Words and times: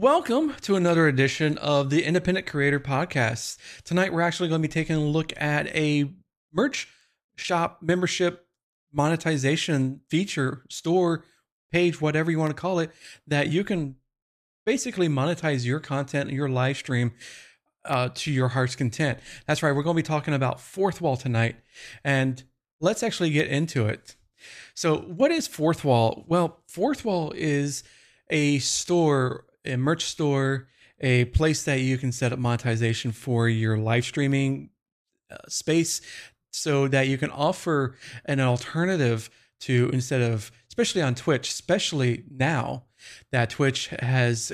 Welcome 0.00 0.54
to 0.60 0.76
another 0.76 1.08
edition 1.08 1.58
of 1.58 1.90
the 1.90 2.04
Independent 2.04 2.46
Creator 2.46 2.78
Podcast. 2.78 3.58
Tonight, 3.82 4.12
we're 4.12 4.20
actually 4.20 4.48
going 4.48 4.62
to 4.62 4.68
be 4.68 4.72
taking 4.72 4.94
a 4.94 5.00
look 5.00 5.32
at 5.36 5.66
a 5.74 6.08
merch 6.52 6.86
shop 7.34 7.80
membership 7.82 8.46
monetization 8.92 10.02
feature, 10.08 10.62
store, 10.70 11.24
page, 11.72 12.00
whatever 12.00 12.30
you 12.30 12.38
want 12.38 12.50
to 12.50 12.60
call 12.60 12.78
it, 12.78 12.92
that 13.26 13.48
you 13.48 13.64
can 13.64 13.96
basically 14.64 15.08
monetize 15.08 15.66
your 15.66 15.80
content, 15.80 16.28
and 16.28 16.36
your 16.36 16.48
live 16.48 16.76
stream 16.76 17.10
uh, 17.84 18.10
to 18.14 18.30
your 18.30 18.46
heart's 18.46 18.76
content. 18.76 19.18
That's 19.48 19.64
right. 19.64 19.72
We're 19.72 19.82
going 19.82 19.96
to 19.96 20.02
be 20.02 20.06
talking 20.06 20.32
about 20.32 20.60
Fourth 20.60 21.00
Wall 21.00 21.16
tonight. 21.16 21.56
And 22.04 22.40
let's 22.80 23.02
actually 23.02 23.30
get 23.30 23.48
into 23.48 23.88
it. 23.88 24.14
So, 24.74 24.98
what 24.98 25.32
is 25.32 25.48
Fourth 25.48 25.84
Wall? 25.84 26.24
Well, 26.28 26.60
Fourth 26.68 27.04
Wall 27.04 27.32
is 27.34 27.82
a 28.30 28.60
store 28.60 29.44
a 29.68 29.76
merch 29.76 30.04
store, 30.04 30.68
a 31.00 31.26
place 31.26 31.64
that 31.64 31.80
you 31.80 31.98
can 31.98 32.12
set 32.12 32.32
up 32.32 32.38
monetization 32.38 33.12
for 33.12 33.48
your 33.48 33.78
live 33.78 34.04
streaming 34.04 34.70
uh, 35.30 35.36
space 35.48 36.00
so 36.50 36.88
that 36.88 37.08
you 37.08 37.18
can 37.18 37.30
offer 37.30 37.96
an 38.24 38.40
alternative 38.40 39.30
to 39.60 39.90
instead 39.92 40.22
of 40.22 40.50
especially 40.78 41.02
on 41.02 41.14
Twitch, 41.14 41.48
especially 41.48 42.24
now 42.30 42.84
that 43.32 43.50
Twitch 43.50 43.88
has 44.00 44.52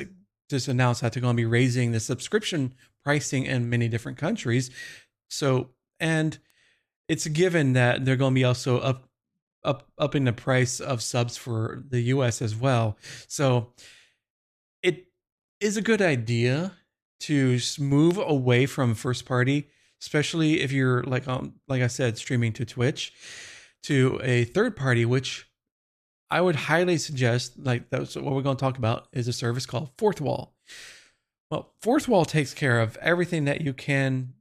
just 0.48 0.68
announced 0.68 1.02
that 1.02 1.12
they're 1.12 1.20
going 1.20 1.36
to 1.36 1.40
be 1.40 1.44
raising 1.44 1.92
the 1.92 2.00
subscription 2.00 2.74
pricing 3.04 3.44
in 3.44 3.68
many 3.68 3.88
different 3.88 4.16
countries. 4.16 4.70
So, 5.28 5.70
and 6.00 6.38
it's 7.08 7.26
a 7.26 7.30
given 7.30 7.74
that 7.74 8.04
they're 8.04 8.16
going 8.16 8.32
to 8.32 8.38
be 8.38 8.44
also 8.44 8.78
up 8.78 9.08
up 9.62 9.88
upping 9.98 10.24
the 10.24 10.32
price 10.32 10.78
of 10.80 11.02
subs 11.02 11.36
for 11.36 11.84
the 11.88 12.00
US 12.02 12.42
as 12.42 12.54
well. 12.54 12.98
So, 13.28 13.72
is 15.64 15.78
a 15.78 15.82
good 15.82 16.02
idea 16.02 16.72
to 17.20 17.58
move 17.78 18.18
away 18.18 18.66
from 18.66 18.94
first 18.94 19.24
party, 19.24 19.70
especially 19.98 20.60
if 20.60 20.70
you're 20.70 21.02
like 21.04 21.26
um 21.26 21.54
like 21.68 21.80
I 21.80 21.86
said 21.86 22.18
streaming 22.18 22.52
to 22.54 22.66
Twitch 22.66 23.14
to 23.84 24.20
a 24.22 24.44
third 24.44 24.76
party 24.76 25.06
which 25.06 25.48
I 26.30 26.42
would 26.42 26.54
highly 26.54 26.98
suggest 26.98 27.58
like 27.58 27.88
that's 27.88 28.14
what 28.14 28.34
we're 28.34 28.42
going 28.42 28.58
to 28.58 28.60
talk 28.60 28.76
about 28.76 29.08
is 29.14 29.26
a 29.26 29.32
service 29.32 29.64
called 29.64 29.88
Fourth 29.96 30.20
Wall. 30.20 30.54
Well, 31.50 31.72
Fourth 31.80 32.08
Wall 32.08 32.26
takes 32.26 32.52
care 32.52 32.80
of 32.80 32.98
everything 32.98 33.46
that 33.46 33.62
you 33.62 33.72
can 33.72 34.34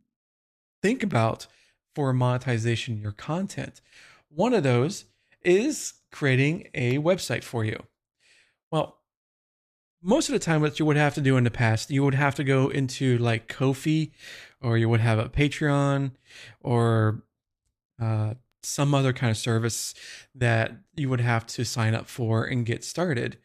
think 0.82 1.04
about 1.04 1.48
for 1.96 2.12
monetization 2.12 2.98
your 2.98 3.14
content. 3.14 3.80
One 4.28 4.54
of 4.54 4.64
those 4.64 5.06
is 5.42 5.94
creating 6.12 6.68
a 6.74 6.98
website 6.98 7.46
for 7.46 7.64
you. 7.64 7.82
Well, 8.72 8.98
most 10.04 10.30
of 10.30 10.34
the 10.34 10.40
time 10.40 10.62
what 10.62 10.80
you 10.80 10.86
would 10.86 10.98
have 10.98 11.14
to 11.14 11.22
do 11.22 11.38
in 11.38 11.44
the 11.44 11.52
past 11.52 11.90
you 11.90 12.04
would 12.04 12.14
have 12.14 12.36
to 12.36 12.44
go 12.44 12.70
into 12.70 13.18
like 13.18 13.48
kofi 13.48 14.12
or 14.62 14.78
you 14.78 14.90
would 14.90 15.00
have 15.00 15.20
a 15.20 15.30
patreon 15.30 16.12
or 16.62 17.24
uh, 18.02 18.34
some 18.64 18.96
other 18.96 19.14
kind 19.14 19.30
of 19.30 19.38
service 19.38 19.94
that 20.34 20.72
you 20.96 21.10
would 21.10 21.22
have 21.22 21.46
to 21.46 21.66
sign 21.66 21.94
up 21.94 22.08
for 22.08 22.46
and 22.46 22.66
get 22.66 22.84
started. 22.84 23.38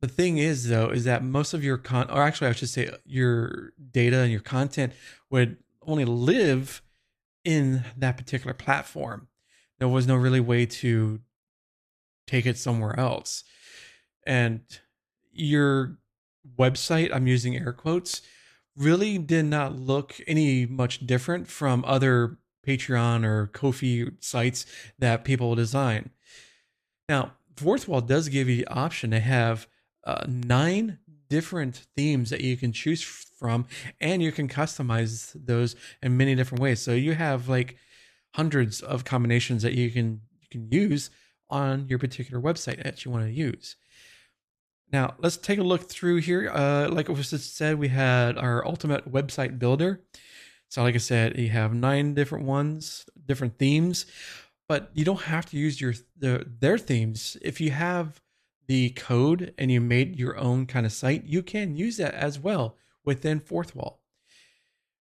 The 0.00 0.08
thing 0.08 0.38
is 0.38 0.68
though 0.68 0.90
is 0.90 1.04
that 1.04 1.24
most 1.24 1.54
of 1.54 1.64
your 1.64 1.78
con 1.78 2.10
or 2.10 2.22
actually 2.22 2.48
i 2.48 2.52
should 2.52 2.68
say 2.68 2.90
your 3.04 3.72
data 3.90 4.18
and 4.18 4.30
your 4.30 4.42
content 4.42 4.92
would 5.30 5.56
only 5.82 6.04
live 6.04 6.82
in 7.44 7.84
that 7.96 8.16
particular 8.16 8.52
platform. 8.52 9.28
There 9.78 9.88
was 9.88 10.06
no 10.06 10.16
really 10.16 10.40
way 10.40 10.66
to 10.66 11.20
take 12.26 12.44
it 12.44 12.58
somewhere 12.58 12.98
else. 12.98 13.44
And 14.26 14.60
your 15.38 15.98
website, 16.58 17.10
I'm 17.12 17.26
using 17.26 17.56
air 17.56 17.72
quotes, 17.72 18.22
really 18.76 19.18
did 19.18 19.46
not 19.46 19.78
look 19.78 20.16
any 20.26 20.66
much 20.66 21.06
different 21.06 21.48
from 21.48 21.84
other 21.86 22.38
Patreon 22.66 23.24
or 23.24 23.46
Ko-fi 23.48 24.10
sites 24.20 24.66
that 24.98 25.24
people 25.24 25.54
design. 25.54 26.10
Now, 27.08 27.32
Fourth 27.56 27.88
Wall 27.88 28.00
does 28.00 28.28
give 28.28 28.48
you 28.48 28.56
the 28.56 28.66
option 28.66 29.10
to 29.12 29.20
have 29.20 29.66
uh, 30.04 30.24
nine 30.28 30.98
different 31.28 31.86
themes 31.96 32.30
that 32.30 32.42
you 32.42 32.56
can 32.56 32.72
choose 32.72 33.02
from, 33.02 33.66
and 34.00 34.22
you 34.22 34.30
can 34.30 34.48
customize 34.48 35.32
those 35.34 35.74
in 36.02 36.16
many 36.16 36.34
different 36.34 36.62
ways. 36.62 36.82
So 36.82 36.92
you 36.92 37.14
have 37.14 37.48
like 37.48 37.76
hundreds 38.34 38.80
of 38.80 39.04
combinations 39.04 39.62
that 39.62 39.72
you 39.72 39.90
can 39.90 40.20
you 40.40 40.48
can 40.50 40.70
use 40.70 41.10
on 41.48 41.86
your 41.88 41.98
particular 41.98 42.40
website 42.40 42.82
that 42.82 43.04
you 43.04 43.10
want 43.10 43.24
to 43.24 43.32
use. 43.32 43.76
Now, 44.92 45.14
let's 45.18 45.36
take 45.36 45.58
a 45.58 45.64
look 45.64 45.88
through 45.88 46.18
here. 46.18 46.50
Uh, 46.52 46.88
like 46.88 47.08
it 47.08 47.16
was 47.16 47.28
said, 47.28 47.78
we 47.78 47.88
had 47.88 48.38
our 48.38 48.64
ultimate 48.64 49.10
website 49.10 49.58
builder. 49.58 50.00
So, 50.68 50.82
like 50.82 50.94
I 50.94 50.98
said, 50.98 51.38
you 51.38 51.48
have 51.50 51.74
nine 51.74 52.14
different 52.14 52.44
ones, 52.44 53.06
different 53.24 53.58
themes, 53.58 54.06
but 54.68 54.90
you 54.94 55.04
don't 55.04 55.22
have 55.22 55.46
to 55.46 55.56
use 55.56 55.80
your 55.80 55.94
the, 56.16 56.46
their 56.60 56.78
themes. 56.78 57.36
If 57.42 57.60
you 57.60 57.70
have 57.70 58.20
the 58.66 58.90
code 58.90 59.54
and 59.58 59.70
you 59.70 59.80
made 59.80 60.18
your 60.18 60.36
own 60.38 60.66
kind 60.66 60.86
of 60.86 60.92
site, 60.92 61.24
you 61.24 61.42
can 61.42 61.76
use 61.76 61.96
that 61.98 62.14
as 62.14 62.38
well 62.38 62.76
within 63.04 63.40
Fourth 63.40 63.74
Wall. 63.76 64.00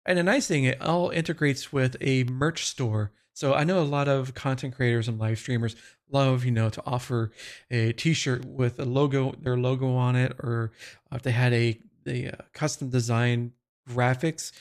And 0.05 0.17
the 0.19 0.23
nice 0.23 0.47
thing, 0.47 0.65
it 0.65 0.81
all 0.81 1.09
integrates 1.09 1.73
with 1.73 1.97
a 1.99 2.23
merch 2.25 2.65
store. 2.65 3.11
So 3.33 3.53
I 3.53 3.63
know 3.63 3.79
a 3.79 3.83
lot 3.83 4.07
of 4.07 4.33
content 4.35 4.75
creators 4.75 5.07
and 5.07 5.19
live 5.19 5.39
streamers 5.39 5.75
love, 6.11 6.45
you 6.45 6.51
know, 6.51 6.69
to 6.69 6.81
offer 6.85 7.31
a 7.69 7.93
T-shirt 7.93 8.45
with 8.45 8.79
a 8.79 8.85
logo, 8.85 9.33
their 9.41 9.57
logo 9.57 9.95
on 9.95 10.15
it, 10.15 10.33
or 10.39 10.71
if 11.11 11.21
they 11.21 11.31
had 11.31 11.53
a 11.53 11.79
a 12.07 12.29
uh, 12.29 12.35
custom 12.53 12.89
design 12.89 13.53
graphics 13.89 14.51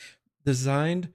designed, 0.44 1.12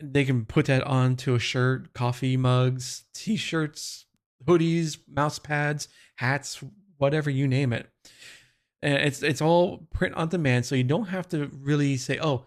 they 0.00 0.24
can 0.24 0.44
put 0.44 0.66
that 0.66 0.84
onto 0.84 1.34
a 1.34 1.38
shirt, 1.38 1.92
coffee 1.92 2.36
mugs, 2.36 3.04
T-shirts, 3.14 4.06
hoodies, 4.46 4.98
mouse 5.08 5.38
pads, 5.38 5.88
hats, 6.16 6.62
whatever 6.98 7.30
you 7.30 7.46
name 7.48 7.72
it. 7.72 7.90
And 8.82 8.94
it's 8.94 9.22
it's 9.22 9.42
all 9.42 9.88
print 9.92 10.14
on 10.14 10.28
demand, 10.28 10.66
so 10.66 10.74
you 10.74 10.84
don't 10.84 11.08
have 11.08 11.28
to 11.30 11.50
really 11.60 11.96
say, 11.96 12.18
oh, 12.20 12.46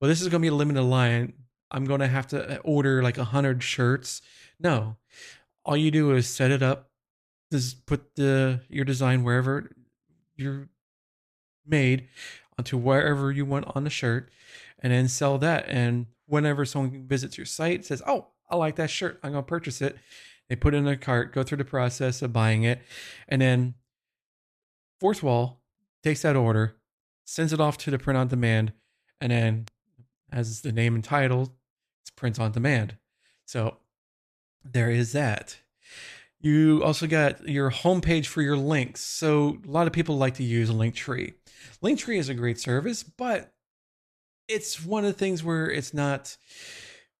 well, 0.00 0.08
this 0.08 0.20
is 0.20 0.28
going 0.28 0.40
to 0.42 0.46
be 0.46 0.48
a 0.48 0.54
limited 0.54 0.82
line. 0.82 1.32
I'm 1.70 1.86
going 1.86 2.00
to 2.00 2.06
have 2.06 2.28
to 2.28 2.58
order 2.60 3.02
like 3.02 3.18
a 3.18 3.24
hundred 3.24 3.62
shirts. 3.62 4.22
No, 4.60 4.96
all 5.64 5.76
you 5.76 5.90
do 5.90 6.12
is 6.12 6.28
set 6.28 6.50
it 6.50 6.62
up, 6.62 6.90
just 7.52 7.86
put 7.86 8.14
the 8.16 8.60
your 8.68 8.84
design 8.84 9.22
wherever 9.24 9.70
you're 10.36 10.68
made 11.66 12.08
onto 12.58 12.76
wherever 12.76 13.32
you 13.32 13.44
want 13.44 13.64
on 13.74 13.84
the 13.84 13.90
shirt, 13.90 14.30
and 14.80 14.92
then 14.92 15.08
sell 15.08 15.38
that. 15.38 15.66
And 15.68 16.06
whenever 16.26 16.64
someone 16.64 17.06
visits 17.06 17.36
your 17.38 17.46
site, 17.46 17.84
says, 17.84 18.02
"Oh, 18.06 18.28
I 18.50 18.56
like 18.56 18.76
that 18.76 18.90
shirt. 18.90 19.18
I'm 19.22 19.32
gonna 19.32 19.42
purchase 19.42 19.80
it." 19.80 19.96
They 20.48 20.56
put 20.56 20.74
it 20.74 20.78
in 20.78 20.84
their 20.84 20.96
cart, 20.96 21.32
go 21.32 21.42
through 21.42 21.58
the 21.58 21.64
process 21.64 22.20
of 22.20 22.32
buying 22.32 22.64
it, 22.64 22.82
and 23.28 23.40
then 23.40 23.74
Fourth 25.00 25.22
Wall 25.22 25.62
takes 26.02 26.22
that 26.22 26.36
order, 26.36 26.76
sends 27.24 27.52
it 27.52 27.60
off 27.60 27.78
to 27.78 27.90
the 27.90 27.98
print 27.98 28.18
on 28.18 28.28
demand, 28.28 28.72
and 29.20 29.32
then, 29.32 29.66
as 30.30 30.60
the 30.60 30.72
name 30.72 30.94
and 30.94 31.02
title, 31.02 31.56
it's 32.02 32.10
print 32.10 32.38
on 32.38 32.52
demand. 32.52 32.98
So 33.46 33.78
there 34.64 34.90
is 34.90 35.12
that. 35.12 35.58
You 36.40 36.82
also 36.84 37.06
got 37.06 37.48
your 37.48 37.70
homepage 37.70 38.26
for 38.26 38.42
your 38.42 38.56
links. 38.56 39.00
So 39.00 39.58
a 39.66 39.70
lot 39.70 39.86
of 39.86 39.92
people 39.92 40.18
like 40.18 40.34
to 40.34 40.44
use 40.44 40.70
Linktree. 40.70 41.34
Linktree 41.82 42.18
is 42.18 42.28
a 42.28 42.34
great 42.34 42.60
service, 42.60 43.02
but 43.02 43.52
it's 44.48 44.84
one 44.84 45.04
of 45.04 45.12
the 45.12 45.18
things 45.18 45.42
where 45.42 45.70
it's 45.70 45.94
not 45.94 46.36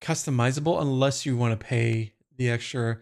customizable 0.00 0.80
unless 0.80 1.24
you 1.24 1.36
want 1.36 1.58
to 1.58 1.66
pay 1.66 2.12
the 2.36 2.50
extra 2.50 2.98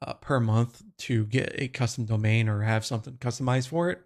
uh, 0.00 0.14
per 0.14 0.40
month 0.40 0.82
to 0.98 1.26
get 1.26 1.52
a 1.56 1.68
custom 1.68 2.06
domain 2.06 2.48
or 2.48 2.62
have 2.62 2.84
something 2.84 3.14
customized 3.14 3.68
for 3.68 3.90
it. 3.90 4.00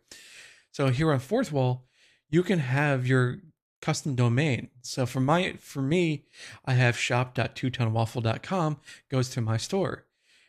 So 0.72 0.88
here 0.88 1.12
on 1.12 1.20
Fourth 1.20 1.52
Wall, 1.52 1.86
you 2.30 2.42
can 2.42 2.58
have 2.58 3.06
your 3.06 3.38
custom 3.80 4.14
domain. 4.14 4.68
So 4.82 5.06
for 5.06 5.20
my 5.20 5.54
for 5.58 5.82
me, 5.82 6.24
I 6.64 6.74
have 6.74 6.98
shop.twotonwaffle.com 6.98 8.78
goes 9.10 9.30
to 9.30 9.40
my 9.40 9.56
store. 9.56 10.06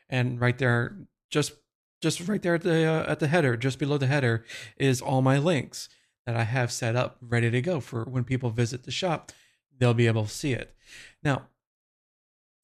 And 0.10 0.40
right 0.42 0.58
there 0.58 0.98
just 1.30 1.54
just 2.02 2.28
right 2.28 2.42
there 2.42 2.56
at 2.56 2.64
the 2.64 2.86
uh, 2.86 3.12
at 3.12 3.20
the 3.20 3.28
header, 3.28 3.56
just 3.56 3.80
below 3.80 3.98
the 3.98 4.08
header 4.08 4.46
is 4.78 5.02
all 5.02 5.22
my 5.22 5.38
links 5.38 5.90
that 6.26 6.36
I 6.36 6.44
have 6.44 6.72
set 6.72 6.96
up 6.96 7.18
ready 7.22 7.50
to 7.50 7.62
go 7.62 7.80
for 7.80 8.04
when 8.04 8.24
people 8.24 8.50
visit 8.50 8.84
the 8.84 8.92
shop, 8.92 9.32
they'll 9.78 9.94
be 9.94 10.08
able 10.08 10.26
to 10.26 10.30
see 10.30 10.54
it. 10.54 10.76
Now, 11.24 11.48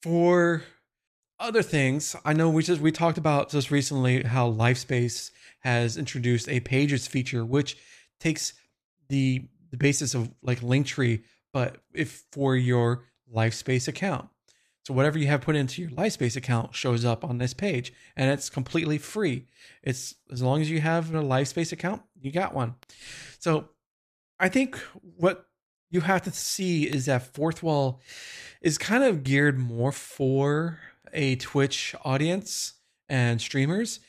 for 0.01 0.63
other 1.39 1.63
things, 1.63 2.15
I 2.25 2.33
know 2.33 2.49
we 2.49 2.63
just 2.63 2.81
we 2.81 2.91
talked 2.91 3.17
about 3.17 3.49
just 3.49 3.71
recently 3.71 4.23
how 4.23 4.51
Livespace 4.51 5.31
has 5.61 5.97
introduced 5.97 6.49
a 6.49 6.59
pages 6.59 7.07
feature 7.07 7.45
which 7.45 7.77
takes 8.19 8.53
the 9.09 9.47
the 9.71 9.77
basis 9.77 10.13
of 10.13 10.31
like 10.41 10.61
Linktree, 10.61 11.23
but 11.53 11.77
if 11.93 12.23
for 12.31 12.55
your 12.55 13.05
LiveSpace 13.33 13.87
account. 13.87 14.29
So 14.83 14.93
whatever 14.93 15.19
you 15.19 15.27
have 15.27 15.41
put 15.41 15.57
into 15.57 15.81
your 15.81 15.91
LiveSpace 15.91 16.37
account 16.37 16.73
shows 16.73 17.03
up 17.03 17.25
on 17.25 17.39
this 17.39 17.53
page, 17.53 17.91
and 18.15 18.31
it's 18.31 18.49
completely 18.49 18.97
free. 18.97 19.45
It's 19.83 20.15
as 20.31 20.41
long 20.41 20.61
as 20.61 20.69
you 20.69 20.79
have 20.79 21.13
a 21.13 21.21
LiveSpace 21.21 21.73
account, 21.73 22.03
you 22.21 22.31
got 22.31 22.53
one. 22.53 22.75
So 23.39 23.69
I 24.39 24.47
think 24.47 24.77
what 25.01 25.45
you 25.89 26.01
have 26.01 26.21
to 26.23 26.31
see 26.31 26.83
is 26.83 27.05
that 27.05 27.33
Fourth 27.33 27.61
Wall 27.63 28.01
is 28.61 28.77
kind 28.77 29.03
of 29.03 29.23
geared 29.23 29.59
more 29.59 29.91
for 29.91 30.79
a 31.13 31.35
Twitch 31.35 31.93
audience 32.05 32.73
and 33.09 33.41
streamers. 33.41 33.99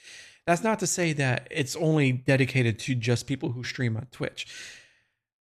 That's 0.47 0.63
not 0.63 0.79
to 0.79 0.87
say 0.87 1.13
that 1.15 1.49
it's 1.51 1.77
only 1.77 2.13
dedicated 2.13 2.79
to 2.81 2.95
just 2.95 3.27
people 3.27 3.53
who 3.53 3.65
stream 3.65 3.97
on 3.97 4.07
Twitch. 4.11 4.47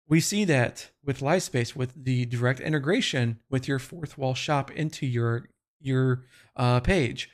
We 0.08 0.20
see 0.22 0.46
that 0.46 0.92
with 1.04 1.20
Livespace 1.20 1.76
with 1.76 2.06
the 2.06 2.26
direct 2.26 2.60
integration 2.60 3.40
with 3.50 3.68
your 3.68 3.80
fourth 3.80 4.18
wall 4.18 4.34
shop 4.34 4.72
into 4.72 5.06
your 5.06 5.50
your 5.80 6.24
uh, 6.56 6.80
page. 6.80 7.30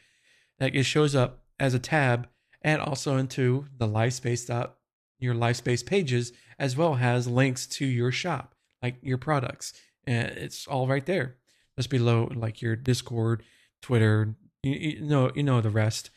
Like 0.60 0.76
it 0.76 0.84
shows 0.84 1.16
up 1.16 1.44
as 1.60 1.74
a 1.74 1.80
tab 1.80 2.28
and 2.62 2.82
also 2.82 3.18
into 3.18 3.68
the 3.78 3.88
Livespace 3.88 4.48
dot 4.48 4.78
your 5.20 5.36
Livespace 5.36 5.86
pages 5.86 6.34
as 6.60 6.76
well 6.76 6.96
as 6.96 7.28
links 7.28 7.66
to 7.66 7.86
your 7.86 8.12
shop, 8.12 8.56
like 8.82 8.96
your 9.02 9.18
products. 9.18 9.74
And 10.06 10.30
it's 10.30 10.68
all 10.68 10.88
right 10.88 11.06
there. 11.06 11.38
Just 11.78 11.90
below 11.90 12.30
like 12.36 12.62
your 12.62 12.76
Discord, 12.76 13.44
Twitter, 13.82 14.36
you, 14.62 14.74
you 14.74 15.02
know 15.02 15.32
you 15.34 15.44
know 15.44 15.62
the 15.62 15.70
rest. 15.70 16.10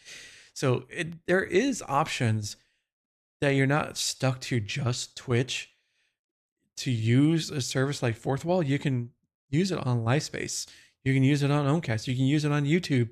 So 0.54 0.84
it, 0.88 1.26
there 1.26 1.44
is 1.44 1.82
options 1.86 2.56
that 3.40 3.50
you're 3.50 3.66
not 3.66 3.96
stuck 3.96 4.40
to 4.42 4.58
just 4.58 5.16
Twitch. 5.16 5.70
To 6.78 6.90
use 6.90 7.50
a 7.50 7.60
service 7.60 8.02
like 8.02 8.16
Fourth 8.16 8.44
Wall, 8.44 8.62
you 8.62 8.78
can 8.78 9.10
use 9.48 9.72
it 9.72 9.84
on 9.86 10.04
Livespace. 10.04 10.66
You 11.04 11.14
can 11.14 11.22
use 11.22 11.42
it 11.42 11.50
on 11.50 11.66
Owncast. 11.66 12.06
You 12.06 12.14
can 12.14 12.24
use 12.24 12.44
it 12.44 12.52
on 12.52 12.64
YouTube, 12.64 13.10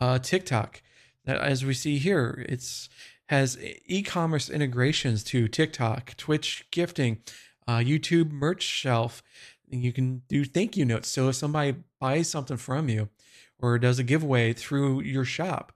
uh, 0.00 0.18
TikTok. 0.18 0.82
As 1.26 1.64
we 1.64 1.74
see 1.74 1.98
here, 1.98 2.44
it's 2.48 2.88
has 3.28 3.58
e-commerce 3.86 4.50
integrations 4.50 5.24
to 5.24 5.48
TikTok, 5.48 6.14
Twitch 6.16 6.66
gifting, 6.70 7.18
uh, 7.66 7.78
YouTube 7.78 8.30
merch 8.30 8.62
shelf. 8.62 9.22
And 9.70 9.82
You 9.82 9.92
can 9.92 10.22
do 10.28 10.44
thank 10.44 10.76
you 10.76 10.84
notes. 10.84 11.08
So 11.08 11.28
if 11.30 11.36
somebody 11.36 11.76
buys 11.98 12.28
something 12.28 12.58
from 12.58 12.88
you 12.88 13.08
or 13.58 13.78
does 13.78 13.98
a 13.98 14.04
giveaway 14.04 14.52
through 14.52 15.00
your 15.00 15.24
shop, 15.24 15.72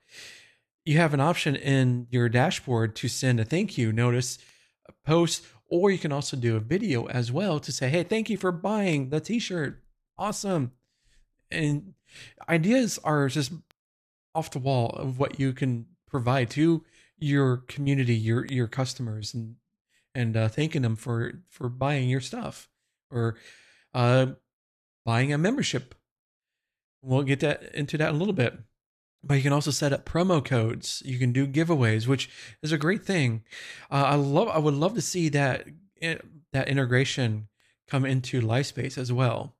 you 0.84 0.98
have 0.98 1.14
an 1.14 1.20
option 1.20 1.56
in 1.56 2.06
your 2.10 2.28
dashboard 2.28 2.94
to 2.96 3.08
send 3.08 3.40
a 3.40 3.44
thank 3.44 3.78
you 3.78 3.92
notice, 3.92 4.38
a 4.86 4.92
post, 5.04 5.44
or 5.68 5.90
you 5.90 5.98
can 5.98 6.12
also 6.12 6.36
do 6.36 6.56
a 6.56 6.60
video 6.60 7.06
as 7.06 7.32
well 7.32 7.58
to 7.60 7.72
say, 7.72 7.88
hey, 7.88 8.02
thank 8.02 8.30
you 8.30 8.36
for 8.36 8.52
buying 8.52 9.10
the 9.10 9.20
t-shirt. 9.20 9.82
Awesome. 10.18 10.72
And 11.50 11.94
ideas 12.48 12.98
are 13.04 13.28
just 13.28 13.52
off 14.34 14.50
the 14.50 14.58
wall 14.58 14.90
of 14.90 15.18
what 15.18 15.40
you 15.40 15.52
can 15.52 15.86
provide 16.06 16.50
to 16.50 16.84
your 17.18 17.58
community, 17.58 18.14
your 18.14 18.44
your 18.46 18.66
customers, 18.66 19.34
and 19.34 19.56
and 20.14 20.36
uh, 20.36 20.48
thanking 20.48 20.82
them 20.82 20.96
for 20.96 21.42
for 21.48 21.68
buying 21.68 22.08
your 22.08 22.20
stuff 22.20 22.68
or 23.10 23.36
uh, 23.94 24.26
buying 25.04 25.32
a 25.32 25.38
membership. 25.38 25.94
We'll 27.02 27.22
get 27.22 27.40
that 27.40 27.74
into 27.74 27.96
that 27.98 28.10
in 28.10 28.16
a 28.16 28.18
little 28.18 28.34
bit. 28.34 28.58
But 29.26 29.34
you 29.34 29.42
can 29.42 29.52
also 29.52 29.72
set 29.72 29.92
up 29.92 30.06
promo 30.06 30.44
codes. 30.44 31.02
You 31.04 31.18
can 31.18 31.32
do 31.32 31.48
giveaways, 31.48 32.06
which 32.06 32.30
is 32.62 32.70
a 32.70 32.78
great 32.78 33.04
thing. 33.04 33.42
Uh, 33.90 34.04
I 34.06 34.14
love. 34.14 34.48
I 34.48 34.58
would 34.58 34.74
love 34.74 34.94
to 34.94 35.02
see 35.02 35.28
that 35.30 35.66
eh, 36.00 36.18
that 36.52 36.68
integration 36.68 37.48
come 37.88 38.04
into 38.04 38.40
Livespace 38.40 38.96
as 38.96 39.12
well. 39.12 39.56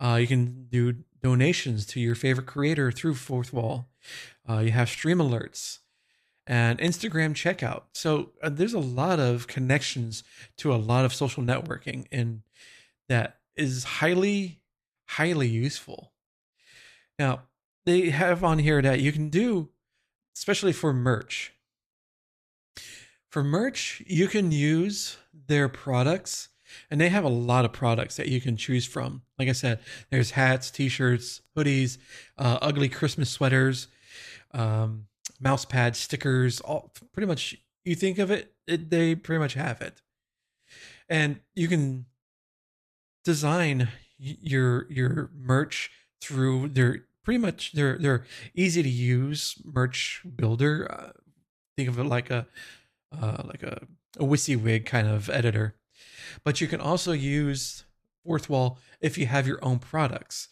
Uh, 0.00 0.18
you 0.20 0.26
can 0.26 0.66
do 0.68 0.96
donations 1.22 1.86
to 1.86 2.00
your 2.00 2.14
favorite 2.14 2.46
creator 2.46 2.90
through 2.90 3.14
Fourth 3.14 3.52
Wall. 3.52 3.88
Uh, 4.48 4.58
you 4.58 4.72
have 4.72 4.88
stream 4.88 5.18
alerts 5.18 5.78
and 6.46 6.78
Instagram 6.78 7.34
checkout. 7.34 7.82
So 7.92 8.30
uh, 8.42 8.48
there's 8.48 8.74
a 8.74 8.78
lot 8.80 9.20
of 9.20 9.46
connections 9.46 10.24
to 10.58 10.72
a 10.72 10.76
lot 10.76 11.04
of 11.04 11.14
social 11.14 11.42
networking, 11.42 12.06
and 12.10 12.42
that 13.08 13.38
is 13.56 13.84
highly, 13.84 14.60
highly 15.06 15.48
useful. 15.48 16.12
Now, 17.18 17.42
they 17.88 18.10
have 18.10 18.44
on 18.44 18.58
here 18.58 18.82
that 18.82 19.00
you 19.00 19.12
can 19.12 19.30
do, 19.30 19.70
especially 20.36 20.72
for 20.72 20.92
merch. 20.92 21.54
For 23.30 23.42
merch, 23.42 24.02
you 24.06 24.28
can 24.28 24.52
use 24.52 25.16
their 25.46 25.68
products, 25.68 26.48
and 26.90 27.00
they 27.00 27.08
have 27.08 27.24
a 27.24 27.28
lot 27.28 27.64
of 27.64 27.72
products 27.72 28.16
that 28.16 28.28
you 28.28 28.40
can 28.40 28.56
choose 28.56 28.86
from. 28.86 29.22
Like 29.38 29.48
I 29.48 29.52
said, 29.52 29.80
there's 30.10 30.32
hats, 30.32 30.70
t 30.70 30.88
shirts, 30.88 31.40
hoodies, 31.56 31.98
uh, 32.36 32.58
ugly 32.60 32.88
Christmas 32.88 33.30
sweaters. 33.30 33.88
Um, 34.52 35.06
mouse 35.40 35.64
pads, 35.64 35.98
stickers, 35.98 36.60
all 36.60 36.92
pretty 37.12 37.26
much 37.26 37.56
you 37.84 37.94
think 37.94 38.18
of 38.18 38.30
it, 38.30 38.52
it, 38.66 38.90
they 38.90 39.14
pretty 39.14 39.38
much 39.38 39.54
have 39.54 39.80
it. 39.80 40.02
And 41.08 41.40
you 41.54 41.68
can 41.68 42.06
design 43.24 43.88
your 44.18 44.90
your 44.90 45.30
merch 45.34 45.90
through 46.20 46.68
their 46.68 47.04
pretty 47.28 47.36
much 47.36 47.72
they're 47.72 47.98
they're 47.98 48.24
easy 48.54 48.82
to 48.82 48.88
use 48.88 49.60
merch 49.62 50.22
builder. 50.34 50.90
Uh, 50.90 51.10
think 51.76 51.86
of 51.86 51.98
it 51.98 52.04
like 52.04 52.30
a 52.30 52.46
uh, 53.12 53.42
like 53.44 53.62
a, 53.62 53.82
a 54.18 54.24
WYSIWYG 54.24 54.86
kind 54.86 55.06
of 55.06 55.28
editor. 55.28 55.74
But 56.42 56.62
you 56.62 56.66
can 56.66 56.80
also 56.80 57.12
use 57.12 57.84
Fourth 58.24 58.48
Wall 58.48 58.78
if 59.02 59.18
you 59.18 59.26
have 59.26 59.46
your 59.46 59.62
own 59.62 59.78
products. 59.78 60.48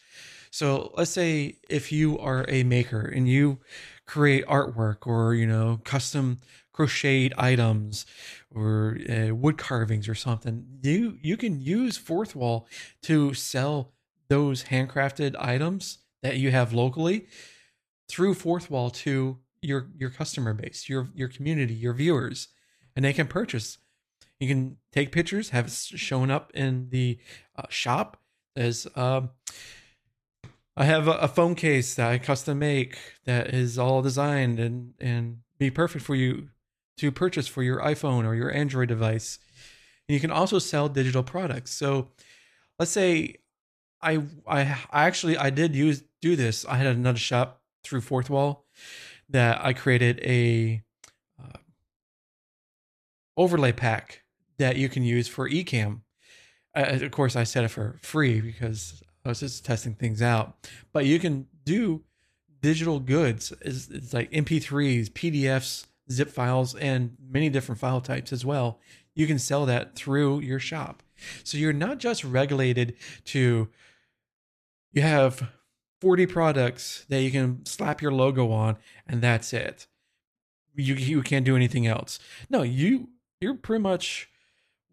So 0.51 0.93
let's 0.95 1.09
say 1.09 1.55
if 1.67 1.91
you 1.91 2.19
are 2.19 2.45
a 2.47 2.61
maker 2.61 3.01
and 3.01 3.27
you 3.27 3.57
create 4.05 4.45
artwork 4.45 5.07
or 5.07 5.33
you 5.33 5.47
know 5.47 5.81
custom 5.83 6.37
crocheted 6.73 7.33
items 7.39 8.05
or 8.53 8.99
uh, 9.09 9.33
wood 9.33 9.57
carvings 9.57 10.07
or 10.07 10.13
something 10.13 10.63
you 10.83 11.17
you 11.23 11.37
can 11.37 11.59
use 11.59 11.97
fourth 11.97 12.35
wall 12.35 12.67
to 13.01 13.33
sell 13.33 13.93
those 14.29 14.65
handcrafted 14.65 15.35
items 15.39 15.97
that 16.23 16.37
you 16.37 16.51
have 16.51 16.73
locally 16.73 17.27
through 18.09 18.33
fourth 18.33 18.69
wall 18.69 18.89
to 18.89 19.37
your 19.61 19.87
your 19.97 20.09
customer 20.09 20.53
base 20.53 20.87
your 20.87 21.09
your 21.15 21.27
community 21.27 21.73
your 21.73 21.93
viewers 21.93 22.49
and 22.95 23.03
they 23.03 23.13
can 23.13 23.27
purchase 23.27 23.79
you 24.39 24.47
can 24.47 24.77
take 24.91 25.11
pictures 25.11 25.49
have 25.49 25.67
it 25.67 25.73
shown 25.73 26.29
up 26.29 26.51
in 26.53 26.89
the 26.89 27.17
uh, 27.55 27.63
shop 27.69 28.17
as 28.55 28.87
um, 28.95 29.29
I 30.75 30.85
have 30.85 31.07
a, 31.07 31.13
a, 31.13 31.27
phone 31.27 31.55
case 31.55 31.95
that 31.95 32.11
I 32.11 32.17
custom 32.19 32.59
make 32.59 32.97
that 33.25 33.53
is 33.53 33.79
all 33.79 34.01
designed 34.01 34.59
and 34.59 34.93
and 34.99 35.39
be 35.57 35.71
perfect 35.71 36.05
for 36.05 36.15
you 36.15 36.49
to 36.97 37.11
purchase 37.11 37.47
for 37.47 37.63
your 37.63 37.79
iPhone 37.79 38.25
or 38.25 38.35
your 38.35 38.51
Android 38.51 38.89
device. 38.89 39.39
And 40.07 40.13
you 40.13 40.19
can 40.19 40.31
also 40.31 40.59
sell 40.59 40.87
digital 40.87 41.23
products. 41.23 41.71
So 41.71 42.09
let's 42.77 42.91
say 42.91 43.37
I 44.01 44.23
I, 44.47 44.77
I 44.91 45.05
actually 45.07 45.35
I 45.35 45.49
did 45.49 45.75
use 45.75 46.03
do 46.21 46.35
this. 46.35 46.65
I 46.65 46.77
had 46.77 46.87
another 46.87 47.17
shop 47.17 47.61
through 47.83 48.01
Fourth 48.01 48.29
Wall 48.29 48.65
that 49.29 49.63
I 49.63 49.73
created 49.73 50.19
a 50.23 50.83
uh, 51.41 51.57
overlay 53.35 53.71
pack 53.71 54.23
that 54.57 54.77
you 54.77 54.89
can 54.89 55.03
use 55.03 55.27
for 55.27 55.49
Ecamm. 55.49 56.01
Uh, 56.75 56.99
of 57.01 57.11
course, 57.11 57.35
I 57.35 57.43
set 57.43 57.63
it 57.63 57.69
for 57.69 57.97
free 58.01 58.41
because 58.41 59.01
I 59.25 59.29
was 59.29 59.39
just 59.39 59.65
testing 59.65 59.95
things 59.95 60.21
out. 60.21 60.69
But 60.93 61.05
you 61.05 61.19
can 61.19 61.47
do 61.65 62.03
digital 62.61 62.99
goods. 62.99 63.53
It's, 63.61 63.89
it's 63.89 64.13
like 64.13 64.31
MP3s, 64.31 65.09
PDFs, 65.09 65.85
zip 66.11 66.29
files, 66.29 66.75
and 66.75 67.15
many 67.29 67.49
different 67.49 67.79
file 67.79 68.01
types 68.01 68.31
as 68.31 68.45
well. 68.45 68.79
You 69.13 69.27
can 69.27 69.39
sell 69.39 69.65
that 69.65 69.95
through 69.95 70.41
your 70.41 70.59
shop. 70.59 71.03
So 71.43 71.57
you're 71.57 71.73
not 71.73 71.97
just 71.97 72.23
regulated 72.23 72.95
to, 73.25 73.67
you 74.91 75.01
have 75.01 75.49
40 76.01 76.25
products 76.27 77.05
that 77.09 77.21
you 77.21 77.31
can 77.31 77.65
slap 77.65 78.01
your 78.01 78.11
logo 78.11 78.51
on 78.51 78.77
and 79.07 79.21
that's 79.21 79.53
it. 79.53 79.87
You, 80.75 80.93
you 80.93 81.21
can't 81.23 81.45
do 81.45 81.55
anything 81.55 81.87
else. 81.87 82.19
No, 82.49 82.61
you, 82.61 83.09
you're 83.41 83.55
pretty 83.55 83.81
much 83.81 84.29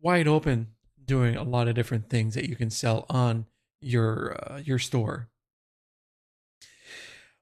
wide 0.01 0.29
open 0.29 0.69
doing 1.05 1.37
a 1.37 1.43
lot 1.43 1.69
of 1.69 1.75
different 1.75 2.09
things 2.09 2.35
that 2.35 2.49
you 2.49 2.57
can 2.57 2.71
sell 2.71 3.07
on 3.11 3.47
your 3.81 4.37
uh, 4.51 4.59
your 4.59 4.79
store. 4.79 5.29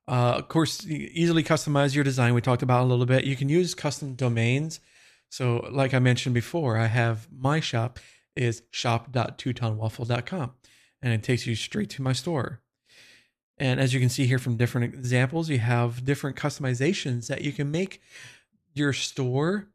Uh, 0.09 0.35
of 0.37 0.49
course, 0.49 0.85
easily 0.87 1.45
customize 1.45 1.95
your 1.95 2.04
design. 2.04 2.35
We 2.35 2.40
talked 2.40 2.62
about 2.62 2.83
a 2.83 2.87
little 2.87 3.07
bit. 3.07 3.25
You 3.25 3.37
can 3.37 3.49
use 3.49 3.75
custom 3.75 4.14
domains. 4.14 4.81
So, 5.28 5.69
like 5.71 5.95
I 5.95 6.00
mentioned 6.00 6.35
before, 6.35 6.76
I 6.76 6.87
have 6.87 7.28
my 7.33 7.61
shop 7.61 7.99
is 8.35 8.62
shop.teutonwaffle.com 8.71 10.52
and 11.02 11.12
it 11.12 11.23
takes 11.23 11.47
you 11.47 11.54
straight 11.54 11.90
to 11.90 12.02
my 12.02 12.12
store. 12.12 12.62
And 13.59 13.80
as 13.80 13.94
you 13.94 14.00
can 14.00 14.09
see 14.09 14.26
here 14.26 14.38
from 14.38 14.56
different 14.56 14.94
examples, 14.94 15.49
you 15.49 15.59
have 15.59 16.04
different 16.04 16.37
customizations 16.37 17.28
that 17.28 17.42
you 17.42 17.52
can 17.52 17.71
make 17.71 18.00
your 18.75 18.92
store 18.92 19.68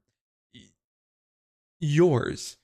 yours. 1.80 2.58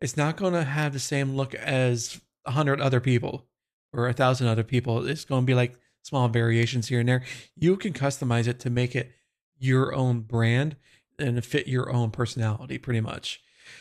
It's 0.00 0.16
not 0.16 0.36
going 0.36 0.52
to 0.52 0.64
have 0.64 0.92
the 0.92 0.98
same 0.98 1.34
look 1.34 1.54
as 1.54 2.20
a 2.44 2.52
hundred 2.52 2.80
other 2.80 3.00
people 3.00 3.46
or 3.92 4.08
a 4.08 4.12
thousand 4.12 4.46
other 4.46 4.62
people. 4.62 5.06
It's 5.06 5.24
going 5.24 5.42
to 5.42 5.46
be 5.46 5.54
like 5.54 5.78
small 6.02 6.28
variations 6.28 6.88
here 6.88 7.00
and 7.00 7.08
there. 7.08 7.24
You 7.56 7.76
can 7.76 7.92
customize 7.92 8.46
it 8.46 8.60
to 8.60 8.70
make 8.70 8.94
it 8.94 9.12
your 9.58 9.94
own 9.94 10.20
brand 10.20 10.76
and 11.18 11.44
fit 11.44 11.66
your 11.66 11.90
own 11.90 12.10
personality 12.10 12.78
pretty 12.78 13.00
much. 13.00 13.40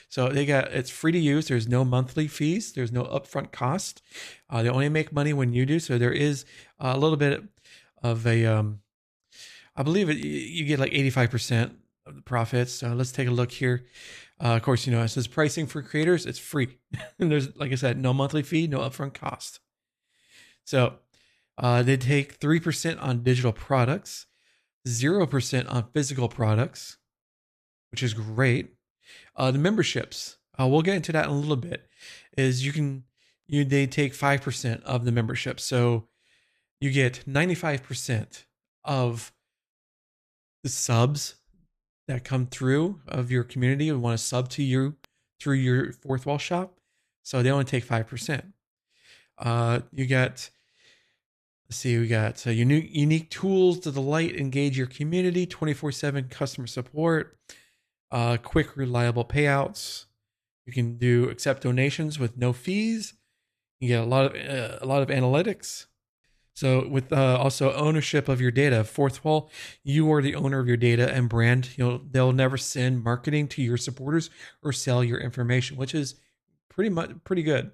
So 0.09 0.29
they 0.29 0.45
got 0.45 0.71
it's 0.71 0.89
free 0.89 1.11
to 1.11 1.19
use. 1.19 1.47
There's 1.47 1.67
no 1.67 1.83
monthly 1.83 2.27
fees. 2.27 2.73
There's 2.73 2.91
no 2.91 3.03
upfront 3.03 3.51
cost. 3.51 4.01
Uh, 4.49 4.63
they 4.63 4.69
only 4.69 4.89
make 4.89 5.11
money 5.11 5.33
when 5.33 5.53
you 5.53 5.65
do. 5.65 5.79
So 5.79 5.97
there 5.97 6.11
is 6.11 6.45
a 6.79 6.97
little 6.97 7.17
bit 7.17 7.43
of 8.03 8.25
a, 8.25 8.45
um, 8.45 8.81
I 9.75 9.83
believe 9.83 10.09
it, 10.09 10.17
you 10.17 10.65
get 10.65 10.79
like 10.79 10.91
85% 10.91 11.71
of 12.05 12.15
the 12.15 12.21
profits. 12.21 12.73
So 12.73 12.93
let's 12.93 13.11
take 13.11 13.27
a 13.27 13.31
look 13.31 13.51
here. 13.51 13.85
Uh, 14.39 14.55
of 14.55 14.61
course, 14.61 14.85
you 14.85 14.93
know, 14.93 15.01
it 15.01 15.07
says 15.07 15.27
pricing 15.27 15.65
for 15.65 15.81
creators, 15.81 16.25
it's 16.25 16.39
free. 16.39 16.77
and 17.19 17.31
there's, 17.31 17.55
like 17.55 17.71
I 17.71 17.75
said, 17.75 17.97
no 17.97 18.13
monthly 18.13 18.43
fee, 18.43 18.67
no 18.67 18.79
upfront 18.79 19.13
cost. 19.13 19.59
So 20.63 20.95
uh, 21.57 21.81
they 21.81 21.97
take 21.97 22.39
3% 22.39 23.01
on 23.01 23.23
digital 23.23 23.51
products, 23.51 24.27
0% 24.87 25.71
on 25.71 25.85
physical 25.93 26.29
products, 26.29 26.97
which 27.91 28.03
is 28.03 28.13
great. 28.13 28.73
Uh, 29.35 29.51
the 29.51 29.59
memberships, 29.59 30.37
uh, 30.59 30.67
we'll 30.67 30.81
get 30.81 30.95
into 30.95 31.11
that 31.11 31.25
in 31.25 31.31
a 31.31 31.35
little 31.35 31.55
bit, 31.55 31.87
is 32.37 32.65
you 32.65 32.71
can, 32.71 33.03
you 33.47 33.63
they 33.63 33.87
take 33.87 34.13
5% 34.13 34.83
of 34.83 35.05
the 35.05 35.11
membership. 35.11 35.59
So 35.59 36.07
you 36.79 36.91
get 36.91 37.23
95% 37.27 38.43
of 38.83 39.31
the 40.63 40.69
subs 40.69 41.35
that 42.07 42.23
come 42.23 42.45
through 42.45 43.01
of 43.07 43.31
your 43.31 43.43
community 43.43 43.89
and 43.89 44.01
want 44.01 44.17
to 44.17 44.23
sub 44.23 44.49
to 44.49 44.63
you 44.63 44.95
through 45.39 45.55
your 45.55 45.91
fourth 45.91 46.25
wall 46.25 46.37
shop. 46.37 46.77
So 47.23 47.43
they 47.43 47.51
only 47.51 47.65
take 47.65 47.85
5%. 47.85 48.53
Uh, 49.37 49.81
you 49.91 50.07
got, 50.07 50.49
let's 51.67 51.77
see, 51.77 51.97
we 51.97 52.07
got 52.07 52.45
uh, 52.47 52.51
unique, 52.51 52.89
unique 52.91 53.29
tools 53.29 53.79
to 53.79 53.91
delight, 53.91 54.35
engage 54.35 54.77
your 54.77 54.87
community, 54.87 55.45
24 55.45 55.91
7 55.91 56.27
customer 56.29 56.67
support, 56.67 57.37
uh, 58.11 58.37
quick, 58.37 58.75
reliable 58.75 59.25
payouts. 59.25 60.05
You 60.65 60.73
can 60.73 60.97
do 60.97 61.29
accept 61.29 61.63
donations 61.63 62.19
with 62.19 62.37
no 62.37 62.53
fees. 62.53 63.13
You 63.79 63.89
get 63.89 64.01
a 64.01 64.05
lot 64.05 64.25
of 64.25 64.33
uh, 64.35 64.77
a 64.81 64.85
lot 64.85 65.01
of 65.01 65.09
analytics. 65.09 65.85
So 66.53 66.87
with 66.87 67.13
uh, 67.13 67.37
also 67.39 67.71
ownership 67.73 68.27
of 68.27 68.41
your 68.41 68.49
data, 68.49 68.83
fourth 68.83 69.23
wall, 69.23 69.51
you 69.83 70.11
are 70.11 70.23
the 70.23 70.33
owner 70.33 70.59
of 70.59 70.67
your 70.67 70.75
data 70.75 71.13
and 71.13 71.29
brand. 71.29 71.77
You'll 71.77 72.01
they'll 72.09 72.33
never 72.33 72.57
send 72.57 73.03
marketing 73.03 73.47
to 73.49 73.61
your 73.61 73.77
supporters 73.77 74.29
or 74.63 74.73
sell 74.73 75.03
your 75.03 75.19
information, 75.19 75.77
which 75.77 75.93
is 75.93 76.15
pretty 76.69 76.89
much 76.89 77.11
pretty 77.23 77.43
good. 77.43 77.71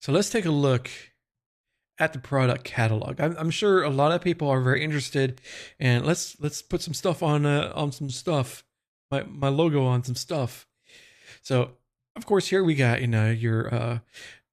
So 0.00 0.12
let's 0.12 0.30
take 0.30 0.46
a 0.46 0.50
look 0.50 0.90
at 1.98 2.12
the 2.12 2.18
product 2.18 2.64
catalog. 2.64 3.20
I'm, 3.20 3.36
I'm 3.38 3.50
sure 3.50 3.82
a 3.82 3.90
lot 3.90 4.12
of 4.12 4.20
people 4.20 4.48
are 4.48 4.60
very 4.60 4.82
interested, 4.82 5.40
and 5.78 6.06
let's 6.06 6.40
let's 6.40 6.62
put 6.62 6.82
some 6.82 6.94
stuff 6.94 7.22
on 7.22 7.44
uh, 7.46 7.72
on 7.74 7.92
some 7.92 8.10
stuff. 8.10 8.64
My 9.10 9.24
my 9.24 9.48
logo 9.48 9.84
on 9.84 10.04
some 10.04 10.16
stuff. 10.16 10.66
So 11.42 11.72
of 12.16 12.26
course 12.26 12.48
here 12.48 12.64
we 12.64 12.74
got 12.74 13.00
you 13.00 13.06
know 13.06 13.30
your 13.30 13.72
uh, 13.72 13.98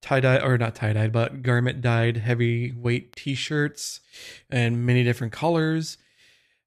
tie 0.01 0.19
dye 0.19 0.38
or 0.38 0.57
not 0.57 0.75
tie 0.75 0.93
dyed, 0.93 1.12
but 1.12 1.41
garment 1.41 1.81
dyed 1.81 2.17
heavyweight 2.17 3.15
t-shirts 3.15 4.01
and 4.50 4.86
many 4.86 5.03
different 5.03 5.33
colors. 5.33 5.98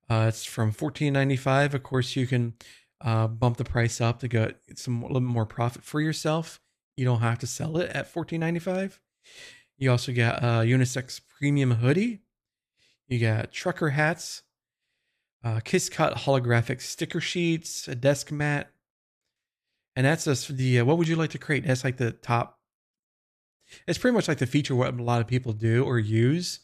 Uh, 0.09 0.27
it's 0.29 0.45
from 0.45 0.73
fourteen 0.73 1.13
ninety 1.13 1.37
five. 1.37 1.75
Of 1.75 1.83
course, 1.83 2.17
you 2.17 2.27
can 2.27 2.55
uh, 3.01 3.27
bump 3.27 3.57
the 3.57 3.65
price 3.65 4.01
up 4.01 4.21
to 4.21 4.29
get 4.29 4.59
some 4.75 5.03
a 5.03 5.07
little 5.07 5.21
more 5.21 5.47
profit 5.47 5.83
for 5.83 6.01
yourself. 6.01 6.61
You 6.97 7.05
don't 7.05 7.21
have 7.21 7.39
to 7.41 7.47
sell 7.47 7.77
it 7.77 7.91
at 7.91 8.07
fourteen 8.07 8.41
ninety 8.41 8.61
five. 8.61 9.01
You 9.77 9.91
also 9.91 10.13
got 10.13 10.43
a 10.43 10.65
unisex 10.65 11.21
premium 11.39 11.73
hoodie. 11.73 12.21
You 13.09 13.19
got 13.19 13.53
trucker 13.53 13.91
hats, 13.91 14.43
uh, 15.47 15.61
kiss 15.61 15.89
cut 15.89 16.15
holographic 16.15 16.81
sticker 16.81 17.21
sheets, 17.21 17.87
a 17.89 17.95
desk 17.95 18.33
mat, 18.33 18.71
and 19.95 20.05
that's 20.05 20.25
just 20.25 20.57
the. 20.57 20.81
Uh, 20.81 20.85
what 20.85 20.99
would 20.99 21.09
you 21.09 21.17
like 21.17 21.31
to 21.31 21.39
create? 21.39 21.65
That's 21.65 21.85
like 21.85 21.99
the 21.99 22.13
top 22.13 22.57
it's 23.87 23.99
pretty 23.99 24.15
much 24.15 24.29
like 24.29 24.39
the 24.39 24.47
feature 24.47 24.75
what 24.75 24.95
a 24.95 25.03
lot 25.03 25.21
of 25.21 25.27
people 25.27 25.53
do 25.53 25.85
or 25.85 25.99
use. 25.99 26.61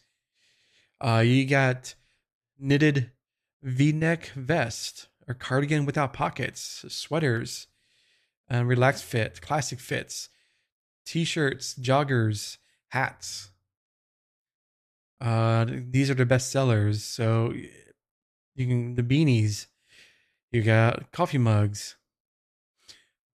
Uh, 1.00 1.22
you 1.24 1.46
got 1.46 1.94
knitted 2.58 3.10
V-neck 3.62 4.30
vest 4.34 5.08
or 5.26 5.34
cardigan 5.34 5.84
without 5.84 6.12
pockets, 6.12 6.84
sweaters, 6.88 7.66
uh, 8.52 8.64
relaxed 8.64 9.04
fit, 9.04 9.40
classic 9.40 9.80
fits, 9.80 10.28
t-shirts, 11.04 11.74
joggers, 11.74 12.58
hats. 12.88 13.50
Uh, 15.20 15.66
these 15.68 16.10
are 16.10 16.14
the 16.14 16.26
best 16.26 16.50
sellers. 16.50 17.04
So 17.04 17.52
you 18.54 18.66
can 18.66 18.94
the 18.94 19.02
beanies. 19.02 19.66
You 20.50 20.62
got 20.62 21.10
coffee 21.12 21.38
mugs, 21.38 21.96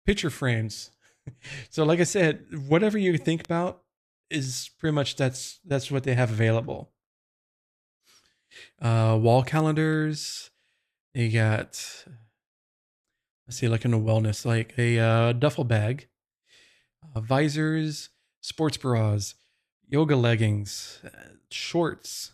picture 0.04 0.30
frames, 0.30 0.90
so 1.71 1.85
like 1.85 2.00
I 2.00 2.04
said, 2.04 2.44
whatever 2.66 2.99
you 2.99 3.16
think 3.18 3.44
about 3.44 3.83
is 4.30 4.71
pretty 4.78 4.94
much 4.94 5.16
that's 5.16 5.61
that's 5.64 5.90
what 5.90 6.04
they 6.04 6.14
have 6.14 6.30
available. 6.30 6.90
Uh, 8.80 9.18
wall 9.21 9.42
calendars. 9.42 10.50
You 11.14 11.30
got 11.30 12.04
let's 13.47 13.59
see, 13.59 13.68
like 13.68 13.85
in 13.85 13.94
a 13.94 13.99
wellness, 13.99 14.44
like 14.44 14.75
a 14.78 14.99
uh, 14.99 15.33
duffel 15.33 15.64
bag, 15.64 16.09
uh, 17.14 17.21
visors, 17.21 18.11
sports 18.40 18.76
bras, 18.76 19.35
yoga 19.88 20.16
leggings, 20.16 21.00
uh, 21.04 21.35
shorts, 21.50 22.34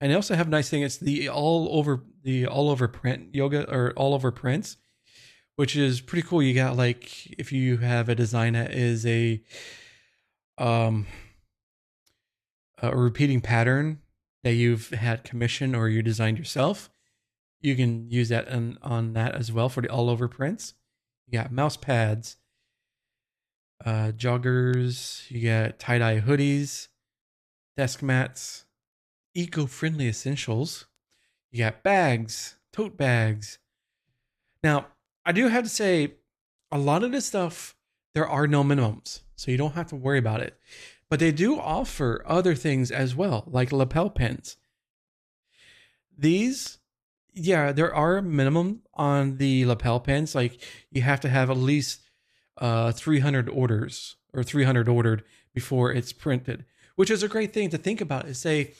and 0.00 0.10
they 0.10 0.14
also 0.14 0.34
have 0.34 0.48
a 0.48 0.50
nice 0.50 0.68
thing. 0.68 0.82
It's 0.82 0.98
the 0.98 1.28
all 1.28 1.68
over 1.70 2.04
the 2.22 2.46
all 2.46 2.70
over 2.70 2.88
print 2.88 3.34
yoga 3.34 3.70
or 3.72 3.92
all 3.96 4.14
over 4.14 4.30
prints 4.30 4.76
which 5.56 5.74
is 5.74 6.00
pretty 6.00 6.26
cool. 6.26 6.42
You 6.42 6.54
got 6.54 6.76
like 6.76 7.26
if 7.38 7.50
you 7.50 7.78
have 7.78 8.08
a 8.08 8.14
design 8.14 8.52
that 8.52 8.72
is 8.72 9.04
a 9.06 9.42
um 10.58 11.06
a 12.78 12.94
repeating 12.94 13.40
pattern 13.40 14.00
that 14.44 14.52
you've 14.52 14.90
had 14.90 15.24
commissioned 15.24 15.74
or 15.74 15.88
you 15.88 16.02
designed 16.02 16.38
yourself, 16.38 16.90
you 17.60 17.74
can 17.74 18.10
use 18.10 18.28
that 18.28 18.48
on, 18.48 18.78
on 18.82 19.14
that 19.14 19.34
as 19.34 19.50
well 19.50 19.68
for 19.68 19.80
the 19.80 19.88
all 19.88 20.10
over 20.10 20.28
prints. 20.28 20.74
You 21.26 21.38
got 21.38 21.50
mouse 21.50 21.76
pads, 21.76 22.36
uh, 23.84 24.12
joggers, 24.14 25.28
you 25.30 25.48
got 25.48 25.78
tie 25.78 25.98
dye 25.98 26.20
hoodies, 26.20 26.88
desk 27.78 28.02
mats, 28.02 28.65
eco 29.36 29.66
friendly 29.66 30.08
essentials. 30.08 30.86
You 31.50 31.64
got 31.64 31.82
bags, 31.82 32.56
tote 32.72 32.96
bags. 32.96 33.58
Now, 34.62 34.86
I 35.24 35.32
do 35.32 35.48
have 35.48 35.64
to 35.64 35.70
say, 35.70 36.14
a 36.72 36.78
lot 36.78 37.04
of 37.04 37.12
this 37.12 37.26
stuff, 37.26 37.76
there 38.14 38.26
are 38.26 38.46
no 38.46 38.64
minimums. 38.64 39.20
So 39.36 39.50
you 39.50 39.56
don't 39.56 39.74
have 39.74 39.88
to 39.88 39.96
worry 39.96 40.18
about 40.18 40.40
it. 40.40 40.58
But 41.08 41.20
they 41.20 41.30
do 41.30 41.58
offer 41.58 42.24
other 42.26 42.54
things 42.54 42.90
as 42.90 43.14
well, 43.14 43.44
like 43.46 43.70
lapel 43.70 44.10
pins. 44.10 44.56
These, 46.18 46.78
yeah, 47.34 47.70
there 47.70 47.94
are 47.94 48.20
minimum 48.22 48.82
on 48.94 49.36
the 49.36 49.66
lapel 49.66 50.00
pins. 50.00 50.34
Like 50.34 50.60
you 50.90 51.02
have 51.02 51.20
to 51.20 51.28
have 51.28 51.50
at 51.50 51.56
least 51.56 52.00
uh, 52.58 52.90
300 52.92 53.48
orders 53.48 54.16
or 54.32 54.42
300 54.42 54.88
ordered 54.88 55.22
before 55.54 55.92
it's 55.92 56.12
printed, 56.12 56.64
which 56.96 57.10
is 57.10 57.22
a 57.22 57.28
great 57.28 57.52
thing 57.52 57.70
to 57.70 57.78
think 57.78 58.00
about. 58.00 58.26
Is 58.26 58.38
say, 58.38 58.72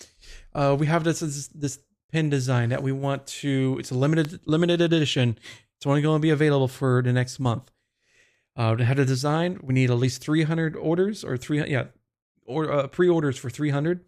uh, 0.55 0.77
we 0.79 0.87
have 0.87 1.05
this, 1.05 1.21
this 1.21 1.47
this 1.49 1.79
pin 2.11 2.29
design 2.29 2.71
that 2.71 2.83
we 2.83 2.93
want 2.93 3.27
to. 3.27 3.77
It's 3.79 3.91
a 3.91 3.95
limited 3.95 4.41
limited 4.47 4.81
edition. 4.81 5.39
It's 5.77 5.87
only 5.87 6.03
going 6.03 6.21
to 6.21 6.23
be 6.23 6.31
available 6.31 6.69
for 6.69 7.03
the 7.03 7.13
next 7.13 7.39
month. 7.39 7.71
Uh, 8.57 8.75
to 8.75 8.85
have 8.85 8.99
a 8.99 9.05
design, 9.05 9.61
we 9.63 9.75
need 9.75 9.91
at 9.91 9.99
least 9.99 10.23
300 10.23 10.75
orders 10.77 11.23
or 11.23 11.37
300, 11.37 11.71
yeah, 11.71 11.85
or 12.47 12.73
uh, 12.73 12.87
pre-orders 12.87 13.37
for 13.37 13.51
300. 13.51 14.01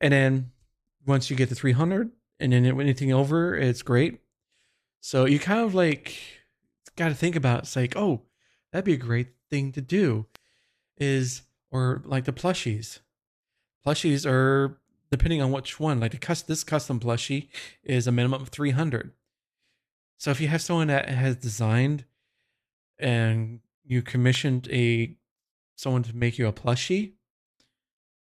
And 0.00 0.12
then 0.12 0.50
once 1.06 1.30
you 1.30 1.36
get 1.36 1.48
to 1.48 1.54
300 1.54 2.10
and 2.40 2.52
then 2.52 2.66
anything 2.80 3.12
over, 3.12 3.54
it's 3.54 3.82
great. 3.82 4.18
So 5.00 5.26
you 5.26 5.38
kind 5.38 5.60
of 5.60 5.76
like 5.76 6.16
got 6.96 7.08
to 7.08 7.14
think 7.14 7.36
about 7.36 7.60
it's 7.60 7.76
like, 7.76 7.96
oh, 7.96 8.22
that'd 8.72 8.84
be 8.84 8.94
a 8.94 8.96
great 8.96 9.28
thing 9.48 9.70
to 9.72 9.80
do 9.80 10.26
is 10.96 11.42
or 11.72 12.02
like 12.04 12.24
the 12.24 12.32
plushies. 12.32 13.00
Plushies 13.84 14.30
are 14.30 14.78
depending 15.10 15.42
on 15.42 15.50
which 15.50 15.80
one. 15.80 15.98
Like 15.98 16.12
the 16.12 16.44
this 16.46 16.62
custom 16.62 17.00
plushie 17.00 17.48
is 17.82 18.06
a 18.06 18.12
minimum 18.12 18.42
of 18.42 18.50
300. 18.50 19.12
So 20.18 20.30
if 20.30 20.40
you 20.40 20.46
have 20.48 20.62
someone 20.62 20.86
that 20.86 21.08
has 21.08 21.34
designed 21.34 22.04
and 22.98 23.60
you 23.84 24.02
commissioned 24.02 24.68
a 24.70 25.16
someone 25.74 26.04
to 26.04 26.14
make 26.14 26.38
you 26.38 26.46
a 26.46 26.52
plushie, 26.52 27.14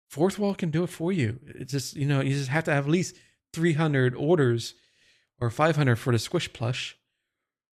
Fourth 0.09 0.39
Wall 0.39 0.55
can 0.55 0.71
do 0.71 0.83
it 0.83 0.89
for 0.89 1.11
you. 1.11 1.39
It's 1.45 1.71
just 1.71 1.95
you 1.95 2.07
know 2.07 2.21
you 2.21 2.33
just 2.33 2.49
have 2.49 2.63
to 2.63 2.73
have 2.73 2.85
at 2.85 2.91
least 2.91 3.15
300 3.53 4.15
orders 4.15 4.73
or 5.39 5.49
500 5.49 5.97
for 5.97 6.13
the 6.13 6.19
squish 6.19 6.51
plush 6.53 6.97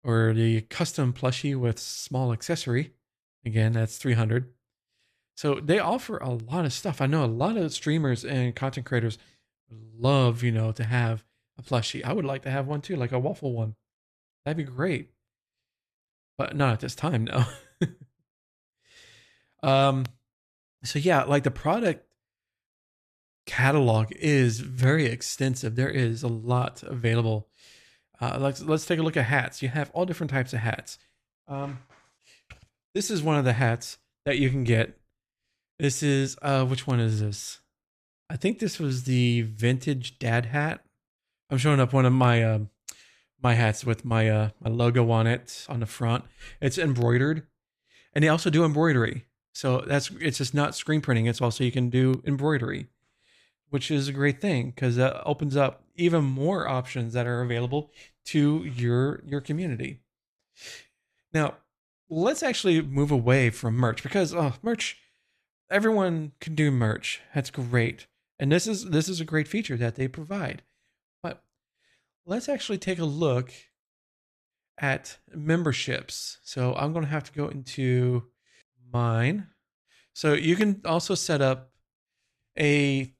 or 0.02 0.32
the 0.32 0.62
custom 0.62 1.12
plushie 1.12 1.54
with 1.54 1.78
small 1.78 2.32
accessory. 2.32 2.94
Again, 3.44 3.72
that's 3.72 3.98
300. 3.98 4.52
So 5.38 5.60
they 5.62 5.78
offer 5.78 6.16
a 6.16 6.30
lot 6.30 6.64
of 6.64 6.72
stuff. 6.72 7.00
I 7.00 7.06
know 7.06 7.24
a 7.24 7.26
lot 7.26 7.56
of 7.56 7.72
streamers 7.72 8.24
and 8.24 8.56
content 8.56 8.86
creators 8.86 9.18
love, 9.70 10.42
you 10.42 10.50
know, 10.50 10.72
to 10.72 10.82
have 10.82 11.22
a 11.56 11.62
plushie. 11.62 12.04
I 12.04 12.12
would 12.12 12.24
like 12.24 12.42
to 12.42 12.50
have 12.50 12.66
one 12.66 12.80
too, 12.80 12.96
like 12.96 13.12
a 13.12 13.20
waffle 13.20 13.52
one. 13.52 13.76
That'd 14.44 14.56
be 14.56 14.64
great. 14.64 15.10
but 16.38 16.56
not 16.56 16.72
at 16.72 16.80
this 16.80 16.96
time, 16.96 17.22
no. 17.26 17.44
um, 19.62 20.06
so 20.82 20.98
yeah, 20.98 21.22
like 21.22 21.44
the 21.44 21.52
product 21.52 22.04
catalog 23.46 24.10
is 24.16 24.58
very 24.58 25.06
extensive. 25.06 25.76
There 25.76 25.88
is 25.88 26.24
a 26.24 26.28
lot 26.28 26.82
available. 26.82 27.46
Uh, 28.20 28.38
let's 28.40 28.60
let's 28.60 28.86
take 28.86 28.98
a 28.98 29.04
look 29.04 29.16
at 29.16 29.26
hats. 29.26 29.62
You 29.62 29.68
have 29.68 29.92
all 29.94 30.04
different 30.04 30.32
types 30.32 30.52
of 30.52 30.58
hats. 30.58 30.98
Um, 31.46 31.78
this 32.92 33.08
is 33.08 33.22
one 33.22 33.36
of 33.36 33.44
the 33.44 33.52
hats 33.52 33.98
that 34.24 34.38
you 34.38 34.50
can 34.50 34.64
get. 34.64 34.98
This 35.78 36.02
is 36.02 36.36
uh, 36.42 36.64
which 36.64 36.88
one 36.88 36.98
is 36.98 37.20
this? 37.20 37.60
I 38.28 38.36
think 38.36 38.58
this 38.58 38.80
was 38.80 39.04
the 39.04 39.42
vintage 39.42 40.18
dad 40.18 40.46
hat. 40.46 40.80
I'm 41.50 41.58
showing 41.58 41.78
up 41.78 41.92
one 41.92 42.04
of 42.04 42.12
my 42.12 42.42
uh, 42.42 42.58
my 43.40 43.54
hats 43.54 43.84
with 43.86 44.04
my 44.04 44.28
uh, 44.28 44.50
my 44.60 44.70
logo 44.70 45.08
on 45.10 45.28
it 45.28 45.66
on 45.68 45.78
the 45.78 45.86
front. 45.86 46.24
It's 46.60 46.78
embroidered, 46.78 47.46
and 48.12 48.24
they 48.24 48.28
also 48.28 48.50
do 48.50 48.64
embroidery. 48.64 49.26
So 49.52 49.84
that's 49.86 50.10
it's 50.20 50.38
just 50.38 50.52
not 50.52 50.74
screen 50.74 51.00
printing. 51.00 51.26
It's 51.26 51.40
also 51.40 51.62
you 51.62 51.72
can 51.72 51.90
do 51.90 52.22
embroidery, 52.26 52.88
which 53.70 53.90
is 53.90 54.08
a 54.08 54.12
great 54.12 54.40
thing 54.40 54.70
because 54.70 54.96
that 54.96 55.22
opens 55.24 55.56
up 55.56 55.84
even 55.94 56.24
more 56.24 56.66
options 56.66 57.12
that 57.12 57.26
are 57.26 57.40
available 57.40 57.92
to 58.26 58.64
your 58.64 59.22
your 59.24 59.40
community. 59.40 60.00
Now, 61.32 61.54
let's 62.10 62.42
actually 62.42 62.82
move 62.82 63.12
away 63.12 63.50
from 63.50 63.76
merch 63.76 64.02
because 64.02 64.34
oh, 64.34 64.54
merch 64.60 64.96
everyone 65.70 66.32
can 66.40 66.54
do 66.54 66.70
merch. 66.70 67.20
That's 67.34 67.50
great. 67.50 68.06
And 68.38 68.52
this 68.52 68.66
is 68.66 68.86
this 68.86 69.08
is 69.08 69.20
a 69.20 69.24
great 69.24 69.48
feature 69.48 69.76
that 69.76 69.96
they 69.96 70.08
provide. 70.08 70.62
But 71.22 71.42
let's 72.26 72.48
actually 72.48 72.78
take 72.78 72.98
a 72.98 73.04
look 73.04 73.52
at 74.80 75.18
memberships. 75.34 76.38
So 76.42 76.74
I'm 76.74 76.92
going 76.92 77.04
to 77.04 77.10
have 77.10 77.24
to 77.24 77.32
go 77.32 77.48
into 77.48 78.24
mine. 78.92 79.48
So 80.12 80.34
you 80.34 80.56
can 80.56 80.80
also 80.84 81.14
set 81.14 81.40
up 81.40 81.70
a 82.58 83.12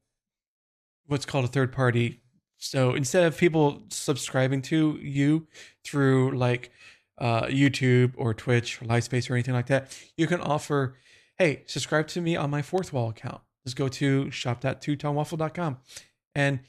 what's 1.05 1.25
called 1.25 1.45
a 1.45 1.49
third 1.49 1.71
party. 1.71 2.21
So 2.57 2.93
instead 2.93 3.23
of 3.23 3.37
people 3.37 3.83
subscribing 3.89 4.61
to 4.63 4.99
you 5.01 5.47
through 5.83 6.37
like 6.37 6.71
uh, 7.17 7.43
YouTube 7.43 8.13
or 8.17 8.33
Twitch 8.33 8.81
or 8.81 8.85
Livespace 8.85 9.29
or 9.29 9.33
anything 9.33 9.53
like 9.53 9.67
that, 9.67 9.97
you 10.17 10.27
can 10.27 10.41
offer, 10.41 10.95
hey, 11.39 11.63
subscribe 11.67 12.07
to 12.09 12.21
me 12.21 12.35
on 12.35 12.49
my 12.49 12.61
fourth 12.61 12.91
wall 12.91 13.09
account. 13.09 13.41
Just 13.65 13.77
go 13.77 13.87
to 13.87 14.29
shop.twotonewaffle.com 14.29 15.77
and 16.35 16.59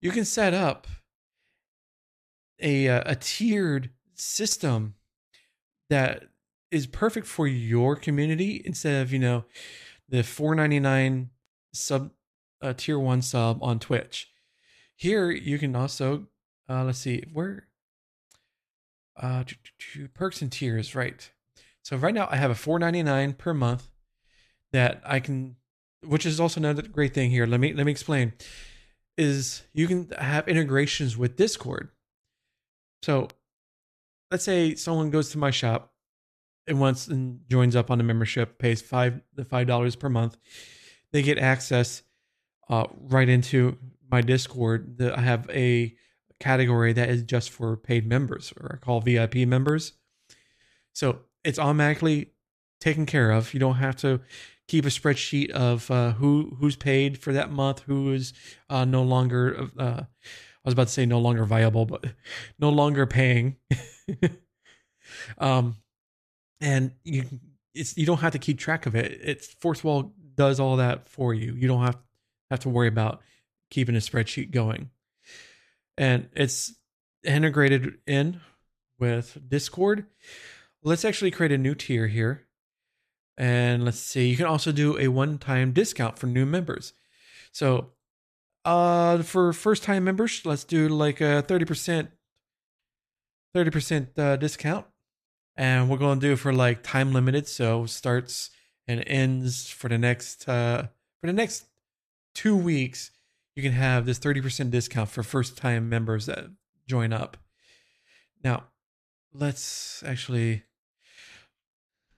you 0.00 0.10
can 0.10 0.24
set 0.24 0.52
up 0.52 0.88
a, 2.60 2.88
uh, 2.88 3.02
a 3.06 3.14
tiered 3.14 3.90
system 4.14 4.94
that 5.88 6.24
is 6.72 6.86
perfect 6.86 7.26
for 7.26 7.46
your 7.46 7.94
community 7.94 8.60
instead 8.64 9.02
of, 9.02 9.12
you 9.12 9.18
know, 9.20 9.44
the 10.08 10.18
4.99 10.18 11.28
sub 11.72 12.10
uh, 12.60 12.72
tier 12.76 12.98
1 12.98 13.22
sub 13.22 13.62
on 13.62 13.78
Twitch. 13.78 14.30
Here 14.96 15.30
you 15.30 15.58
can 15.58 15.76
also 15.76 16.26
uh, 16.68 16.84
let's 16.84 16.98
see 16.98 17.24
where 17.32 17.68
uh 19.16 19.44
perks 20.14 20.40
and 20.40 20.50
tiers, 20.50 20.94
right. 20.94 21.30
So 21.82 21.96
right 21.96 22.14
now 22.14 22.28
I 22.30 22.36
have 22.36 22.50
a 22.50 22.54
4.99 22.54 23.36
per 23.36 23.52
month 23.52 23.88
that 24.72 25.02
I 25.04 25.20
can 25.20 25.56
which 26.04 26.26
is 26.26 26.40
also 26.40 26.60
another 26.60 26.82
great 26.82 27.14
thing 27.14 27.30
here. 27.30 27.46
Let 27.46 27.60
me 27.60 27.72
let 27.72 27.86
me 27.86 27.92
explain. 27.92 28.32
Is 29.16 29.62
you 29.72 29.86
can 29.86 30.10
have 30.18 30.48
integrations 30.48 31.16
with 31.16 31.36
Discord. 31.36 31.90
So 33.02 33.28
let's 34.30 34.44
say 34.44 34.74
someone 34.74 35.10
goes 35.10 35.30
to 35.30 35.38
my 35.38 35.50
shop 35.50 35.92
and 36.66 36.80
wants 36.80 37.08
and 37.08 37.40
joins 37.48 37.76
up 37.76 37.90
on 37.90 37.98
the 37.98 38.04
membership, 38.04 38.58
pays 38.58 38.80
five 38.80 39.20
the 39.34 39.44
five 39.44 39.66
dollars 39.66 39.96
per 39.96 40.08
month. 40.08 40.36
They 41.12 41.22
get 41.22 41.38
access 41.38 42.02
uh, 42.68 42.86
right 42.98 43.28
into 43.28 43.78
my 44.10 44.22
Discord. 44.22 44.98
The, 44.98 45.16
I 45.16 45.20
have 45.20 45.48
a 45.50 45.94
category 46.40 46.92
that 46.94 47.08
is 47.08 47.22
just 47.22 47.50
for 47.50 47.76
paid 47.76 48.06
members, 48.06 48.52
or 48.58 48.78
I 48.80 48.84
call 48.84 49.00
VIP 49.00 49.36
members. 49.46 49.92
So 50.94 51.20
it's 51.44 51.58
automatically 51.58 52.32
taken 52.80 53.06
care 53.06 53.30
of. 53.30 53.52
You 53.54 53.60
don't 53.60 53.76
have 53.76 53.96
to 53.96 54.20
keep 54.68 54.84
a 54.84 54.88
spreadsheet 54.88 55.50
of 55.50 55.90
uh, 55.90 56.12
who 56.12 56.56
who's 56.58 56.76
paid 56.76 57.18
for 57.18 57.32
that 57.32 57.50
month, 57.50 57.80
who 57.80 58.12
is 58.12 58.32
uh, 58.70 58.84
no 58.84 59.02
longer. 59.02 59.68
Uh, 59.78 60.02
I 60.04 60.68
was 60.68 60.74
about 60.74 60.86
to 60.86 60.92
say 60.92 61.06
no 61.06 61.18
longer 61.18 61.44
viable, 61.44 61.86
but 61.86 62.04
no 62.58 62.70
longer 62.70 63.06
paying. 63.06 63.56
um, 65.38 65.76
and 66.60 66.92
you 67.04 67.24
it's 67.74 67.96
you 67.96 68.06
don't 68.06 68.20
have 68.20 68.32
to 68.32 68.38
keep 68.38 68.58
track 68.58 68.86
of 68.86 68.94
it. 68.94 69.20
It's 69.22 69.46
Fourth 69.46 69.84
Wall 69.84 70.14
does 70.34 70.60
all 70.60 70.76
that 70.76 71.08
for 71.08 71.34
you. 71.34 71.54
You 71.54 71.68
don't 71.68 71.82
have 71.82 71.98
have 72.50 72.60
to 72.60 72.68
worry 72.68 72.88
about 72.88 73.20
keeping 73.70 73.96
a 73.96 74.00
spreadsheet 74.00 74.50
going, 74.50 74.90
and 75.96 76.28
it's 76.34 76.74
integrated 77.24 77.98
in 78.06 78.40
with 78.98 79.38
Discord. 79.48 80.06
Let's 80.82 81.04
actually 81.04 81.30
create 81.30 81.52
a 81.52 81.58
new 81.58 81.74
tier 81.74 82.08
here. 82.08 82.46
And 83.38 83.84
let's 83.84 83.98
see, 83.98 84.28
you 84.28 84.36
can 84.36 84.46
also 84.46 84.72
do 84.72 84.98
a 84.98 85.08
one 85.08 85.38
time 85.38 85.72
discount 85.72 86.18
for 86.18 86.26
new 86.26 86.44
members. 86.44 86.92
So, 87.50 87.92
uh, 88.64 89.22
for 89.22 89.52
first 89.52 89.82
time 89.82 90.04
members, 90.04 90.42
let's 90.44 90.64
do 90.64 90.88
like 90.88 91.20
a 91.20 91.42
30%, 91.42 92.08
30% 93.54 94.18
uh, 94.18 94.36
discount. 94.36 94.86
And 95.56 95.88
we're 95.88 95.98
going 95.98 96.20
to 96.20 96.26
do 96.28 96.36
for 96.36 96.52
like 96.52 96.82
time 96.82 97.12
limited. 97.12 97.48
So, 97.48 97.86
starts 97.86 98.50
and 98.86 99.02
ends 99.06 99.68
for 99.68 99.88
the 99.88 99.98
next, 99.98 100.48
uh, 100.48 100.88
for 101.20 101.26
the 101.26 101.32
next 101.32 101.64
two 102.34 102.56
weeks. 102.56 103.10
You 103.54 103.62
can 103.62 103.72
have 103.72 104.06
this 104.06 104.18
30% 104.18 104.70
discount 104.70 105.10
for 105.10 105.22
first 105.22 105.56
time 105.56 105.88
members 105.88 106.26
that 106.26 106.46
join 106.86 107.12
up. 107.12 107.36
Now, 108.42 108.64
let's 109.32 110.02
actually 110.06 110.64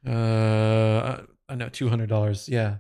uh, 0.06 1.22
I 1.48 1.54
know 1.54 1.68
two 1.68 1.88
hundred 1.88 2.08
dollars. 2.08 2.48
Yeah, 2.48 2.76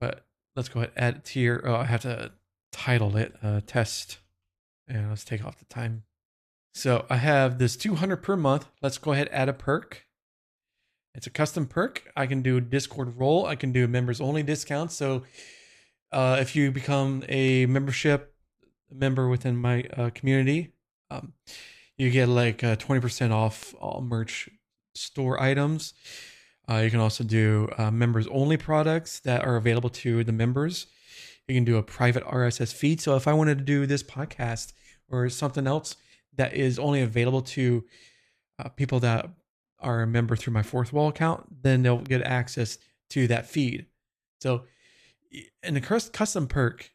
but 0.00 0.24
let's 0.56 0.68
go 0.68 0.80
ahead 0.80 0.92
add 0.96 1.24
tier. 1.24 1.62
Oh, 1.64 1.74
I 1.74 1.84
have 1.84 2.02
to 2.02 2.32
title 2.72 3.16
it 3.16 3.34
uh, 3.42 3.60
test, 3.66 4.18
and 4.88 5.08
let's 5.08 5.24
take 5.24 5.44
off 5.44 5.58
the 5.58 5.64
time. 5.66 6.04
So 6.74 7.04
I 7.10 7.16
have 7.16 7.58
this 7.58 7.76
two 7.76 7.96
hundred 7.96 8.22
per 8.22 8.36
month. 8.36 8.66
Let's 8.80 8.98
go 8.98 9.12
ahead 9.12 9.28
add 9.30 9.48
a 9.48 9.52
perk. 9.52 10.06
It's 11.14 11.26
a 11.26 11.30
custom 11.30 11.66
perk. 11.66 12.10
I 12.16 12.26
can 12.26 12.40
do 12.40 12.56
a 12.56 12.60
Discord 12.60 13.18
role. 13.18 13.44
I 13.44 13.54
can 13.54 13.72
do 13.72 13.86
members 13.86 14.20
only 14.20 14.42
discounts. 14.42 14.94
So 14.94 15.24
uh, 16.10 16.38
if 16.40 16.56
you 16.56 16.70
become 16.70 17.22
a 17.28 17.66
membership 17.66 18.34
member 18.90 19.28
within 19.28 19.56
my 19.56 19.84
uh, 19.96 20.10
community, 20.14 20.72
um, 21.10 21.34
you 21.98 22.10
get 22.10 22.28
like 22.28 22.64
uh, 22.64 22.76
twenty 22.76 23.00
percent 23.00 23.32
off 23.32 23.74
all 23.78 24.00
merch 24.00 24.48
store 24.94 25.40
items. 25.40 25.92
Uh, 26.72 26.78
you 26.78 26.90
can 26.90 27.00
also 27.00 27.22
do 27.22 27.68
uh, 27.76 27.90
members 27.90 28.26
only 28.28 28.56
products 28.56 29.20
that 29.20 29.44
are 29.44 29.56
available 29.56 29.90
to 29.90 30.24
the 30.24 30.32
members. 30.32 30.86
You 31.46 31.54
can 31.54 31.64
do 31.64 31.76
a 31.76 31.82
private 31.82 32.24
RSS 32.24 32.72
feed. 32.72 33.00
So 33.00 33.14
if 33.14 33.28
I 33.28 33.34
wanted 33.34 33.58
to 33.58 33.64
do 33.64 33.84
this 33.84 34.02
podcast 34.02 34.72
or 35.10 35.28
something 35.28 35.66
else 35.66 35.96
that 36.36 36.54
is 36.54 36.78
only 36.78 37.02
available 37.02 37.42
to 37.42 37.84
uh, 38.58 38.70
people 38.70 39.00
that 39.00 39.28
are 39.80 40.02
a 40.02 40.06
member 40.06 40.34
through 40.34 40.54
my 40.54 40.62
fourth 40.62 40.94
wall 40.94 41.08
account, 41.08 41.62
then 41.62 41.82
they'll 41.82 41.98
get 41.98 42.22
access 42.22 42.78
to 43.10 43.26
that 43.26 43.46
feed. 43.46 43.86
So, 44.40 44.62
and 45.62 45.76
the 45.76 45.80
custom 45.80 46.46
perk 46.46 46.90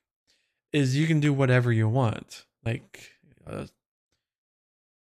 is 0.74 0.98
you 0.98 1.06
can 1.06 1.20
do 1.20 1.34
whatever 1.34 1.72
you 1.72 1.88
want, 1.88 2.46
like 2.66 3.12
uh, 3.46 3.68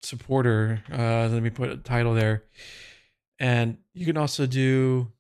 supporter. 0.02 0.82
Uh, 0.90 1.28
let 1.28 1.42
me 1.42 1.50
put 1.50 1.70
a 1.70 1.76
title 1.76 2.14
there 2.14 2.44
and 3.38 3.78
you 3.94 4.06
can 4.06 4.16
also 4.16 4.46
do 4.46 5.12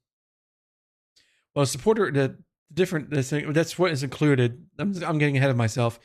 well 1.54 1.66
supporter 1.66 2.10
the 2.10 2.36
different 2.72 3.10
that's 3.10 3.78
what 3.78 3.90
is 3.90 4.02
included. 4.02 4.66
I'm, 4.78 4.94
I'm 5.02 5.18
getting 5.18 5.36
ahead 5.36 5.50
of 5.50 5.56
myself. 5.56 5.98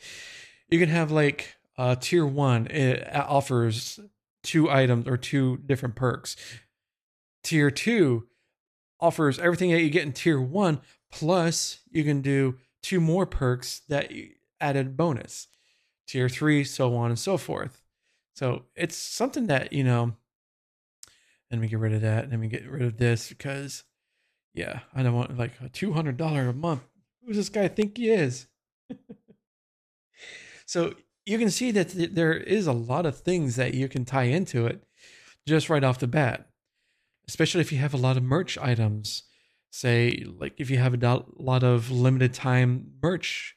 You 0.69 0.79
can 0.79 0.89
have 0.89 1.11
like 1.11 1.55
uh 1.77 1.95
tier 1.95 2.25
one 2.25 2.67
it 2.67 3.07
offers 3.15 3.99
two 4.43 4.69
items 4.69 5.07
or 5.07 5.17
two 5.17 5.57
different 5.57 5.95
perks. 5.95 6.35
Tier 7.43 7.71
two 7.71 8.27
offers 8.99 9.39
everything 9.39 9.71
that 9.71 9.81
you 9.81 9.89
get 9.89 10.03
in 10.03 10.13
tier 10.13 10.39
one 10.39 10.79
plus 11.11 11.79
you 11.91 12.03
can 12.03 12.21
do 12.21 12.57
two 12.81 12.99
more 12.99 13.25
perks 13.25 13.81
that 13.89 14.11
added 14.61 14.95
bonus. 14.95 15.47
Tier 16.07 16.29
three 16.29 16.63
so 16.63 16.95
on 16.95 17.09
and 17.09 17.19
so 17.19 17.37
forth. 17.37 17.81
So 18.35 18.63
it's 18.75 18.95
something 18.95 19.47
that 19.47 19.73
you 19.73 19.83
know 19.83 20.15
let 21.53 21.61
me 21.61 21.69
get 21.69 21.79
rid 21.79 21.93
of 21.93 22.01
that. 22.01 22.29
Let 22.29 22.39
me 22.39 22.49
get 22.49 22.67
rid 22.69 22.81
of 22.81 22.97
this 22.97 23.29
because, 23.29 23.85
yeah, 24.53 24.81
I 24.93 25.03
don't 25.03 25.13
want 25.15 25.37
like 25.37 25.53
a 25.63 25.69
two 25.69 25.93
hundred 25.93 26.17
dollar 26.17 26.49
a 26.49 26.53
month. 26.53 26.81
Who 27.21 27.27
does 27.29 27.37
this 27.37 27.49
guy 27.49 27.69
think 27.69 27.97
he 27.97 28.09
is? 28.11 28.47
so 30.65 30.95
you 31.25 31.37
can 31.37 31.49
see 31.49 31.71
that 31.71 31.89
th- 31.89 32.11
there 32.13 32.33
is 32.33 32.67
a 32.67 32.73
lot 32.73 33.05
of 33.05 33.17
things 33.19 33.55
that 33.55 33.73
you 33.73 33.87
can 33.87 34.05
tie 34.05 34.23
into 34.23 34.65
it 34.65 34.83
just 35.47 35.69
right 35.69 35.83
off 35.83 35.99
the 35.99 36.07
bat. 36.07 36.47
especially 37.27 37.61
if 37.61 37.71
you 37.71 37.77
have 37.79 37.93
a 37.93 37.97
lot 37.97 38.17
of 38.17 38.23
merch 38.23 38.57
items. 38.57 39.23
Say, 39.71 40.23
like 40.39 40.53
if 40.57 40.69
you 40.69 40.77
have 40.77 40.93
a 40.93 40.97
do- 40.97 41.33
lot 41.37 41.63
of 41.63 41.89
limited 41.91 42.33
time 42.33 42.93
merch, 43.01 43.55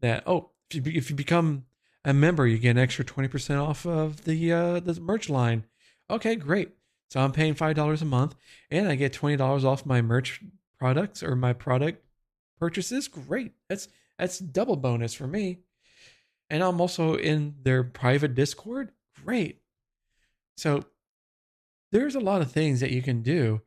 that 0.00 0.22
oh, 0.26 0.50
if 0.70 0.86
you, 0.86 0.92
if 0.94 1.10
you 1.10 1.16
become 1.16 1.66
a 2.04 2.14
member, 2.14 2.46
you 2.46 2.58
get 2.58 2.70
an 2.70 2.78
extra 2.78 3.04
twenty 3.04 3.28
percent 3.28 3.60
off 3.60 3.86
of 3.86 4.24
the 4.24 4.52
uh, 4.52 4.80
the 4.80 5.00
merch 5.00 5.28
line. 5.28 5.64
Okay, 6.10 6.36
great. 6.36 6.70
So 7.12 7.20
I'm 7.20 7.32
paying 7.32 7.52
five 7.52 7.76
dollars 7.76 8.00
a 8.00 8.06
month, 8.06 8.36
and 8.70 8.88
I 8.88 8.94
get 8.94 9.12
twenty 9.12 9.36
dollars 9.36 9.66
off 9.66 9.84
my 9.84 10.00
merch 10.00 10.40
products 10.78 11.22
or 11.22 11.36
my 11.36 11.52
product 11.52 12.02
purchases. 12.58 13.06
Great. 13.06 13.52
That's 13.68 13.88
that's 14.18 14.38
double 14.38 14.76
bonus 14.76 15.12
for 15.12 15.26
me. 15.26 15.58
And 16.48 16.62
I'm 16.62 16.80
also 16.80 17.16
in 17.16 17.56
their 17.64 17.84
private 17.84 18.34
Discord. 18.34 18.92
Great. 19.26 19.60
So 20.56 20.86
there's 21.90 22.14
a 22.14 22.20
lot 22.20 22.40
of 22.40 22.50
things 22.50 22.80
that 22.80 22.92
you 22.92 23.02
can 23.02 23.20
do. 23.20 23.60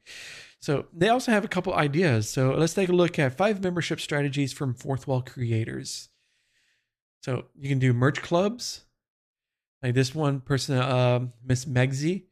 So 0.59 0.87
they 0.91 1.09
also 1.09 1.31
have 1.31 1.45
a 1.45 1.47
couple 1.47 1.75
ideas. 1.75 2.27
So 2.27 2.49
let's 2.55 2.73
take 2.73 2.89
a 2.89 2.93
look 2.93 3.19
at 3.19 3.37
five 3.37 3.61
membership 3.61 3.99
strategies 3.99 4.53
from 4.53 4.73
fourth 4.73 5.07
wall 5.07 5.21
creators. 5.21 6.09
So 7.21 7.45
you 7.53 7.69
can 7.69 7.77
do 7.77 7.93
merch 7.93 8.23
clubs. 8.23 8.85
Like 9.83 9.93
this 9.93 10.15
one 10.15 10.39
person, 10.39 10.79
uh, 10.79 11.27
Miss 11.45 11.65
Megsy, 11.65 12.23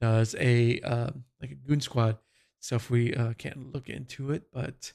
does 0.00 0.34
a 0.38 0.80
uh, 0.80 1.10
like 1.40 1.50
a 1.50 1.54
goon 1.54 1.80
squad. 1.80 2.18
If 2.70 2.90
we 2.90 3.14
uh, 3.14 3.32
can't 3.34 3.72
look 3.72 3.88
into 3.88 4.30
it, 4.32 4.42
but 4.52 4.92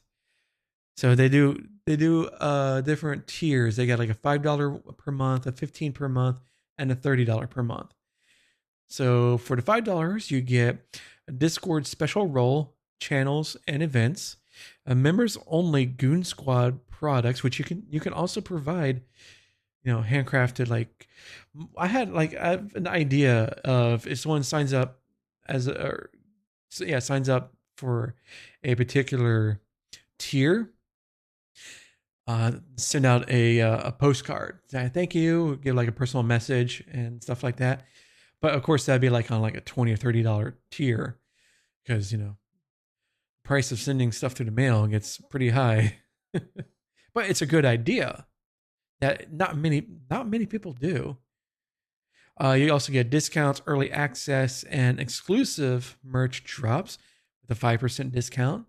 so 0.96 1.16
they 1.16 1.30
do 1.30 1.66
they 1.86 1.96
do 1.96 2.28
uh 2.28 2.82
different 2.82 3.26
tiers. 3.26 3.78
They 3.78 3.88
got 3.88 4.00
like 4.00 4.10
a 4.10 4.14
five 4.14 4.44
dollar 4.44 4.72
per 4.72 5.12
month, 5.12 5.48
a 5.48 5.52
fifteen 5.52 5.92
per 5.92 6.08
month, 6.08 6.38
and 6.78 6.92
a 6.92 6.96
thirty 6.96 7.26
dollar 7.26 7.48
per 7.48 7.64
month. 7.64 7.94
So 8.90 9.38
for 9.38 9.56
the 9.56 9.62
five 9.64 9.86
dollars, 9.86 10.30
you 10.30 10.42
get 10.42 11.00
a 11.28 11.32
Discord 11.32 11.88
special 11.88 12.28
role, 12.28 12.76
channels, 13.00 13.58
and 13.68 13.82
events, 13.82 14.38
a 14.86 14.94
members 14.94 15.38
only 15.48 15.86
Goon 15.86 16.24
Squad 16.24 16.88
products, 16.90 17.42
which 17.42 17.58
you 17.58 17.66
can 17.66 17.88
you 17.90 18.00
can 18.00 18.14
also 18.14 18.40
provide, 18.40 19.02
you 19.84 19.92
know, 19.92 20.02
handcrafted. 20.02 20.70
Like 20.70 21.08
I 21.78 21.88
had 21.88 22.12
like 22.12 22.36
I 22.36 22.52
have 22.52 22.76
an 22.76 22.88
idea 22.88 23.46
of 23.64 24.08
if 24.08 24.20
someone 24.20 24.44
signs 24.44 24.74
up 24.74 25.00
as 25.48 25.68
a 25.68 25.80
or, 25.80 26.10
so 26.70 26.86
yeah 26.86 27.00
signs 27.00 27.30
up 27.30 27.54
for 27.78 28.16
a 28.64 28.76
particular 28.76 29.60
tier 30.18 30.74
uh, 32.28 32.52
send 32.78 33.06
out 33.06 33.30
a 33.30 33.62
uh, 33.62 33.90
a 33.90 33.92
postcard. 33.92 34.60
Thank 34.70 35.16
you. 35.16 35.60
Give 35.62 35.76
like 35.76 35.90
a 35.90 35.94
personal 35.94 36.24
message 36.24 36.84
and 36.92 37.22
stuff 37.22 37.44
like 37.44 37.58
that. 37.58 37.84
But 38.42 38.54
of 38.54 38.64
course, 38.64 38.86
that'd 38.86 39.02
be 39.02 39.10
like 39.10 39.32
on 39.32 39.42
like 39.42 39.58
a 39.58 39.62
twenty 39.62 39.94
or 39.94 39.98
thirty 39.98 40.24
dollar 40.24 40.58
tier, 40.72 41.20
because 41.84 42.12
you 42.12 42.18
know, 42.18 42.38
price 43.44 43.72
of 43.72 43.80
sending 43.80 44.12
stuff 44.12 44.34
through 44.34 44.46
the 44.46 44.52
mail 44.52 44.88
gets 44.88 45.18
pretty 45.18 45.50
high. 45.50 45.98
but 46.34 47.30
it's 47.30 47.42
a 47.42 47.46
good 47.46 47.66
idea 47.66 48.26
that 49.04 49.34
not 49.34 49.58
many 49.58 49.86
not 50.10 50.28
many 50.28 50.46
people 50.46 50.74
do. 50.74 51.18
Uh, 52.42 52.54
you 52.54 52.72
also 52.72 52.92
get 52.92 53.10
discounts, 53.10 53.62
early 53.68 53.92
access, 53.92 54.64
and 54.64 55.00
exclusive 55.00 55.98
merch 56.04 56.44
drops 56.44 56.98
with 57.42 57.52
a 57.52 57.60
five 57.60 57.80
percent 57.80 58.12
discount. 58.12 58.66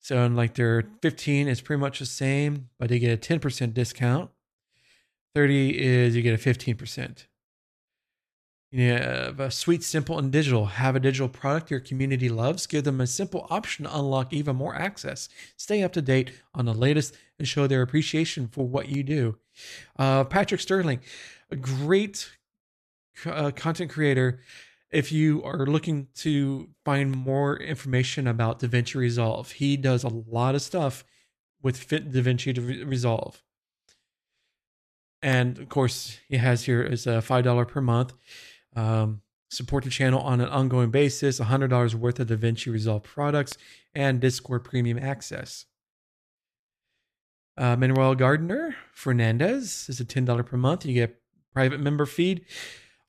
So 0.00 0.24
in 0.24 0.34
like 0.34 0.54
their 0.54 0.82
15 1.00 1.46
is 1.46 1.60
pretty 1.60 1.80
much 1.80 2.00
the 2.00 2.06
same, 2.06 2.70
but 2.76 2.88
they 2.88 2.98
get 2.98 3.12
a 3.12 3.38
10% 3.38 3.72
discount. 3.72 4.32
30 5.36 5.80
is 5.80 6.16
you 6.16 6.22
get 6.22 6.34
a 6.34 6.50
15%. 6.50 7.26
Yeah, 8.74 9.50
sweet, 9.50 9.84
simple, 9.84 10.18
and 10.18 10.32
digital. 10.32 10.64
Have 10.64 10.96
a 10.96 11.00
digital 11.00 11.28
product 11.28 11.70
your 11.70 11.78
community 11.78 12.30
loves. 12.30 12.66
Give 12.66 12.82
them 12.82 13.02
a 13.02 13.06
simple 13.06 13.46
option 13.50 13.84
to 13.84 13.94
unlock 13.94 14.32
even 14.32 14.56
more 14.56 14.74
access. 14.74 15.28
Stay 15.58 15.82
up 15.82 15.92
to 15.92 16.00
date 16.00 16.32
on 16.54 16.64
the 16.64 16.72
latest 16.72 17.14
and 17.38 17.46
show 17.46 17.66
their 17.66 17.82
appreciation 17.82 18.48
for 18.48 18.66
what 18.66 18.88
you 18.88 19.02
do. 19.02 19.36
Uh, 19.98 20.24
Patrick 20.24 20.62
Sterling, 20.62 21.00
a 21.50 21.56
great 21.56 22.30
uh, 23.26 23.50
content 23.50 23.90
creator 23.90 24.40
if 24.92 25.10
you 25.10 25.42
are 25.42 25.64
looking 25.66 26.08
to 26.16 26.68
find 26.84 27.10
more 27.10 27.56
information 27.56 28.26
about 28.26 28.60
DaVinci 28.60 28.94
Resolve, 28.94 29.50
he 29.52 29.76
does 29.76 30.04
a 30.04 30.08
lot 30.08 30.54
of 30.54 30.60
stuff 30.62 31.02
with 31.62 31.78
Fit 31.78 32.12
DaVinci 32.12 32.86
Resolve. 32.86 33.42
And 35.22 35.58
of 35.58 35.68
course, 35.70 36.18
he 36.28 36.36
has 36.36 36.64
here 36.64 36.82
is 36.82 37.06
a 37.06 37.22
$5 37.22 37.68
per 37.68 37.80
month. 37.80 38.12
Um, 38.74 39.22
support 39.50 39.84
the 39.84 39.90
channel 39.90 40.20
on 40.20 40.40
an 40.40 40.48
ongoing 40.48 40.90
basis, 40.90 41.38
$100 41.38 41.94
worth 41.94 42.20
of 42.20 42.28
DaVinci 42.28 42.72
Resolve 42.72 43.02
products, 43.02 43.56
and 43.94 44.20
Discord 44.20 44.64
premium 44.64 44.98
access. 44.98 45.66
Uh, 47.58 47.76
Manuel 47.76 48.14
Gardner 48.14 48.74
Fernandes 48.96 49.90
is 49.90 50.00
a 50.00 50.04
$10 50.04 50.46
per 50.46 50.56
month. 50.56 50.86
You 50.86 50.94
get 50.94 51.20
private 51.52 51.80
member 51.80 52.06
feed 52.06 52.46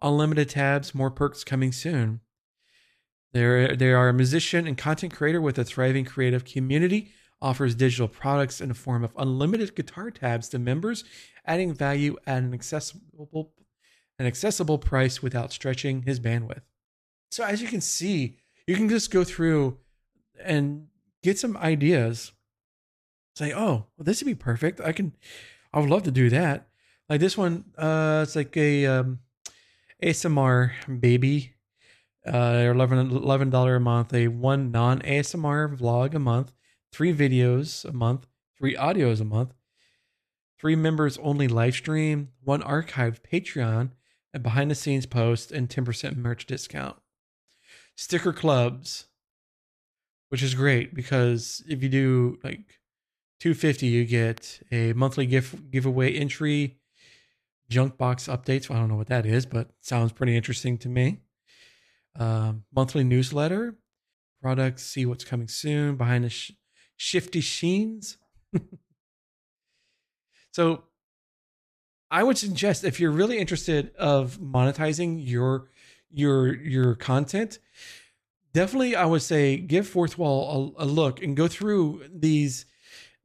unlimited 0.04 0.49
tabs, 0.49 0.93
more 0.93 1.10
perks 1.10 1.43
coming 1.43 1.71
soon. 1.71 2.19
They're, 3.32 3.76
they 3.76 3.91
are 3.91 4.10
a 4.10 4.13
musician 4.13 4.67
and 4.67 4.78
content 4.78 5.15
creator 5.15 5.41
with 5.41 5.58
a 5.58 5.63
thriving 5.63 6.06
creative 6.06 6.45
community, 6.45 7.12
offers 7.41 7.73
digital 7.73 8.08
products 8.08 8.62
in 8.62 8.69
the 8.69 8.76
form 8.76 9.04
of 9.04 9.13
unlimited 9.17 9.76
guitar 9.76 10.12
tabs 10.12 10.49
to 10.49 10.60
members, 10.60 11.04
adding 11.47 11.73
value 11.73 12.15
at 12.28 12.43
an 12.43 12.54
accessible, 12.54 13.54
an 14.19 14.26
accessible 14.26 14.78
price 14.78 15.21
without 15.21 15.52
stretching 15.52 16.04
his 16.04 16.19
bandwidth. 16.19 16.62
So 17.32 17.43
as 17.43 17.62
you 17.62 17.67
can 17.67 17.82
see, 17.82 18.38
you 18.67 18.76
can 18.76 18.89
just 18.89 19.12
go 19.12 19.23
through 19.23 19.78
and 20.43 20.88
get 21.23 21.39
some 21.39 21.58
ideas. 21.58 22.32
Say, 23.36 23.54
oh, 23.54 23.88
well, 23.97 24.06
this 24.06 24.21
would 24.21 24.28
be 24.28 24.36
perfect. 24.36 24.80
I 24.80 24.91
can, 24.91 25.13
I 25.73 25.80
would 25.80 25.89
love 25.89 26.04
to 26.04 26.12
do 26.12 26.30
that. 26.30 26.67
Like 27.10 27.19
this 27.19 27.38
one, 27.38 27.65
uh, 27.78 28.21
it's 28.23 28.36
like 28.36 28.56
a 28.56 28.86
um, 28.86 29.19
ASMR 30.02 30.99
baby. 30.99 31.54
Uh, 32.26 32.71
11 32.71 33.49
dollar 33.49 33.76
a 33.76 33.80
month. 33.80 34.13
A 34.13 34.28
one 34.30 34.71
non 34.71 35.02
ASMR 35.02 35.78
vlog 35.78 36.13
a 36.13 36.19
month. 36.19 36.54
Three 36.91 37.13
videos 37.13 37.84
a 37.84 37.91
month. 37.91 38.28
Three 38.58 38.76
audios 38.76 39.19
a 39.19 39.26
month. 39.26 39.54
Three 40.60 40.76
members 40.76 41.17
only 41.17 41.47
live 41.47 41.73
stream. 41.73 42.30
One 42.43 42.62
archived 42.62 43.19
Patreon. 43.30 43.89
A 44.34 44.39
behind 44.39 44.72
the 44.72 44.76
scenes 44.76 45.06
post 45.06 45.52
and 45.52 45.69
10% 45.69 46.17
merch 46.17 46.46
discount. 46.46 46.98
Sticker 47.96 48.34
clubs, 48.34 49.06
which 50.30 50.41
is 50.41 50.56
great 50.56 50.96
because 50.96 51.63
if 51.67 51.84
you 51.84 51.89
do 51.89 52.39
like 52.43 52.80
250 53.39 53.86
you 53.88 54.06
get 54.06 54.62
a 54.72 54.93
monthly 54.93 55.26
gift 55.26 55.69
giveaway 55.69 56.13
entry 56.13 56.80
junk 57.69 57.98
box 57.98 58.28
updates. 58.28 58.69
I 58.69 58.76
don't 58.76 58.89
know 58.89 58.96
what 58.96 59.08
that 59.08 59.26
is, 59.26 59.46
but 59.46 59.69
sounds 59.82 60.12
pretty 60.12 60.36
interesting 60.36 60.78
to 60.80 60.89
me. 60.89 61.19
Um, 62.17 62.63
monthly 62.74 63.04
newsletter, 63.04 63.78
products, 64.41 64.84
see 64.84 65.06
what's 65.06 65.24
coming 65.24 65.48
soon 65.48 65.96
behind 65.96 66.24
the 66.24 66.30
sh- 66.30 66.52
shifty 66.96 67.41
sheens. 67.41 68.17
so 70.52 70.84
I 72.13 72.21
would 72.21 72.38
suggest 72.38 72.84
if 72.84 72.99
you're 72.99 73.10
really 73.10 73.39
interested 73.39 73.91
of 73.95 74.38
monetizing 74.38 75.28
your 75.28 75.71
your 76.12 76.56
your 76.56 76.93
content, 76.93 77.58
definitely 78.54 78.95
I 78.95 79.06
would 79.06 79.23
say 79.23 79.58
give 79.58 79.88
Fourth 79.88 80.15
Wall 80.19 80.76
a, 80.78 80.84
a 80.84 80.86
look 80.86 81.23
and 81.23 81.36
go 81.36 81.47
through 81.47 82.04
these 82.13 82.67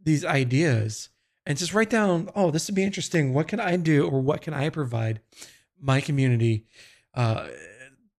these 0.02 0.24
ideas 0.24 1.10
and 1.44 1.58
just 1.58 1.74
write 1.74 1.90
down, 1.90 2.30
oh, 2.34 2.50
this 2.50 2.66
would 2.66 2.74
be 2.74 2.82
interesting. 2.82 3.34
What 3.34 3.46
can 3.46 3.60
I 3.60 3.76
do 3.76 4.08
or 4.08 4.22
what 4.22 4.40
can 4.40 4.54
I 4.54 4.70
provide 4.70 5.20
my 5.78 6.00
community 6.00 6.64
uh, 7.12 7.48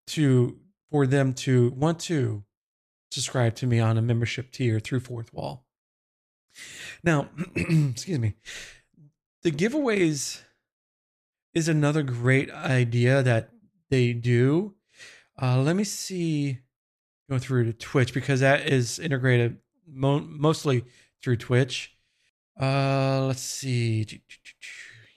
to 0.08 0.60
for 0.92 1.08
them 1.08 1.34
to 1.34 1.72
want 1.72 2.00
to 2.02 2.44
subscribe 3.10 3.56
to 3.56 3.66
me 3.66 3.80
on 3.80 3.98
a 3.98 4.04
membership 4.04 4.52
tier 4.52 4.80
through 4.80 5.00
Fourth 5.00 5.34
Wall. 5.34 5.66
Now, 7.04 7.30
excuse 7.56 8.20
me, 8.20 8.36
the 9.42 9.52
giveaways 9.52 10.44
is 11.54 11.68
another 11.68 12.04
great 12.04 12.52
idea 12.52 13.24
that 13.24 13.50
they 13.90 14.14
do. 14.14 14.76
Uh, 15.42 15.62
let 15.62 15.76
me 15.76 15.84
see, 15.84 16.60
go 17.30 17.40
through 17.40 17.66
to 17.66 17.74
Twitch 17.74 18.14
because 18.14 18.42
that 18.42 18.68
is 18.68 19.00
integrated 19.00 19.58
mo- 19.88 20.20
mostly 20.20 20.86
through 21.24 21.38
Twitch. 21.38 21.96
Uh, 22.60 23.26
let's 23.26 23.42
see. 23.42 24.06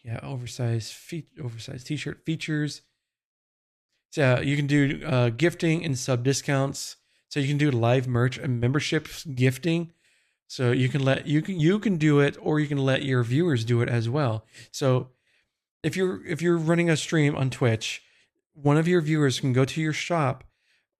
Yeah, 0.04 0.18
oversized 0.24 0.92
feet, 0.92 1.28
oversized 1.40 1.86
t-shirt 1.86 2.24
features. 2.26 2.82
So 4.10 4.40
you 4.40 4.56
can 4.56 4.66
do 4.66 5.00
uh, 5.06 5.30
gifting 5.30 5.84
and 5.84 5.96
sub 5.96 6.24
discounts. 6.24 6.96
So 7.28 7.38
you 7.38 7.46
can 7.46 7.56
do 7.56 7.70
live 7.70 8.08
merch 8.08 8.36
and 8.36 8.60
membership 8.60 9.08
gifting. 9.34 9.92
So 10.48 10.70
you 10.70 10.88
can 10.88 11.04
let 11.04 11.26
you 11.26 11.40
can 11.40 11.58
you 11.58 11.78
can 11.78 11.96
do 11.96 12.20
it, 12.20 12.36
or 12.40 12.60
you 12.60 12.66
can 12.66 12.78
let 12.78 13.04
your 13.04 13.22
viewers 13.22 13.64
do 13.64 13.80
it 13.80 13.88
as 13.88 14.08
well. 14.08 14.44
So 14.70 15.10
if 15.82 15.96
you're 15.96 16.24
if 16.26 16.40
you're 16.40 16.56
running 16.56 16.88
a 16.88 16.96
stream 16.96 17.34
on 17.36 17.50
Twitch, 17.50 18.02
one 18.54 18.76
of 18.76 18.88
your 18.88 19.00
viewers 19.00 19.40
can 19.40 19.52
go 19.52 19.64
to 19.64 19.80
your 19.80 19.92
shop, 19.92 20.44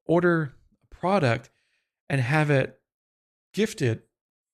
order 0.04 0.54
a 0.82 0.94
product 0.94 1.50
and 2.08 2.20
have 2.20 2.50
it 2.50 2.80
gifted 3.52 4.02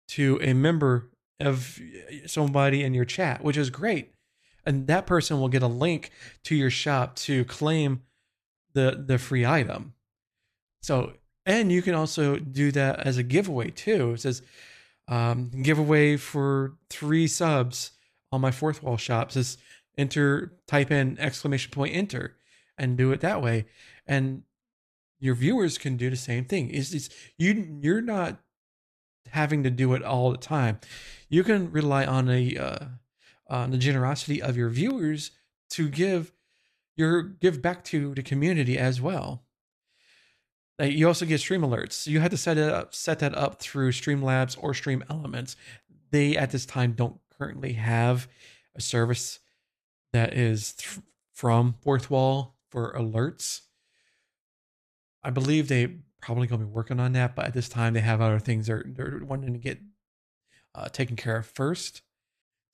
to 0.08 0.38
a 0.42 0.52
member 0.52 1.10
of 1.40 1.80
somebody 2.26 2.82
in 2.82 2.94
your 2.94 3.04
chat, 3.04 3.42
which 3.42 3.56
is 3.56 3.70
great. 3.70 4.12
And 4.66 4.86
that 4.86 5.06
person 5.06 5.40
will 5.40 5.48
get 5.48 5.62
a 5.62 5.68
link 5.68 6.10
to 6.44 6.54
your 6.54 6.70
shop 6.70 7.16
to 7.16 7.44
claim 7.44 8.02
the 8.74 9.02
the 9.06 9.18
free 9.18 9.46
item. 9.46 9.94
So, 10.82 11.14
and 11.46 11.72
you 11.72 11.82
can 11.82 11.94
also 11.94 12.36
do 12.36 12.70
that 12.72 13.00
as 13.00 13.16
a 13.16 13.22
giveaway 13.22 13.70
too. 13.70 14.12
It 14.12 14.20
says 14.20 14.42
um, 15.08 15.50
giveaway 15.62 16.16
for 16.16 16.74
three 16.90 17.26
subs 17.26 17.92
on 18.30 18.40
my 18.40 18.50
fourth 18.50 18.82
wall 18.82 18.98
shop. 18.98 19.30
It 19.30 19.32
says 19.32 19.58
enter, 19.98 20.54
type 20.66 20.90
in 20.90 21.18
exclamation 21.18 21.70
point 21.70 21.94
enter, 21.94 22.36
and 22.78 22.96
do 22.96 23.12
it 23.12 23.20
that 23.20 23.42
way. 23.42 23.66
And 24.06 24.44
your 25.18 25.34
viewers 25.34 25.76
can 25.76 25.96
do 25.96 26.08
the 26.08 26.16
same 26.16 26.44
thing. 26.44 26.70
Is 26.70 26.94
it's 26.94 27.10
you 27.36 27.78
you're 27.82 28.00
not 28.00 28.38
having 29.30 29.62
to 29.64 29.70
do 29.70 29.92
it 29.94 30.02
all 30.02 30.30
the 30.30 30.38
time. 30.38 30.78
You 31.28 31.44
can 31.44 31.70
rely 31.70 32.06
on 32.06 32.30
a 32.30 32.56
uh, 32.56 32.84
on 33.48 33.70
the 33.70 33.78
generosity 33.78 34.40
of 34.40 34.56
your 34.56 34.68
viewers 34.68 35.32
to 35.70 35.88
give 35.88 36.32
your 36.96 37.22
give 37.22 37.60
back 37.60 37.84
to 37.84 38.14
the 38.14 38.22
community 38.22 38.78
as 38.78 39.00
well. 39.00 39.44
You 40.80 41.08
also 41.08 41.26
get 41.26 41.40
stream 41.40 41.62
alerts. 41.62 42.06
You 42.06 42.20
had 42.20 42.30
to 42.30 42.36
set 42.36 42.56
it 42.56 42.72
up, 42.72 42.94
set 42.94 43.18
that 43.18 43.36
up 43.36 43.60
through 43.60 43.90
Streamlabs 43.90 44.56
or 44.60 44.74
Stream 44.74 45.02
Elements. 45.10 45.56
They 46.12 46.36
at 46.36 46.52
this 46.52 46.64
time 46.64 46.92
don't 46.92 47.18
currently 47.36 47.72
have 47.72 48.28
a 48.76 48.80
service 48.80 49.40
that 50.12 50.34
is 50.34 50.72
th- 50.74 50.98
from 51.32 51.74
Fourth 51.80 52.10
Wall 52.10 52.56
for 52.70 52.92
alerts. 52.94 53.62
I 55.22 55.30
believe 55.30 55.68
they 55.68 55.98
probably 56.20 56.46
to 56.46 56.58
be 56.58 56.64
working 56.64 57.00
on 57.00 57.12
that, 57.12 57.34
but 57.34 57.46
at 57.46 57.54
this 57.54 57.68
time 57.68 57.94
they 57.94 58.00
have 58.00 58.20
other 58.20 58.38
things 58.38 58.66
they're 58.66 58.84
they're 58.86 59.20
wanting 59.22 59.52
to 59.52 59.58
get 59.58 59.78
uh, 60.74 60.88
taken 60.88 61.16
care 61.16 61.36
of 61.38 61.46
first. 61.46 62.02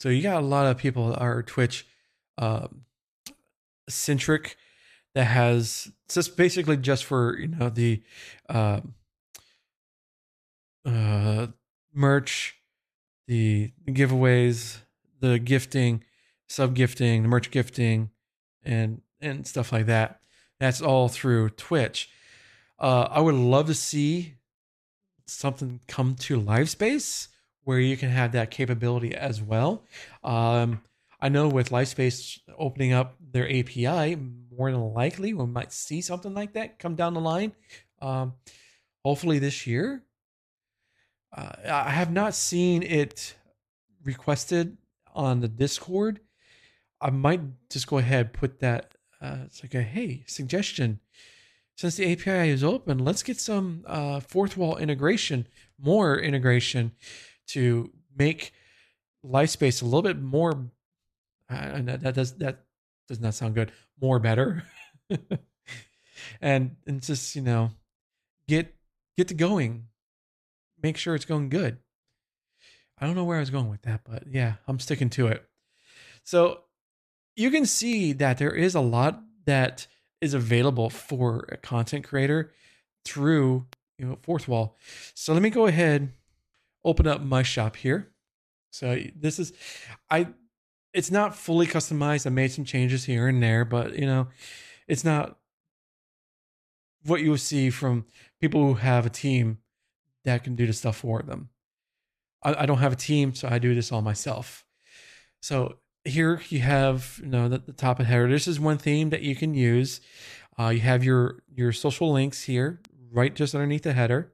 So 0.01 0.09
you 0.09 0.23
got 0.23 0.43
a 0.43 0.47
lot 0.47 0.67
of 0.67 0.77
people 0.77 1.15
are 1.17 1.43
Twitch 1.43 1.87
um, 2.39 2.83
centric 3.89 4.57
that 5.15 5.25
has 5.25 5.93
just 6.09 6.37
basically 6.37 6.77
just 6.77 7.05
for 7.05 7.39
you 7.39 7.49
know 7.49 7.69
the 7.69 8.03
uh, 8.49 8.81
uh, 10.85 11.47
merch, 11.93 12.57
the 13.27 13.73
giveaways, 13.89 14.79
the 15.21 15.39
gifting, 15.39 16.05
sub 16.49 16.75
gifting, 16.75 17.23
the 17.23 17.29
merch 17.29 17.51
gifting, 17.51 18.11
and 18.63 19.03
and 19.21 19.47
stuff 19.47 19.73
like 19.73 19.87
that. 19.87 20.21
That's 20.61 20.81
all 20.81 21.09
through 21.09 21.51
Twitch. 21.51 22.11
Uh, 22.79 23.09
I 23.11 23.21
would 23.21 23.35
love 23.35 23.67
to 23.67 23.75
see 23.75 24.35
something 25.27 25.81
come 25.89 26.15
to 26.17 26.41
LiveSpace 26.41 27.29
where 27.65 27.79
you 27.79 27.97
can 27.97 28.11
have 28.11 28.33
that 28.33 28.51
capability 28.51 29.15
as 29.15 29.41
well. 29.41 29.85
Um, 30.23 30.83
I 31.21 31.31
know 31.31 31.49
with 31.49 31.71
LiveSpace 31.71 32.39
opening 32.59 32.93
up 32.93 33.17
their 33.33 33.49
API, 33.49 34.17
more 34.57 34.71
than 34.71 34.93
likely 34.93 35.33
we 35.33 35.47
might 35.47 35.73
see 35.73 36.01
something 36.01 36.35
like 36.35 36.53
that 36.53 36.79
come 36.79 36.95
down 36.95 37.15
the 37.15 37.21
line. 37.21 37.53
Um, 38.03 38.35
hopefully 39.05 39.39
this 39.39 39.67
year. 39.67 40.03
Uh, 41.35 41.51
I 41.67 41.91
have 41.91 42.13
not 42.13 42.35
seen 42.35 42.83
it 42.83 43.35
requested 44.05 44.77
on 45.15 45.41
the 45.41 45.49
Discord. 45.49 46.21
I 47.05 47.11
might 47.11 47.41
just 47.71 47.87
go 47.87 47.99
ahead 47.99 48.33
put 48.33 48.59
that. 48.61 48.97
Uh, 49.21 49.39
it's 49.45 49.63
like 49.63 49.75
a 49.75 49.83
hey 49.83 50.25
suggestion 50.27 51.01
since 51.77 51.97
the 51.97 52.13
API 52.13 52.51
is 52.51 52.63
open, 52.63 52.99
let's 52.99 53.23
get 53.23 53.39
some 53.39 53.85
uh, 53.87 54.21
fourth 54.21 54.57
wall 54.57 54.77
integration, 54.77 55.47
more 55.79 56.19
integration 56.19 56.93
to 57.49 57.91
make 58.17 58.53
LiveSpace 59.25 59.83
a 59.83 59.85
little 59.85 60.03
bit 60.03 60.21
more. 60.21 60.71
Uh, 61.51 61.83
that 61.83 62.15
does 62.15 62.35
that 62.39 62.65
does 63.09 63.21
not 63.21 63.35
sound 63.35 63.55
good. 63.55 63.73
More 64.01 64.19
better, 64.19 64.65
and 66.41 66.77
and 66.87 67.03
just 67.03 67.35
you 67.35 67.43
know, 67.43 67.73
get 68.47 68.75
get 69.17 69.29
to 69.29 69.35
going. 69.35 69.89
Make 70.81 70.97
sure 70.97 71.15
it's 71.15 71.25
going 71.25 71.49
good. 71.49 71.79
I 72.99 73.07
don't 73.07 73.17
know 73.17 73.25
where 73.25 73.39
I 73.39 73.41
was 73.41 73.51
going 73.51 73.69
with 73.69 73.83
that, 73.83 74.03
but 74.05 74.25
yeah, 74.31 74.55
I'm 74.69 74.79
sticking 74.79 75.11
to 75.11 75.27
it. 75.27 75.45
So 76.23 76.61
you 77.37 77.51
can 77.51 77.67
see 77.67 78.13
that 78.13 78.39
there 78.39 78.55
is 78.55 78.75
a 78.75 78.81
lot 78.81 79.23
that 79.47 79.87
is 80.21 80.35
available 80.35 80.91
for 80.91 81.47
a 81.51 81.57
content 81.57 82.05
creator 82.05 82.53
through 83.05 83.67
you 83.99 84.07
know 84.07 84.19
fourth 84.23 84.49
wall. 84.49 84.77
So 85.15 85.33
let 85.33 85.43
me 85.43 85.51
go 85.51 85.67
ahead 85.67 86.13
open 86.85 87.07
up 87.07 87.23
my 87.23 87.43
shop 87.43 87.77
here. 87.77 88.11
So 88.71 88.99
this 89.17 89.39
is 89.39 89.53
i 90.11 90.29
it's 90.93 91.11
not 91.11 91.35
fully 91.35 91.67
customized. 91.67 92.27
I 92.27 92.31
made 92.31 92.53
some 92.53 92.65
changes 92.65 93.05
here 93.05 93.29
and 93.29 93.43
there 93.43 93.65
but 93.65 93.99
you 93.99 94.07
know 94.07 94.29
it's 94.89 95.05
not 95.05 95.39
what 97.05 97.21
you 97.21 97.31
will 97.31 97.39
see 97.39 97.69
from 97.71 98.07
people 98.41 98.63
who 98.63 98.75
have 98.75 99.05
a 99.05 99.11
team 99.11 99.59
that 100.25 100.43
can 100.43 100.55
do 100.57 100.67
the 100.67 100.73
stuff 100.73 100.97
for 100.97 101.21
them. 101.23 101.51
I, 102.43 102.63
I 102.63 102.67
don't 102.67 102.79
have 102.79 102.93
a 102.93 102.97
team 102.97 103.35
so 103.35 103.49
i 103.49 103.59
do 103.59 103.75
this 103.75 103.93
all 103.93 104.03
myself. 104.03 104.65
So 105.41 105.77
here 106.05 106.41
you 106.49 106.61
have 106.61 107.21
you 107.23 107.29
know 107.29 107.49
the, 107.49 107.59
the 107.59 107.73
top 107.73 108.01
of 108.01 108.07
header. 108.07 108.29
This 108.29 108.47
is 108.47 108.61
one 108.61 108.79
theme 108.79 109.11
that 109.11 109.23
you 109.23 109.35
can 109.35 109.55
use. 109.55 110.01
Uh, 110.59 110.69
you 110.69 110.81
have 110.81 111.03
your 111.03 111.43
your 111.55 111.73
social 111.73 112.13
links 112.13 112.43
here, 112.43 112.81
right 113.11 113.35
just 113.35 113.55
underneath 113.55 113.83
the 113.83 113.93
header. 113.93 114.33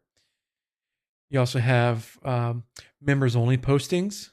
You 1.31 1.39
also 1.39 1.61
have 1.61 2.19
um, 2.25 2.65
members 3.01 3.37
only 3.37 3.57
postings 3.57 4.31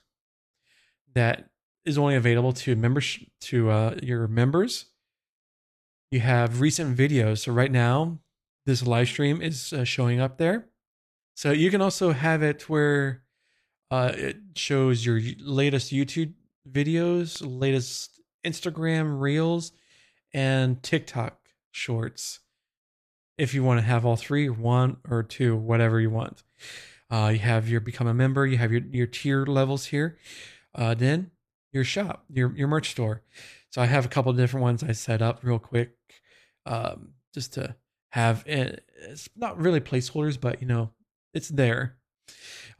that 1.13 1.49
is 1.85 1.97
only 1.97 2.15
available 2.15 2.53
to 2.53 2.75
members 2.75 3.19
to 3.41 3.69
uh, 3.69 3.95
your 4.01 4.27
members. 4.27 4.85
You 6.11 6.21
have 6.21 6.61
recent 6.61 6.97
videos. 6.97 7.39
So 7.39 7.51
right 7.51 7.71
now, 7.71 8.19
this 8.65 8.85
live 8.85 9.07
stream 9.07 9.41
is 9.41 9.73
uh, 9.73 9.83
showing 9.83 10.19
up 10.19 10.37
there. 10.37 10.67
So 11.35 11.51
you 11.51 11.69
can 11.69 11.81
also 11.81 12.11
have 12.11 12.41
it 12.41 12.67
where 12.67 13.23
uh, 13.91 14.11
it 14.15 14.37
shows 14.55 15.05
your 15.05 15.21
latest 15.39 15.93
YouTube 15.93 16.33
videos, 16.71 17.41
latest 17.43 18.19
Instagram 18.45 19.19
reels, 19.19 19.71
and 20.33 20.81
TikTok 20.81 21.39
shorts. 21.71 22.39
If 23.37 23.53
you 23.53 23.63
want 23.63 23.79
to 23.79 23.85
have 23.85 24.05
all 24.05 24.15
three, 24.15 24.49
one 24.49 24.97
or 25.07 25.23
two, 25.23 25.55
whatever 25.55 25.99
you 25.99 26.09
want. 26.09 26.43
Uh, 27.09 27.29
you 27.33 27.39
have 27.39 27.69
your 27.69 27.79
become 27.79 28.07
a 28.07 28.13
member. 28.13 28.45
You 28.45 28.57
have 28.57 28.71
your 28.71 28.81
your 28.91 29.07
tier 29.07 29.45
levels 29.45 29.85
here. 29.85 30.17
Uh, 30.75 30.93
then 30.93 31.31
your 31.71 31.83
shop, 31.83 32.25
your 32.29 32.55
your 32.55 32.67
merch 32.67 32.91
store. 32.91 33.21
So 33.69 33.81
I 33.81 33.85
have 33.85 34.05
a 34.05 34.09
couple 34.09 34.33
different 34.33 34.63
ones 34.63 34.83
I 34.83 34.91
set 34.91 35.21
up 35.21 35.39
real 35.43 35.59
quick, 35.59 35.91
um, 36.65 37.13
just 37.33 37.53
to 37.53 37.75
have. 38.09 38.43
Eh, 38.47 38.75
it's 39.09 39.29
not 39.35 39.57
really 39.57 39.79
placeholders, 39.79 40.39
but 40.39 40.61
you 40.61 40.67
know, 40.67 40.91
it's 41.33 41.49
there. 41.49 41.97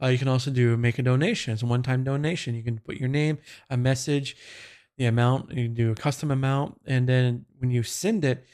Uh, 0.02 0.06
you 0.06 0.18
can 0.18 0.28
also 0.28 0.50
do 0.50 0.76
make 0.76 0.98
a 0.98 1.02
donation. 1.02 1.52
It's 1.52 1.62
a 1.62 1.66
one 1.66 1.82
time 1.82 2.04
donation. 2.04 2.54
You 2.54 2.62
can 2.62 2.78
put 2.78 2.96
your 2.96 3.08
name, 3.08 3.38
a 3.68 3.76
message, 3.76 4.36
the 4.96 5.06
amount. 5.06 5.50
You 5.50 5.64
can 5.64 5.74
do 5.74 5.90
a 5.90 5.94
custom 5.94 6.30
amount, 6.30 6.80
and 6.86 7.08
then 7.08 7.46
when 7.58 7.70
you 7.70 7.82
send 7.82 8.24
it, 8.24 8.46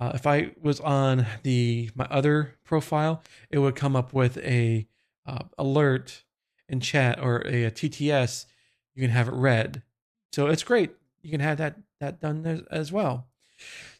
uh, 0.00 0.12
if 0.14 0.26
I 0.26 0.52
was 0.60 0.80
on 0.80 1.26
the 1.42 1.90
my 1.94 2.06
other 2.10 2.56
profile, 2.64 3.22
it 3.50 3.58
would 3.58 3.76
come 3.76 3.96
up 3.96 4.12
with 4.12 4.38
a 4.38 4.86
uh, 5.26 5.44
alert 5.58 6.22
in 6.68 6.80
chat 6.80 7.18
or 7.20 7.42
a, 7.46 7.64
a, 7.64 7.70
TTS. 7.70 8.46
You 8.94 9.02
can 9.02 9.10
have 9.10 9.28
it 9.28 9.34
read, 9.34 9.82
so 10.32 10.46
it's 10.46 10.62
great. 10.62 10.92
You 11.22 11.30
can 11.30 11.40
have 11.40 11.58
that 11.58 11.76
that 12.00 12.20
done 12.20 12.46
as, 12.46 12.60
as 12.70 12.92
well. 12.92 13.26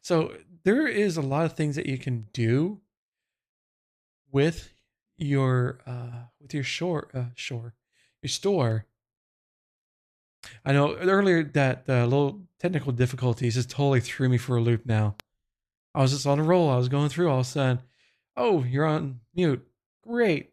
So 0.00 0.34
there 0.62 0.86
is 0.86 1.16
a 1.16 1.22
lot 1.22 1.44
of 1.44 1.54
things 1.54 1.74
that 1.76 1.86
you 1.86 1.98
can 1.98 2.28
do 2.32 2.80
with 4.30 4.72
your 5.18 5.80
uh 5.86 6.26
with 6.40 6.54
your 6.54 6.62
shore 6.62 7.08
uh 7.12 7.24
shore 7.34 7.74
your 8.22 8.28
store. 8.28 8.86
I 10.64 10.72
know 10.72 10.94
earlier 10.96 11.42
that 11.42 11.86
the 11.86 12.02
uh, 12.02 12.04
little 12.04 12.40
technical 12.60 12.92
difficulties 12.92 13.54
just 13.54 13.70
totally 13.70 14.00
threw 14.00 14.28
me 14.28 14.38
for 14.38 14.56
a 14.56 14.60
loop 14.60 14.86
now. 14.86 15.16
I 15.94 16.02
was 16.02 16.12
just 16.12 16.26
on 16.26 16.38
a 16.38 16.44
roll. 16.44 16.70
I 16.70 16.76
was 16.76 16.88
going 16.88 17.08
through 17.08 17.28
all 17.28 17.40
of 17.40 17.46
a 17.46 17.48
sudden. 17.48 17.82
Oh 18.36 18.62
you're 18.64 18.86
on 18.86 19.20
mute. 19.34 19.66
Great. 20.06 20.50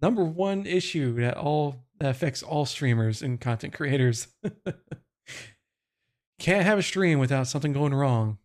Number 0.00 0.24
one 0.24 0.66
issue 0.66 1.14
that 1.20 1.36
all 1.36 1.84
that 1.98 2.10
affects 2.10 2.42
all 2.42 2.66
streamers 2.66 3.22
and 3.22 3.40
content 3.40 3.72
creators. 3.72 4.26
Can't 6.40 6.64
have 6.64 6.78
a 6.78 6.82
stream 6.82 7.20
without 7.20 7.46
something 7.46 7.72
going 7.72 7.94
wrong. 7.94 8.38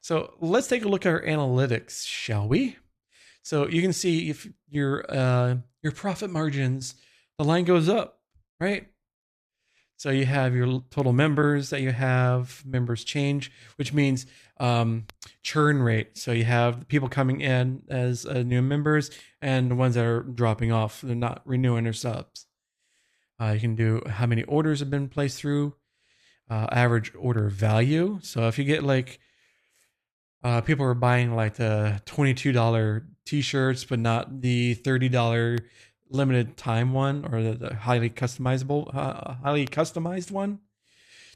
So 0.00 0.34
let's 0.40 0.68
take 0.68 0.84
a 0.84 0.88
look 0.88 1.04
at 1.04 1.12
our 1.12 1.22
analytics 1.22 2.06
shall 2.06 2.48
we 2.48 2.76
so 3.48 3.66
you 3.66 3.80
can 3.80 3.94
see 3.94 4.28
if 4.28 4.46
your 4.68 5.06
uh, 5.08 5.56
your 5.82 5.92
profit 5.92 6.28
margins, 6.28 6.94
the 7.38 7.44
line 7.44 7.64
goes 7.64 7.88
up, 7.88 8.20
right? 8.60 8.88
So 9.96 10.10
you 10.10 10.26
have 10.26 10.54
your 10.54 10.82
total 10.90 11.14
members 11.14 11.70
that 11.70 11.80
you 11.80 11.90
have, 11.90 12.62
members 12.66 13.04
change, 13.04 13.50
which 13.76 13.94
means 13.94 14.26
um, 14.60 15.06
churn 15.42 15.80
rate. 15.80 16.18
So 16.18 16.30
you 16.32 16.44
have 16.44 16.88
people 16.88 17.08
coming 17.08 17.40
in 17.40 17.84
as 17.88 18.26
uh, 18.26 18.42
new 18.42 18.60
members 18.60 19.10
and 19.40 19.70
the 19.70 19.76
ones 19.76 19.94
that 19.94 20.04
are 20.04 20.20
dropping 20.24 20.70
off, 20.70 21.00
they're 21.00 21.16
not 21.16 21.40
renewing 21.46 21.84
their 21.84 21.94
subs. 21.94 22.44
Uh, 23.40 23.52
you 23.52 23.60
can 23.60 23.74
do 23.74 24.02
how 24.06 24.26
many 24.26 24.42
orders 24.42 24.80
have 24.80 24.90
been 24.90 25.08
placed 25.08 25.38
through, 25.38 25.74
uh, 26.50 26.66
average 26.70 27.12
order 27.18 27.48
value. 27.48 28.18
So 28.20 28.46
if 28.46 28.58
you 28.58 28.64
get 28.64 28.82
like 28.82 29.20
uh, 30.42 30.60
people 30.60 30.84
are 30.84 30.94
buying 30.94 31.34
like 31.34 31.54
the 31.54 32.00
$22 32.06 33.04
t-shirts, 33.24 33.84
but 33.84 33.98
not 33.98 34.40
the 34.40 34.76
$30 34.76 35.58
limited 36.10 36.56
time 36.56 36.92
one 36.92 37.26
or 37.30 37.42
the, 37.42 37.52
the 37.52 37.74
highly 37.74 38.08
customizable, 38.08 38.94
uh, 38.94 39.34
highly 39.42 39.66
customized 39.66 40.30
one, 40.30 40.60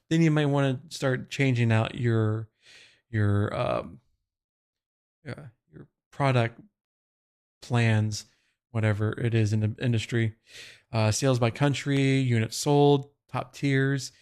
then 0.09 0.23
you 0.23 0.31
might 0.31 0.47
want 0.47 0.91
to 0.91 0.97
start 0.97 1.31
changing 1.31 1.73
out 1.73 1.95
your, 1.95 2.49
your, 3.11 3.55
um, 3.59 3.99
yeah, 5.25 5.47
your 5.73 5.87
product 6.11 6.61
plans, 7.61 8.27
whatever 8.71 9.13
it 9.13 9.35
is 9.35 9.53
in 9.53 9.61
the 9.61 9.75
industry, 9.85 10.35
uh, 10.93 11.11
sales 11.11 11.39
by 11.39 11.51
country, 11.51 12.19
units 12.19 12.57
sold, 12.57 13.11
top 13.31 13.53
tiers. 13.55 14.13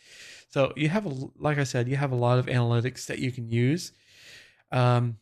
So 0.48 0.72
you 0.76 0.88
have, 0.88 1.06
a, 1.06 1.14
like 1.38 1.58
I 1.58 1.64
said, 1.64 1.88
you 1.88 1.96
have 1.96 2.12
a 2.12 2.16
lot 2.16 2.38
of 2.38 2.46
analytics 2.46 3.06
that 3.06 3.18
you 3.18 3.30
can 3.30 3.50
use. 3.50 3.92
Um, 4.72 5.18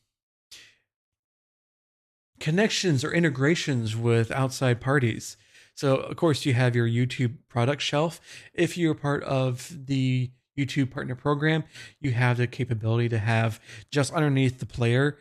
connections 2.40 3.04
or 3.04 3.12
integrations 3.12 3.96
with 3.96 4.30
outside 4.30 4.80
parties. 4.80 5.36
So, 5.74 5.96
of 5.96 6.16
course, 6.16 6.44
you 6.44 6.54
have 6.54 6.74
your 6.74 6.88
YouTube 6.88 7.36
product 7.48 7.82
shelf. 7.82 8.20
If 8.52 8.76
you're 8.76 8.94
part 8.94 9.22
of 9.24 9.86
the 9.86 10.30
YouTube 10.58 10.90
partner 10.90 11.14
program, 11.14 11.64
you 12.00 12.10
have 12.12 12.36
the 12.36 12.46
capability 12.46 13.08
to 13.10 13.18
have 13.18 13.60
just 13.90 14.12
underneath 14.12 14.58
the 14.58 14.66
player. 14.66 15.18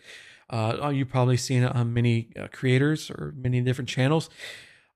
Uh, 0.50 0.92
you've 0.94 1.10
probably 1.10 1.38
seen 1.38 1.64
it 1.64 1.76
on 1.76 1.94
many 1.94 2.30
uh, 2.40 2.48
creators 2.52 3.12
or 3.12 3.34
many 3.38 3.62
different 3.62 3.90
channels. 3.90 4.30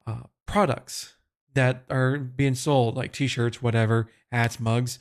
Uh, 0.07 0.21
products 0.47 1.15
that 1.53 1.83
are 1.89 2.17
being 2.17 2.55
sold, 2.55 2.95
like 2.95 3.11
T-shirts, 3.11 3.61
whatever, 3.61 4.09
hats, 4.31 4.59
mugs. 4.59 4.97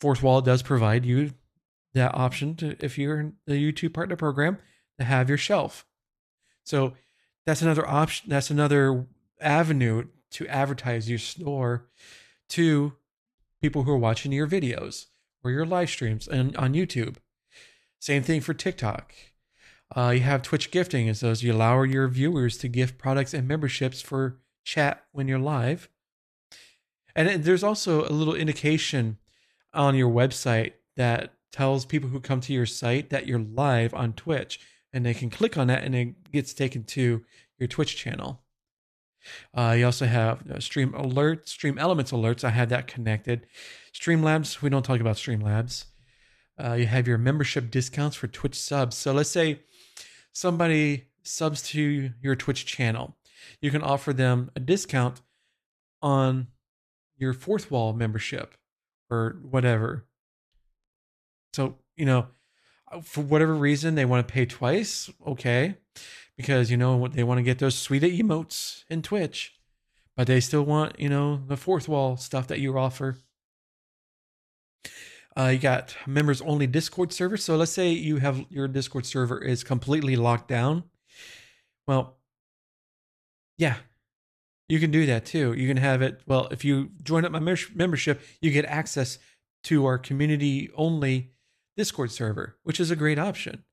Fourth 0.00 0.22
Wall 0.22 0.40
does 0.40 0.62
provide 0.62 1.04
you 1.04 1.32
that 1.94 2.14
option 2.14 2.54
to, 2.56 2.76
if 2.80 2.98
you're 2.98 3.20
in 3.20 3.34
the 3.46 3.54
YouTube 3.54 3.94
partner 3.94 4.16
program, 4.16 4.58
to 4.98 5.04
have 5.04 5.28
your 5.28 5.38
shelf. 5.38 5.86
So 6.64 6.94
that's 7.46 7.62
another 7.62 7.88
option. 7.88 8.28
That's 8.28 8.50
another 8.50 9.06
avenue 9.40 10.08
to 10.32 10.46
advertise 10.48 11.08
your 11.08 11.18
store 11.18 11.88
to 12.50 12.94
people 13.62 13.84
who 13.84 13.92
are 13.92 13.98
watching 13.98 14.32
your 14.32 14.46
videos 14.46 15.06
or 15.42 15.50
your 15.50 15.66
live 15.66 15.90
streams 15.90 16.26
and 16.26 16.56
on 16.56 16.74
YouTube. 16.74 17.16
Same 18.00 18.22
thing 18.22 18.40
for 18.40 18.54
TikTok. 18.54 19.14
Uh, 19.94 20.10
you 20.10 20.20
have 20.20 20.42
Twitch 20.42 20.70
gifting, 20.70 21.08
and 21.08 21.16
so 21.16 21.32
you 21.32 21.52
allow 21.52 21.82
your 21.82 22.08
viewers 22.08 22.58
to 22.58 22.68
gift 22.68 22.98
products 22.98 23.32
and 23.32 23.46
memberships 23.46 24.02
for 24.02 24.40
chat 24.64 25.04
when 25.12 25.28
you're 25.28 25.38
live. 25.38 25.88
And 27.14 27.44
there's 27.44 27.62
also 27.62 28.04
a 28.04 28.10
little 28.10 28.34
indication 28.34 29.18
on 29.72 29.94
your 29.94 30.10
website 30.10 30.72
that 30.96 31.33
tells 31.54 31.84
people 31.84 32.10
who 32.10 32.18
come 32.18 32.40
to 32.40 32.52
your 32.52 32.66
site 32.66 33.10
that 33.10 33.28
you're 33.28 33.38
live 33.38 33.94
on 33.94 34.12
Twitch 34.12 34.58
and 34.92 35.06
they 35.06 35.14
can 35.14 35.30
click 35.30 35.56
on 35.56 35.68
that 35.68 35.84
and 35.84 35.94
it 35.94 36.32
gets 36.32 36.52
taken 36.52 36.82
to 36.82 37.24
your 37.58 37.68
Twitch 37.68 37.96
channel. 37.96 38.42
Uh, 39.56 39.76
you 39.78 39.86
also 39.86 40.04
have 40.04 40.50
uh, 40.50 40.58
Stream 40.58 40.90
Alerts, 40.92 41.48
Stream 41.50 41.78
Elements 41.78 42.10
alerts. 42.10 42.42
I 42.42 42.50
have 42.50 42.70
that 42.70 42.88
connected. 42.88 43.46
Streamlabs, 43.94 44.62
we 44.62 44.68
don't 44.68 44.84
talk 44.84 44.98
about 44.98 45.14
Streamlabs. 45.14 45.84
Uh, 46.62 46.72
you 46.72 46.86
have 46.86 47.06
your 47.06 47.18
membership 47.18 47.70
discounts 47.70 48.16
for 48.16 48.26
Twitch 48.26 48.58
subs. 48.58 48.96
So 48.96 49.12
let's 49.12 49.30
say 49.30 49.60
somebody 50.32 51.04
subs 51.22 51.62
to 51.68 52.10
your 52.20 52.34
Twitch 52.34 52.66
channel. 52.66 53.16
You 53.60 53.70
can 53.70 53.82
offer 53.82 54.12
them 54.12 54.50
a 54.56 54.60
discount 54.60 55.20
on 56.02 56.48
your 57.16 57.32
fourth 57.32 57.70
wall 57.70 57.92
membership 57.92 58.56
or 59.08 59.38
whatever. 59.48 60.04
So, 61.54 61.76
you 61.96 62.04
know, 62.04 62.26
for 63.02 63.22
whatever 63.22 63.54
reason 63.54 63.94
they 63.94 64.04
want 64.04 64.26
to 64.26 64.32
pay 64.32 64.44
twice, 64.44 65.08
okay, 65.26 65.76
because 66.36 66.70
you 66.70 66.76
know 66.76 67.06
they 67.08 67.22
want 67.22 67.38
to 67.38 67.42
get 67.42 67.60
those 67.60 67.76
sweet 67.76 68.02
emotes 68.02 68.84
in 68.88 69.02
Twitch, 69.02 69.54
but 70.16 70.26
they 70.26 70.40
still 70.40 70.64
want 70.64 70.98
you 70.98 71.08
know 71.08 71.40
the 71.46 71.56
fourth 71.56 71.88
wall 71.88 72.16
stuff 72.16 72.48
that 72.48 72.60
you 72.60 72.76
offer. 72.76 73.18
Uh, 75.36 75.50
you 75.52 75.58
got 75.58 75.96
members 76.06 76.40
only 76.42 76.66
Discord 76.66 77.12
server. 77.12 77.36
So 77.36 77.56
let's 77.56 77.72
say 77.72 77.90
you 77.90 78.18
have 78.18 78.44
your 78.50 78.68
Discord 78.68 79.06
server 79.06 79.42
is 79.42 79.64
completely 79.64 80.16
locked 80.16 80.48
down. 80.48 80.84
Well, 81.86 82.16
yeah, 83.58 83.76
you 84.68 84.80
can 84.80 84.90
do 84.90 85.06
that 85.06 85.24
too. 85.24 85.52
You 85.52 85.68
can 85.68 85.76
have 85.76 86.02
it. 86.02 86.20
Well, 86.26 86.48
if 86.50 86.64
you 86.64 86.90
join 87.02 87.24
up 87.24 87.32
my 87.32 87.40
membership, 87.40 88.22
you 88.40 88.50
get 88.50 88.64
access 88.64 89.18
to 89.64 89.86
our 89.86 89.98
community 89.98 90.70
only 90.76 91.33
Discord 91.76 92.10
server, 92.10 92.56
which 92.62 92.80
is 92.80 92.90
a 92.90 92.96
great 92.96 93.18
option. 93.18 93.64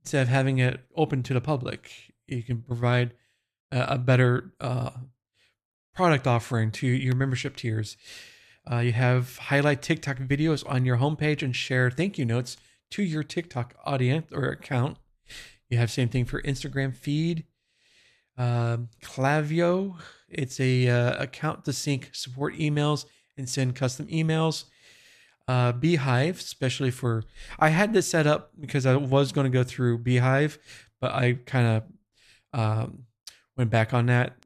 Instead 0.00 0.22
of 0.22 0.28
having 0.28 0.58
it 0.58 0.80
open 0.94 1.22
to 1.24 1.34
the 1.34 1.40
public, 1.40 1.90
you 2.26 2.42
can 2.42 2.62
provide 2.62 3.12
a, 3.72 3.94
a 3.94 3.98
better 3.98 4.52
uh, 4.60 4.90
product 5.94 6.26
offering 6.26 6.70
to 6.70 6.86
your 6.86 7.16
membership 7.16 7.56
tiers. 7.56 7.96
Uh, 8.70 8.78
you 8.78 8.92
have 8.92 9.36
highlight 9.38 9.82
TikTok 9.82 10.18
videos 10.18 10.68
on 10.68 10.84
your 10.84 10.98
homepage 10.98 11.42
and 11.42 11.54
share 11.54 11.90
thank 11.90 12.18
you 12.18 12.24
notes 12.24 12.56
to 12.90 13.02
your 13.02 13.22
TikTok 13.22 13.74
audience 13.84 14.26
or 14.32 14.44
account. 14.44 14.96
You 15.68 15.78
have 15.78 15.90
same 15.90 16.08
thing 16.08 16.24
for 16.24 16.42
Instagram 16.42 16.94
feed. 16.94 17.44
Um, 18.38 18.90
Klaviyo, 19.02 19.96
it's 20.28 20.60
a 20.60 20.88
uh, 20.88 21.22
account 21.22 21.64
to 21.64 21.72
sync 21.72 22.10
support 22.12 22.54
emails 22.54 23.06
and 23.36 23.48
send 23.48 23.74
custom 23.74 24.06
emails 24.08 24.64
uh, 25.48 25.72
beehiiv, 25.72 26.34
especially 26.34 26.90
for 26.90 27.24
I 27.58 27.68
had 27.68 27.92
this 27.92 28.08
set 28.08 28.26
up 28.26 28.50
because 28.58 28.86
I 28.86 28.96
was 28.96 29.32
going 29.32 29.50
to 29.50 29.50
go 29.50 29.64
through 29.64 29.98
beehiiv, 29.98 30.58
but 31.00 31.12
I 31.12 31.38
kind 31.46 31.66
of 31.66 32.60
um, 32.60 33.04
went 33.56 33.70
back 33.70 33.94
on 33.94 34.06
that. 34.06 34.36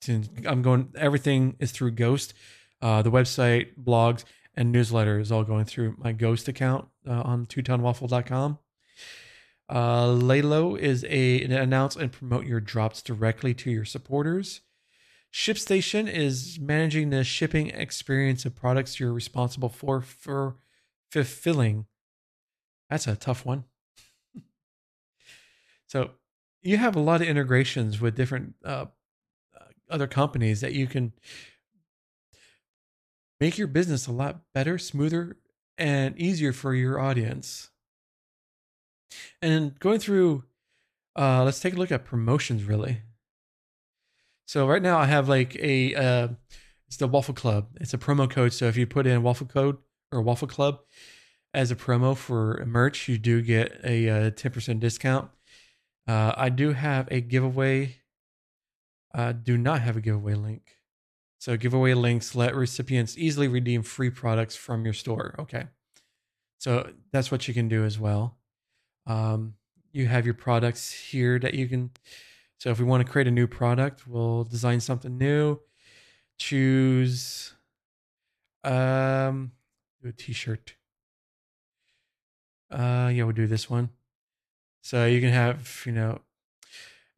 Since 0.00 0.28
I'm 0.46 0.62
going, 0.62 0.92
everything 0.96 1.56
is 1.60 1.70
through 1.70 1.92
Ghost. 1.92 2.34
Uh, 2.80 3.02
the 3.02 3.10
website, 3.10 3.68
blogs, 3.80 4.24
and 4.54 4.72
newsletter 4.72 5.20
is 5.20 5.30
all 5.30 5.44
going 5.44 5.64
through 5.64 5.94
my 5.98 6.12
Ghost 6.12 6.48
account 6.48 6.88
uh, 7.08 7.22
on 7.22 7.46
twotonwaffle.com. 7.46 8.58
Uh, 9.68 10.76
is 10.76 11.04
a 11.08 11.42
announce 11.44 11.96
and 11.96 12.12
promote 12.12 12.44
your 12.44 12.60
drops 12.60 13.00
directly 13.00 13.54
to 13.54 13.70
your 13.70 13.84
supporters. 13.84 14.60
ShipStation 15.32 16.12
is 16.12 16.58
managing 16.60 17.10
the 17.10 17.24
shipping 17.24 17.68
experience 17.68 18.44
of 18.44 18.54
products 18.54 19.00
you're 19.00 19.12
responsible 19.12 19.70
for 19.70 20.02
for 20.02 20.56
fulfilling. 21.10 21.86
That's 22.90 23.06
a 23.06 23.16
tough 23.16 23.46
one. 23.46 23.64
so 25.86 26.10
you 26.62 26.76
have 26.76 26.96
a 26.96 27.00
lot 27.00 27.22
of 27.22 27.28
integrations 27.28 28.00
with 28.00 28.14
different 28.14 28.54
uh, 28.62 28.86
uh, 29.58 29.64
other 29.90 30.06
companies 30.06 30.60
that 30.60 30.74
you 30.74 30.86
can 30.86 31.12
make 33.40 33.56
your 33.56 33.68
business 33.68 34.06
a 34.06 34.12
lot 34.12 34.42
better, 34.52 34.76
smoother, 34.78 35.38
and 35.78 36.16
easier 36.18 36.52
for 36.52 36.74
your 36.74 37.00
audience. 37.00 37.70
And 39.40 39.78
going 39.80 39.98
through, 39.98 40.44
uh, 41.16 41.42
let's 41.42 41.60
take 41.60 41.74
a 41.74 41.76
look 41.76 41.90
at 41.90 42.04
promotions 42.04 42.64
really. 42.64 43.00
So 44.52 44.68
right 44.68 44.82
now 44.82 44.98
I 44.98 45.06
have 45.06 45.30
like 45.30 45.56
a 45.56 45.94
uh, 45.94 46.28
it's 46.86 46.98
the 46.98 47.08
Waffle 47.08 47.32
Club. 47.32 47.68
It's 47.80 47.94
a 47.94 47.98
promo 47.98 48.28
code. 48.28 48.52
So 48.52 48.66
if 48.66 48.76
you 48.76 48.86
put 48.86 49.06
in 49.06 49.22
Waffle 49.22 49.46
Code 49.46 49.78
or 50.12 50.20
Waffle 50.20 50.46
Club 50.46 50.80
as 51.54 51.70
a 51.70 51.74
promo 51.74 52.14
for 52.14 52.62
merch, 52.66 53.08
you 53.08 53.16
do 53.16 53.40
get 53.40 53.80
a 53.82 54.10
uh, 54.10 54.30
ten 54.30 54.52
percent 54.52 54.80
discount. 54.80 55.30
Uh, 56.06 56.34
I 56.36 56.50
do 56.50 56.72
have 56.72 57.08
a 57.10 57.22
giveaway. 57.22 57.96
I 59.14 59.32
do 59.32 59.56
not 59.56 59.80
have 59.80 59.96
a 59.96 60.02
giveaway 60.02 60.34
link. 60.34 60.76
So 61.38 61.56
giveaway 61.56 61.94
links 61.94 62.34
let 62.34 62.54
recipients 62.54 63.16
easily 63.16 63.48
redeem 63.48 63.82
free 63.82 64.10
products 64.10 64.54
from 64.54 64.84
your 64.84 64.92
store. 64.92 65.34
Okay. 65.38 65.64
So 66.58 66.90
that's 67.10 67.30
what 67.30 67.48
you 67.48 67.54
can 67.54 67.68
do 67.68 67.86
as 67.86 67.98
well. 67.98 68.36
Um, 69.06 69.54
you 69.92 70.08
have 70.08 70.26
your 70.26 70.34
products 70.34 70.92
here 70.92 71.38
that 71.38 71.54
you 71.54 71.68
can 71.68 71.92
so 72.62 72.70
if 72.70 72.78
we 72.78 72.84
want 72.84 73.04
to 73.04 73.12
create 73.12 73.26
a 73.26 73.32
new 73.32 73.48
product, 73.48 74.06
we'll 74.06 74.44
design 74.44 74.78
something 74.78 75.18
new. 75.18 75.58
Choose 76.38 77.54
um 78.62 79.50
do 80.00 80.10
a 80.10 80.12
t-shirt. 80.12 80.76
Uh 82.70 83.10
yeah, 83.12 83.24
we'll 83.24 83.32
do 83.32 83.48
this 83.48 83.68
one. 83.68 83.90
So 84.80 85.06
you 85.06 85.20
can 85.20 85.30
have, 85.30 85.82
you 85.86 85.90
know, 85.90 86.20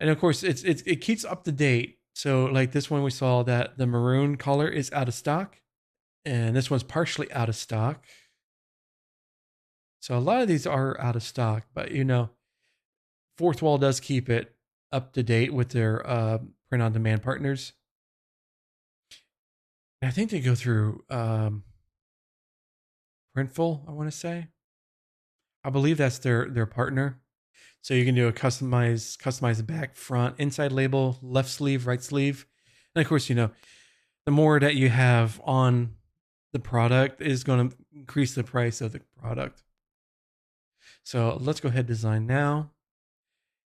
and 0.00 0.08
of 0.08 0.18
course 0.18 0.42
it's 0.42 0.62
it's 0.62 0.80
it 0.86 1.02
keeps 1.02 1.26
up 1.26 1.44
to 1.44 1.52
date. 1.52 1.98
So 2.14 2.46
like 2.46 2.72
this 2.72 2.90
one 2.90 3.02
we 3.02 3.10
saw 3.10 3.42
that 3.42 3.76
the 3.76 3.86
maroon 3.86 4.38
color 4.38 4.68
is 4.68 4.90
out 4.92 5.08
of 5.08 5.14
stock. 5.14 5.60
And 6.24 6.56
this 6.56 6.70
one's 6.70 6.84
partially 6.84 7.30
out 7.34 7.50
of 7.50 7.56
stock. 7.56 8.06
So 10.00 10.16
a 10.16 10.20
lot 10.20 10.40
of 10.40 10.48
these 10.48 10.66
are 10.66 10.98
out 10.98 11.16
of 11.16 11.22
stock, 11.22 11.64
but 11.74 11.90
you 11.90 12.02
know, 12.02 12.30
Fourth 13.36 13.60
Wall 13.60 13.76
does 13.76 14.00
keep 14.00 14.30
it 14.30 14.53
up 14.94 15.12
to 15.14 15.22
date 15.22 15.52
with 15.52 15.70
their 15.70 16.06
uh, 16.08 16.38
print 16.68 16.82
on 16.82 16.92
demand 16.92 17.22
partners. 17.22 17.72
I 20.02 20.10
think 20.10 20.30
they 20.30 20.40
go 20.40 20.54
through 20.54 21.02
um, 21.10 21.64
Printful, 23.36 23.88
I 23.88 23.92
want 23.92 24.10
to 24.10 24.16
say. 24.16 24.48
I 25.64 25.70
believe 25.70 25.96
that's 25.96 26.18
their 26.18 26.48
their 26.48 26.66
partner. 26.66 27.20
So 27.80 27.94
you 27.94 28.04
can 28.04 28.14
do 28.14 28.28
a 28.28 28.32
customized 28.32 29.18
customized 29.18 29.66
back, 29.66 29.96
front, 29.96 30.36
inside 30.38 30.72
label, 30.72 31.18
left 31.22 31.48
sleeve, 31.48 31.86
right 31.86 32.02
sleeve. 32.02 32.46
And 32.94 33.02
of 33.02 33.08
course, 33.08 33.28
you 33.28 33.34
know, 33.34 33.50
the 34.26 34.32
more 34.32 34.60
that 34.60 34.76
you 34.76 34.90
have 34.90 35.40
on 35.44 35.96
the 36.52 36.60
product 36.60 37.20
is 37.20 37.42
going 37.42 37.70
to 37.70 37.76
increase 37.92 38.34
the 38.34 38.44
price 38.44 38.80
of 38.80 38.92
the 38.92 39.00
product. 39.20 39.62
So 41.02 41.38
let's 41.40 41.60
go 41.60 41.68
ahead 41.68 41.86
design 41.86 42.26
now. 42.26 42.70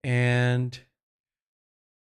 And 0.04 0.78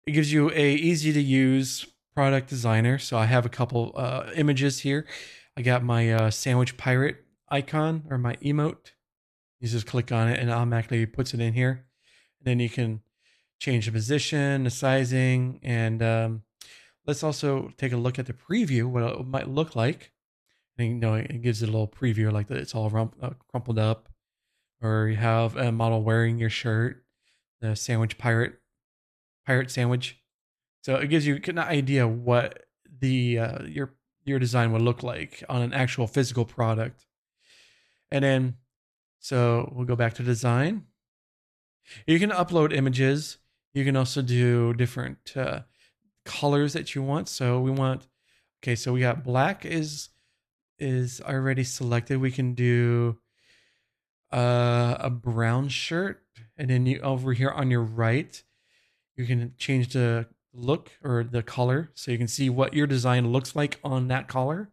it 0.06 0.12
gives 0.12 0.32
you 0.32 0.50
a 0.52 0.74
easy 0.74 1.12
to 1.12 1.20
use 1.20 1.86
product 2.14 2.48
designer. 2.48 2.98
So 2.98 3.18
I 3.18 3.26
have 3.26 3.44
a 3.44 3.50
couple 3.50 3.92
uh, 3.94 4.30
images 4.34 4.80
here. 4.80 5.06
I 5.56 5.62
got 5.62 5.82
my 5.82 6.12
uh, 6.12 6.30
sandwich 6.30 6.76
pirate 6.76 7.16
icon 7.48 8.04
or 8.10 8.18
my 8.18 8.36
emote. 8.36 8.92
You 9.60 9.68
just 9.68 9.86
click 9.86 10.12
on 10.12 10.28
it 10.28 10.38
and 10.38 10.48
it 10.48 10.52
automatically 10.52 11.04
puts 11.06 11.34
it 11.34 11.40
in 11.40 11.54
here. 11.54 11.86
And 12.38 12.46
then 12.46 12.60
you 12.60 12.68
can 12.68 13.02
change 13.58 13.86
the 13.86 13.92
position, 13.92 14.64
the 14.64 14.70
sizing, 14.70 15.60
and 15.62 16.02
um, 16.02 16.42
let's 17.06 17.22
also 17.22 17.72
take 17.78 17.92
a 17.92 17.96
look 17.96 18.18
at 18.18 18.26
the 18.26 18.34
preview, 18.34 18.84
what 18.84 19.02
it 19.02 19.26
might 19.26 19.48
look 19.48 19.74
like. 19.74 20.12
And 20.78 20.88
you 20.88 20.94
know, 20.94 21.14
it 21.14 21.42
gives 21.42 21.62
it 21.62 21.68
a 21.68 21.72
little 21.72 21.88
preview 21.88 22.30
like 22.30 22.48
that. 22.48 22.58
It's 22.58 22.74
all 22.74 22.90
rump, 22.90 23.16
uh, 23.20 23.30
crumpled 23.50 23.78
up, 23.78 24.10
or 24.82 25.08
you 25.08 25.16
have 25.16 25.56
a 25.56 25.72
model 25.72 26.02
wearing 26.02 26.38
your 26.38 26.50
shirt, 26.50 27.02
the 27.60 27.74
sandwich 27.74 28.18
pirate, 28.18 28.60
pirate 29.46 29.70
sandwich. 29.70 30.18
So 30.82 30.96
it 30.96 31.08
gives 31.08 31.26
you 31.26 31.40
an 31.46 31.58
idea 31.58 32.06
what 32.06 32.64
the 33.00 33.38
uh, 33.38 33.64
your 33.64 33.94
your 34.24 34.38
design 34.38 34.72
would 34.72 34.82
look 34.82 35.02
like 35.02 35.42
on 35.48 35.62
an 35.62 35.72
actual 35.72 36.06
physical 36.06 36.44
product. 36.44 37.06
And 38.10 38.24
then, 38.24 38.56
so 39.20 39.72
we'll 39.74 39.86
go 39.86 39.96
back 39.96 40.14
to 40.14 40.22
design. 40.22 40.84
You 42.06 42.18
can 42.18 42.30
upload 42.30 42.72
images. 42.72 43.38
You 43.72 43.84
can 43.84 43.96
also 43.96 44.22
do 44.22 44.74
different 44.74 45.36
uh, 45.36 45.60
colors 46.24 46.72
that 46.72 46.94
you 46.94 47.02
want. 47.02 47.28
So 47.28 47.60
we 47.60 47.70
want, 47.70 48.08
okay, 48.60 48.74
so 48.74 48.92
we 48.92 49.00
got 49.00 49.24
black 49.24 49.64
is 49.64 50.10
is 50.78 51.20
already 51.20 51.64
selected. 51.64 52.18
We 52.18 52.30
can 52.30 52.54
do 52.54 53.18
uh, 54.32 54.96
a 54.98 55.10
brown 55.10 55.68
shirt, 55.68 56.22
and 56.56 56.68
then 56.68 56.86
you 56.86 57.00
over 57.00 57.32
here 57.32 57.50
on 57.50 57.70
your 57.70 57.82
right, 57.82 58.42
you 59.16 59.26
can 59.26 59.54
change 59.58 59.92
the 59.92 60.26
look 60.52 60.92
or 61.02 61.24
the 61.24 61.42
color 61.42 61.90
so 61.94 62.10
you 62.10 62.18
can 62.18 62.28
see 62.28 62.48
what 62.48 62.74
your 62.74 62.86
design 62.86 63.32
looks 63.32 63.54
like 63.54 63.78
on 63.84 64.08
that 64.08 64.28
collar. 64.28 64.70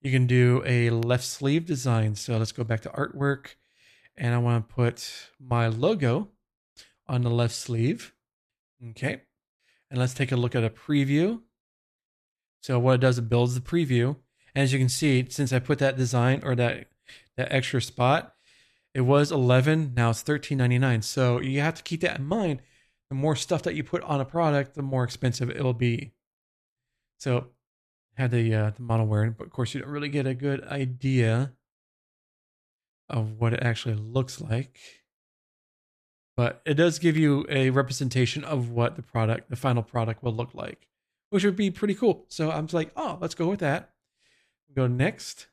You 0.00 0.10
can 0.10 0.26
do 0.26 0.62
a 0.64 0.90
left 0.90 1.24
sleeve 1.24 1.66
design. 1.66 2.14
So 2.14 2.36
let's 2.36 2.52
go 2.52 2.64
back 2.64 2.80
to 2.82 2.90
artwork 2.90 3.54
and 4.16 4.34
I 4.34 4.38
want 4.38 4.68
to 4.68 4.74
put 4.74 5.30
my 5.40 5.68
logo 5.68 6.28
on 7.08 7.22
the 7.22 7.30
left 7.30 7.54
sleeve. 7.54 8.14
Okay. 8.90 9.22
And 9.90 9.98
let's 9.98 10.14
take 10.14 10.32
a 10.32 10.36
look 10.36 10.54
at 10.54 10.64
a 10.64 10.70
preview. 10.70 11.40
So 12.60 12.78
what 12.78 12.96
it 12.96 13.00
does, 13.00 13.18
it 13.18 13.28
builds 13.28 13.54
the 13.54 13.60
preview. 13.60 14.16
And 14.54 14.62
as 14.62 14.72
you 14.72 14.78
can 14.78 14.88
see, 14.88 15.26
since 15.28 15.52
I 15.52 15.58
put 15.58 15.78
that 15.78 15.96
design 15.96 16.40
or 16.42 16.54
that 16.56 16.88
that 17.36 17.52
extra 17.52 17.80
spot, 17.80 18.34
it 18.94 19.02
was 19.02 19.30
11, 19.30 19.92
now 19.94 20.10
it's 20.10 20.22
13.99. 20.22 21.04
So 21.04 21.40
you 21.40 21.60
have 21.60 21.74
to 21.74 21.82
keep 21.82 22.00
that 22.00 22.18
in 22.18 22.24
mind. 22.24 22.62
The 23.10 23.16
more 23.16 23.36
stuff 23.36 23.62
that 23.62 23.74
you 23.74 23.84
put 23.84 24.02
on 24.02 24.20
a 24.20 24.24
product, 24.24 24.74
the 24.74 24.82
more 24.82 25.04
expensive 25.04 25.50
it 25.50 25.62
will 25.62 25.74
be. 25.74 26.12
So 27.18 27.48
had 28.14 28.30
the 28.30 28.54
uh, 28.54 28.70
the 28.70 28.82
model 28.82 29.06
wearing, 29.06 29.34
but 29.36 29.46
of 29.46 29.52
course 29.52 29.74
you 29.74 29.80
don't 29.80 29.90
really 29.90 30.08
get 30.08 30.26
a 30.26 30.34
good 30.34 30.64
idea 30.64 31.52
of 33.08 33.38
what 33.38 33.52
it 33.52 33.62
actually 33.62 33.94
looks 33.94 34.40
like 34.40 34.78
but 36.36 36.60
it 36.66 36.74
does 36.74 36.98
give 36.98 37.16
you 37.16 37.46
a 37.48 37.70
representation 37.70 38.44
of 38.44 38.70
what 38.70 38.96
the 38.96 39.02
product, 39.02 39.48
the 39.48 39.56
final 39.56 39.82
product 39.82 40.22
will 40.22 40.34
look 40.34 40.54
like, 40.54 40.86
which 41.30 41.44
would 41.44 41.56
be 41.56 41.70
pretty 41.70 41.94
cool. 41.94 42.26
So 42.28 42.50
I'm 42.50 42.68
like, 42.72 42.90
oh, 42.94 43.18
let's 43.20 43.34
go 43.34 43.48
with 43.48 43.60
that. 43.60 43.90
Go 44.74 44.86
next. 44.86 45.46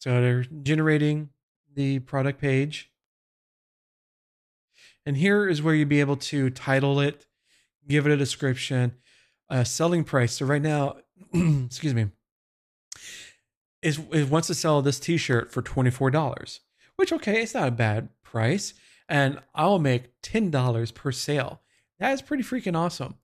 So 0.00 0.20
they're 0.20 0.44
generating 0.62 1.30
the 1.72 2.00
product 2.00 2.40
page. 2.40 2.90
And 5.06 5.16
here 5.16 5.48
is 5.48 5.62
where 5.62 5.74
you'd 5.74 5.88
be 5.88 6.00
able 6.00 6.16
to 6.16 6.50
title 6.50 7.00
it, 7.00 7.26
give 7.86 8.06
it 8.06 8.12
a 8.12 8.16
description, 8.16 8.94
a 9.48 9.64
selling 9.64 10.04
price. 10.04 10.34
So 10.34 10.46
right 10.46 10.62
now, 10.62 10.96
excuse 11.32 11.94
me, 11.94 12.06
is 13.82 13.98
wants 13.98 14.48
to 14.48 14.54
sell 14.54 14.80
this 14.80 14.98
t-shirt 14.98 15.52
for 15.52 15.60
$24, 15.62 16.60
which 16.96 17.12
okay, 17.12 17.42
it's 17.42 17.54
not 17.54 17.68
a 17.68 17.72
bad 17.72 18.08
price 18.22 18.72
and 19.08 19.38
I'll 19.54 19.78
make 19.78 20.20
$10 20.22 20.94
per 20.94 21.12
sale. 21.12 21.60
That 21.98 22.12
is 22.12 22.22
pretty 22.22 22.42
freaking 22.42 22.76
awesome. 22.76 23.16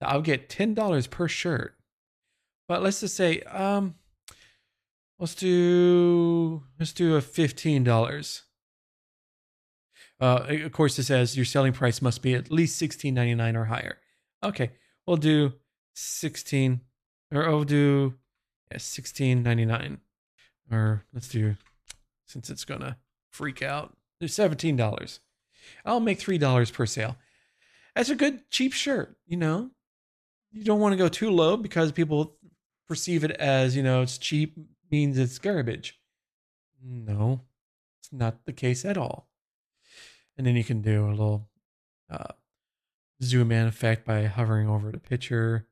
I'll 0.00 0.22
get 0.22 0.48
$10 0.48 1.10
per 1.10 1.28
shirt. 1.28 1.74
But 2.66 2.82
let's 2.82 3.00
just 3.00 3.16
say, 3.16 3.40
um, 3.42 3.94
let's 5.18 5.34
do 5.34 6.62
let's 6.78 6.92
do 6.92 7.16
a 7.16 7.20
$15. 7.20 8.42
Uh, 10.20 10.44
of 10.64 10.72
course, 10.72 10.98
it 10.98 11.04
says 11.04 11.36
your 11.36 11.44
selling 11.44 11.72
price 11.72 12.02
must 12.02 12.22
be 12.22 12.34
at 12.34 12.50
least 12.50 12.80
$16.99 12.80 13.54
or 13.54 13.64
higher. 13.66 13.98
Okay, 14.42 14.72
we'll 15.06 15.16
do 15.16 15.52
16 15.94 16.80
or 17.32 17.48
I'll 17.48 17.64
do 17.64 18.14
yeah, 18.70 18.78
16.99 18.78 19.98
or 20.70 21.04
let's 21.12 21.28
do 21.28 21.56
since 22.26 22.50
it's 22.50 22.64
gonna 22.64 22.98
freak 23.30 23.62
out 23.62 23.96
they're 24.18 24.28
seventeen 24.28 24.76
dollars. 24.76 25.20
I'll 25.84 26.00
make 26.00 26.18
three 26.18 26.38
dollars 26.38 26.70
per 26.70 26.86
sale. 26.86 27.16
That's 27.94 28.10
a 28.10 28.16
good 28.16 28.50
cheap 28.50 28.72
shirt. 28.72 29.16
You 29.26 29.36
know, 29.36 29.70
you 30.50 30.64
don't 30.64 30.80
want 30.80 30.92
to 30.92 30.98
go 30.98 31.08
too 31.08 31.30
low 31.30 31.56
because 31.56 31.92
people 31.92 32.36
perceive 32.86 33.24
it 33.24 33.32
as 33.32 33.76
you 33.76 33.82
know 33.82 34.02
it's 34.02 34.18
cheap 34.18 34.56
means 34.90 35.18
it's 35.18 35.38
garbage. 35.38 36.00
No, 36.82 37.42
it's 38.00 38.12
not 38.12 38.44
the 38.44 38.52
case 38.52 38.84
at 38.84 38.96
all. 38.96 39.27
And 40.38 40.46
then 40.46 40.56
you 40.56 40.64
can 40.64 40.80
do 40.80 41.06
a 41.06 41.10
little 41.10 41.48
uh, 42.08 42.32
zoom 43.22 43.52
in 43.52 43.66
effect 43.66 44.06
by 44.06 44.24
hovering 44.24 44.68
over 44.68 44.92
the 44.92 45.00
picture, 45.00 45.66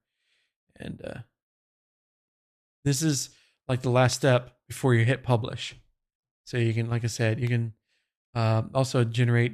and 0.79 1.01
uh, 1.05 1.21
this 2.85 3.01
is 3.01 3.31
like 3.69 3.83
the 3.83 3.91
last 3.91 4.17
step 4.17 4.59
before 4.69 4.95
you 4.95 5.05
hit 5.05 5.23
publish. 5.23 5.77
So 6.45 6.57
you 6.57 6.75
can, 6.75 6.91
like 6.91 7.05
I 7.05 7.09
said, 7.09 7.41
you 7.41 7.49
can 7.49 7.73
uh, 8.35 8.63
also 8.75 9.05
generate 9.05 9.53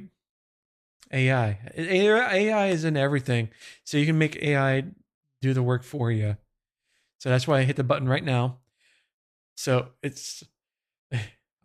AI. 1.11 1.59
AI 1.77 2.67
is 2.67 2.83
in 2.83 2.97
everything, 2.97 3.49
so 3.83 3.97
you 3.97 4.05
can 4.05 4.17
make 4.17 4.35
AI 4.41 4.83
do 5.41 5.53
the 5.53 5.63
work 5.63 5.83
for 5.83 6.11
you. 6.11 6.37
So 7.19 7.29
that's 7.29 7.47
why 7.47 7.59
I 7.59 7.63
hit 7.63 7.75
the 7.75 7.83
button 7.83 8.07
right 8.07 8.23
now. 8.23 8.59
So 9.55 9.89
it's 10.01 10.43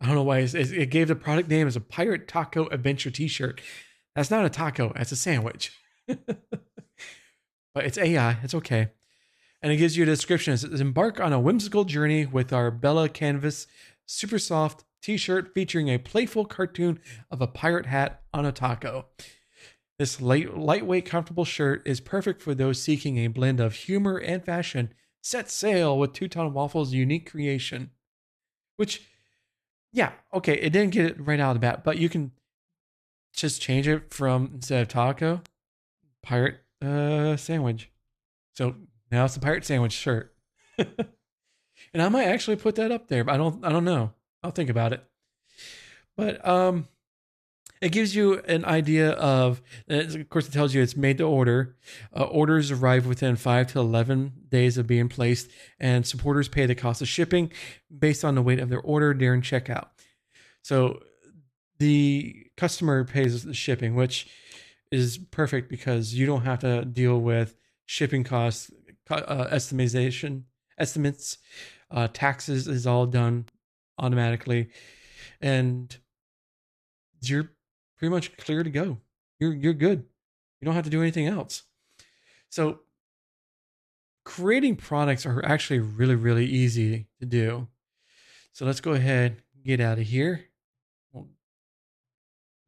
I 0.01 0.05
don't 0.05 0.15
know 0.15 0.23
why 0.23 0.39
it 0.39 0.89
gave 0.89 1.09
the 1.09 1.15
product 1.15 1.49
name 1.49 1.67
as 1.67 1.75
a 1.75 1.81
Pirate 1.81 2.27
Taco 2.27 2.67
Adventure 2.67 3.11
T-shirt. 3.11 3.61
That's 4.15 4.31
not 4.31 4.45
a 4.45 4.49
taco. 4.49 4.91
That's 4.95 5.11
a 5.11 5.15
sandwich. 5.15 5.77
but 6.07 7.85
it's 7.85 7.97
AI. 7.97 8.37
It's 8.43 8.53
okay. 8.55 8.89
And 9.61 9.71
it 9.71 9.77
gives 9.77 9.97
you 9.97 10.03
a 10.03 10.05
description. 10.05 10.53
It 10.53 10.59
says, 10.59 10.81
embark 10.81 11.19
on 11.19 11.33
a 11.33 11.39
whimsical 11.39 11.83
journey 11.83 12.25
with 12.25 12.53
our 12.53 12.71
Bella 12.71 13.09
Canvas 13.09 13.67
super 14.05 14.39
soft 14.39 14.85
t 15.01 15.17
shirt 15.17 15.53
featuring 15.53 15.89
a 15.89 15.97
playful 15.97 16.45
cartoon 16.45 16.99
of 17.29 17.41
a 17.41 17.47
pirate 17.47 17.85
hat 17.85 18.21
on 18.33 18.45
a 18.45 18.51
taco. 18.51 19.05
This 19.97 20.21
light, 20.21 20.57
lightweight, 20.57 21.05
comfortable 21.05 21.45
shirt 21.45 21.81
is 21.85 21.99
perfect 21.99 22.41
for 22.41 22.55
those 22.55 22.81
seeking 22.81 23.17
a 23.17 23.27
blend 23.27 23.59
of 23.59 23.73
humor 23.73 24.17
and 24.17 24.43
fashion. 24.43 24.93
Set 25.21 25.49
sail 25.49 25.97
with 25.97 26.13
TwoTon 26.13 26.53
Waffles' 26.53 26.93
unique 26.93 27.29
creation. 27.29 27.91
Which, 28.77 29.08
yeah, 29.91 30.11
okay, 30.33 30.53
it 30.53 30.71
didn't 30.71 30.91
get 30.91 31.05
it 31.05 31.15
right 31.19 31.39
out 31.39 31.51
of 31.51 31.55
the 31.55 31.59
bat, 31.59 31.83
but 31.83 31.97
you 31.97 32.09
can 32.09 32.31
just 33.33 33.61
change 33.61 33.87
it 33.87 34.13
from 34.13 34.51
instead 34.53 34.81
of 34.81 34.87
taco, 34.87 35.41
pirate 36.21 36.57
uh, 36.83 37.35
sandwich. 37.37 37.89
So 38.55 38.75
now 39.11 39.25
it's 39.25 39.35
a 39.35 39.39
pirate 39.39 39.65
sandwich 39.65 39.93
shirt. 39.93 40.33
and 40.77 42.01
I 42.01 42.09
might 42.09 42.25
actually 42.25 42.57
put 42.57 42.75
that 42.75 42.91
up 42.91 43.07
there, 43.07 43.23
but 43.23 43.33
I 43.33 43.37
don't 43.37 43.65
I 43.65 43.69
don't 43.69 43.85
know. 43.85 44.13
I'll 44.43 44.51
think 44.51 44.69
about 44.69 44.93
it. 44.93 45.03
But 46.15 46.45
um, 46.47 46.87
it 47.81 47.91
gives 47.91 48.13
you 48.13 48.39
an 48.39 48.65
idea 48.65 49.11
of, 49.11 49.61
of 49.87 50.29
course, 50.29 50.47
it 50.47 50.51
tells 50.51 50.73
you 50.73 50.81
it's 50.81 50.97
made 50.97 51.17
to 51.19 51.23
order. 51.23 51.77
Uh, 52.15 52.23
orders 52.23 52.71
arrive 52.71 53.05
within 53.05 53.35
five 53.37 53.67
to 53.71 53.79
11 53.79 54.33
days 54.49 54.77
of 54.77 54.85
being 54.85 55.07
placed, 55.07 55.49
and 55.79 56.05
supporters 56.05 56.49
pay 56.49 56.65
the 56.65 56.75
cost 56.75 57.01
of 57.01 57.07
shipping 57.07 57.51
based 57.97 58.25
on 58.25 58.35
the 58.35 58.41
weight 58.41 58.59
of 58.59 58.69
their 58.69 58.81
order 58.81 59.13
during 59.13 59.41
checkout. 59.41 59.87
So 60.61 61.01
the 61.77 62.47
customer 62.57 63.05
pays 63.05 63.43
the 63.43 63.53
shipping, 63.53 63.95
which 63.95 64.27
is 64.91 65.17
perfect 65.17 65.69
because 65.69 66.13
you 66.13 66.25
don't 66.25 66.43
have 66.43 66.59
to 66.59 66.83
deal 66.83 67.19
with 67.19 67.55
shipping 67.85 68.25
costs, 68.25 68.71
uh, 69.09 69.47
estimation, 69.49 70.45
estimates, 70.77 71.37
uh, 71.91 72.07
taxes 72.11 72.67
is 72.67 72.85
all 72.85 73.05
done 73.05 73.45
automatically, 73.97 74.69
and 75.41 75.97
you're 77.21 77.51
pretty 77.99 78.11
much 78.11 78.35
clear 78.37 78.63
to 78.63 78.69
go. 78.69 78.97
You're 79.39 79.53
you're 79.53 79.73
good. 79.73 80.05
You 80.59 80.65
don't 80.65 80.75
have 80.75 80.85
to 80.85 80.89
do 80.89 81.01
anything 81.01 81.27
else. 81.27 81.63
So 82.49 82.79
creating 84.25 84.77
products 84.77 85.25
are 85.25 85.45
actually 85.45 85.79
really 85.79 86.15
really 86.15 86.45
easy 86.45 87.07
to 87.19 87.25
do. 87.25 87.67
So 88.53 88.65
let's 88.65 88.81
go 88.81 88.93
ahead 88.93 89.43
get 89.63 89.79
out 89.79 89.99
of 89.99 90.07
here. 90.07 90.45
We'll 91.11 91.27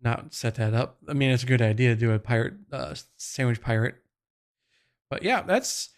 not 0.02 0.34
set 0.34 0.56
that 0.56 0.74
up. 0.74 0.98
I 1.08 1.14
mean, 1.14 1.32
it's 1.32 1.44
a 1.44 1.48
good 1.48 1.62
idea 1.62 1.90
to 1.90 1.96
do 1.96 2.12
a 2.12 2.20
pirate 2.20 2.54
uh, 2.72 2.96
sandwich 3.18 3.62
pirate. 3.62 3.96
But 5.10 5.24
yeah, 5.24 5.42
that's 5.42 5.90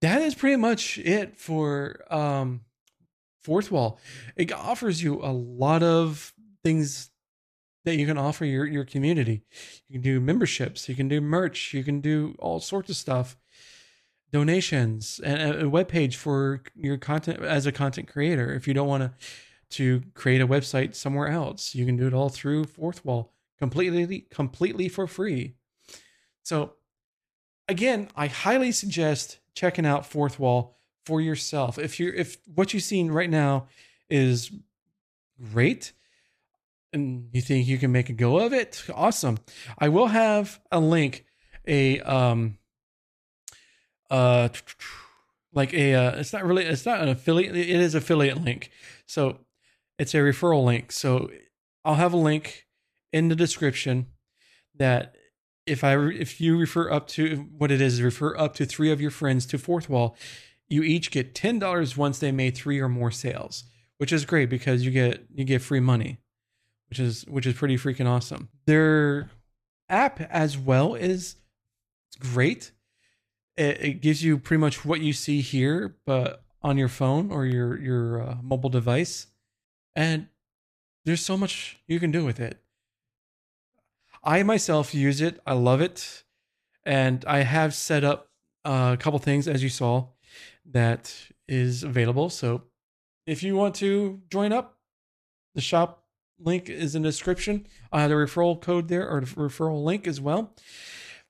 that 0.00 0.22
is 0.22 0.34
pretty 0.34 0.56
much 0.56 0.98
it 0.98 1.36
for 1.36 2.04
um 2.12 2.62
fourth 3.42 3.70
wall. 3.70 4.00
It 4.36 4.52
offers 4.52 5.02
you 5.02 5.20
a 5.22 5.32
lot 5.32 5.82
of 5.82 6.32
things 6.62 7.10
that 7.84 7.96
you 7.96 8.06
can 8.06 8.18
offer 8.18 8.44
your 8.44 8.66
your 8.66 8.84
community. 8.84 9.42
You 9.88 9.94
can 9.94 10.02
do 10.02 10.20
memberships, 10.20 10.88
you 10.88 10.94
can 10.94 11.08
do 11.08 11.20
merch, 11.20 11.72
you 11.74 11.84
can 11.84 12.00
do 12.00 12.34
all 12.38 12.60
sorts 12.60 12.90
of 12.90 12.96
stuff. 12.96 13.36
Donations 14.32 15.20
and 15.22 15.62
a 15.62 15.68
web 15.68 15.86
page 15.86 16.16
for 16.16 16.62
your 16.74 16.96
content 16.96 17.40
as 17.40 17.66
a 17.66 17.72
content 17.72 18.08
creator. 18.08 18.52
If 18.52 18.66
you 18.66 18.74
don't 18.74 18.88
want 18.88 19.02
to 19.02 19.12
to 19.70 20.02
create 20.14 20.40
a 20.40 20.46
website 20.46 20.94
somewhere 20.94 21.28
else, 21.28 21.74
you 21.74 21.84
can 21.84 21.96
do 21.96 22.06
it 22.06 22.14
all 22.14 22.28
through 22.28 22.64
Fourth 22.64 23.04
Wall 23.04 23.32
completely 23.58 24.26
completely 24.30 24.88
for 24.88 25.06
free. 25.06 25.54
So 26.42 26.74
again, 27.68 28.08
I 28.16 28.26
highly 28.26 28.72
suggest 28.72 29.38
checking 29.54 29.86
out 29.86 30.06
Fourth 30.06 30.38
Wall 30.38 30.78
for 31.04 31.20
yourself. 31.20 31.78
If 31.78 32.00
you're 32.00 32.14
if 32.14 32.38
what 32.54 32.74
you've 32.74 32.82
seen 32.82 33.10
right 33.10 33.30
now 33.30 33.68
is 34.08 34.50
great, 35.52 35.92
and 36.94 37.28
you 37.32 37.42
think 37.42 37.66
you 37.66 37.76
can 37.76 37.92
make 37.92 38.08
a 38.08 38.12
go 38.12 38.38
of 38.38 38.52
it, 38.52 38.84
awesome. 38.94 39.38
I 39.78 39.88
will 39.88 40.06
have 40.06 40.60
a 40.70 40.80
link, 40.80 41.24
a 41.66 42.00
um, 42.00 42.56
uh, 44.10 44.48
like 45.52 45.74
a 45.74 45.94
uh, 45.94 46.10
it's 46.16 46.32
not 46.32 46.44
really 46.44 46.64
it's 46.64 46.86
not 46.86 47.00
an 47.00 47.08
affiliate. 47.08 47.56
It 47.56 47.68
is 47.68 47.94
affiliate 47.94 48.42
link, 48.42 48.70
so 49.06 49.38
it's 49.98 50.14
a 50.14 50.18
referral 50.18 50.64
link. 50.64 50.92
So 50.92 51.30
I'll 51.84 51.96
have 51.96 52.12
a 52.12 52.18
link 52.18 52.66
in 53.12 53.28
the 53.28 53.36
description 53.36 54.06
that 54.76 55.16
if 55.66 55.84
I 55.84 55.96
if 55.98 56.40
you 56.40 56.56
refer 56.56 56.90
up 56.90 57.08
to 57.08 57.48
what 57.56 57.70
it 57.70 57.80
is, 57.80 58.00
refer 58.00 58.36
up 58.36 58.54
to 58.54 58.66
three 58.66 58.90
of 58.90 59.00
your 59.00 59.10
friends 59.10 59.46
to 59.46 59.58
Fourth 59.58 59.88
Wall, 59.90 60.16
you 60.68 60.82
each 60.82 61.10
get 61.10 61.34
ten 61.34 61.58
dollars 61.58 61.96
once 61.96 62.18
they 62.20 62.32
made 62.32 62.56
three 62.56 62.80
or 62.80 62.88
more 62.88 63.10
sales, 63.10 63.64
which 63.98 64.12
is 64.12 64.24
great 64.24 64.48
because 64.48 64.84
you 64.84 64.90
get 64.90 65.26
you 65.34 65.44
get 65.44 65.60
free 65.60 65.80
money 65.80 66.18
which 66.94 67.00
is 67.00 67.24
which 67.26 67.44
is 67.46 67.54
pretty 67.54 67.76
freaking 67.76 68.06
awesome. 68.06 68.48
Their 68.66 69.28
app 69.88 70.20
as 70.20 70.56
well 70.56 70.94
is 70.94 71.34
great. 72.20 72.70
It, 73.56 73.80
it 73.80 74.00
gives 74.00 74.22
you 74.22 74.38
pretty 74.38 74.60
much 74.60 74.84
what 74.84 75.00
you 75.00 75.12
see 75.12 75.40
here, 75.40 75.96
but 76.06 76.44
on 76.62 76.78
your 76.78 76.86
phone 76.86 77.32
or 77.32 77.46
your 77.46 77.76
your 77.80 78.22
uh, 78.22 78.36
mobile 78.40 78.70
device, 78.70 79.26
and 79.96 80.28
there's 81.04 81.20
so 81.20 81.36
much 81.36 81.78
you 81.88 81.98
can 81.98 82.12
do 82.12 82.24
with 82.24 82.38
it. 82.38 82.62
I 84.22 84.44
myself 84.44 84.94
use 84.94 85.20
it. 85.20 85.40
I 85.44 85.54
love 85.54 85.80
it, 85.80 86.22
and 86.84 87.24
I 87.26 87.38
have 87.42 87.74
set 87.74 88.04
up 88.04 88.28
uh, 88.64 88.90
a 88.94 88.96
couple 88.96 89.18
things 89.18 89.48
as 89.48 89.64
you 89.64 89.68
saw 89.68 90.10
that 90.70 91.12
is 91.48 91.82
available. 91.82 92.30
So 92.30 92.62
if 93.26 93.42
you 93.42 93.56
want 93.56 93.74
to 93.76 94.20
join 94.30 94.52
up, 94.52 94.78
the 95.56 95.60
shop 95.60 96.03
link 96.38 96.68
is 96.68 96.94
in 96.94 97.02
the 97.02 97.08
description. 97.08 97.66
Have 97.92 98.10
the 98.10 98.16
referral 98.16 98.60
code 98.60 98.88
there 98.88 99.08
or 99.08 99.20
referral 99.22 99.84
link 99.84 100.06
as 100.06 100.20
well. 100.20 100.54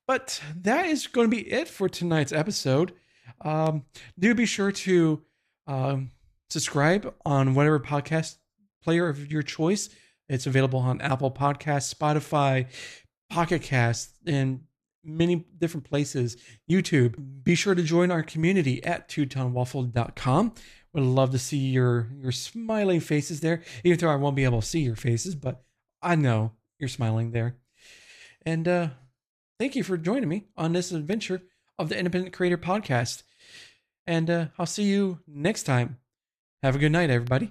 But 0.07 0.41
that 0.57 0.87
is 0.87 1.07
going 1.07 1.31
to 1.31 1.37
be 1.37 1.51
it 1.51 1.69
for 1.69 1.89
tonight's 1.89 2.33
episode. 2.33 2.93
Um, 3.41 3.85
do 4.19 4.35
be 4.35 4.47
sure 4.47 4.73
to 4.73 5.23
um, 5.67 6.11
subscribe 6.51 7.15
on 7.25 7.55
whatever 7.55 7.81
podcast 7.81 8.37
player 8.83 9.09
of 9.09 9.33
your 9.33 9.43
choice. 9.43 9.89
It's 10.29 10.47
available 10.47 10.79
on 10.79 11.01
Apple 11.01 11.31
Podcasts, 11.31 11.95
Spotify, 11.95 12.67
Pocket 13.31 13.63
Cast, 13.63 14.15
and 14.27 14.61
many 15.03 15.45
different 15.59 15.89
places. 15.89 16.37
YouTube. 16.71 17.43
Be 17.43 17.55
sure 17.55 17.75
to 17.75 17.83
join 17.83 18.11
our 18.11 18.23
community 18.23 18.83
at 18.85 19.09
twotonwaffle.com 19.09 20.55
would 20.95 21.05
love 21.05 21.33
to 21.33 21.39
see 21.39 21.59
your 21.59 22.09
your 22.21 22.33
smiling 22.33 23.01
faces 23.01 23.41
there, 23.41 23.63
even 23.83 23.99
though 23.99 24.09
I 24.09 24.17
won't 24.17 24.37
be 24.37 24.45
able 24.45 24.61
to 24.61 24.67
see 24.67 24.81
your 24.81 24.97
faces, 24.97 25.35
but 25.35 25.63
I 26.01 26.15
know 26.15 26.53
you're 26.79 26.89
smiling 26.89 27.33
there. 27.33 27.57
And 28.47 28.69
uh, 28.69 28.89
thank 29.59 29.75
you 29.75 29.83
for 29.83 29.97
joining 29.97 30.29
me 30.29 30.47
on 30.57 30.73
this 30.73 30.93
adventure 30.93 31.43
of 31.79 31.89
the 31.89 31.99
Independent 31.99 32.35
Creator 32.35 32.59
Podcast. 32.59 33.23
And 34.07 34.31
uh, 34.31 34.47
I'll 34.59 34.67
see 34.67 34.85
you 34.85 35.21
next 35.27 35.65
time. 35.65 35.99
Have 36.63 36.77
a 36.77 36.79
good 36.79 36.93
night, 36.93 37.11
everybody. 37.11 37.51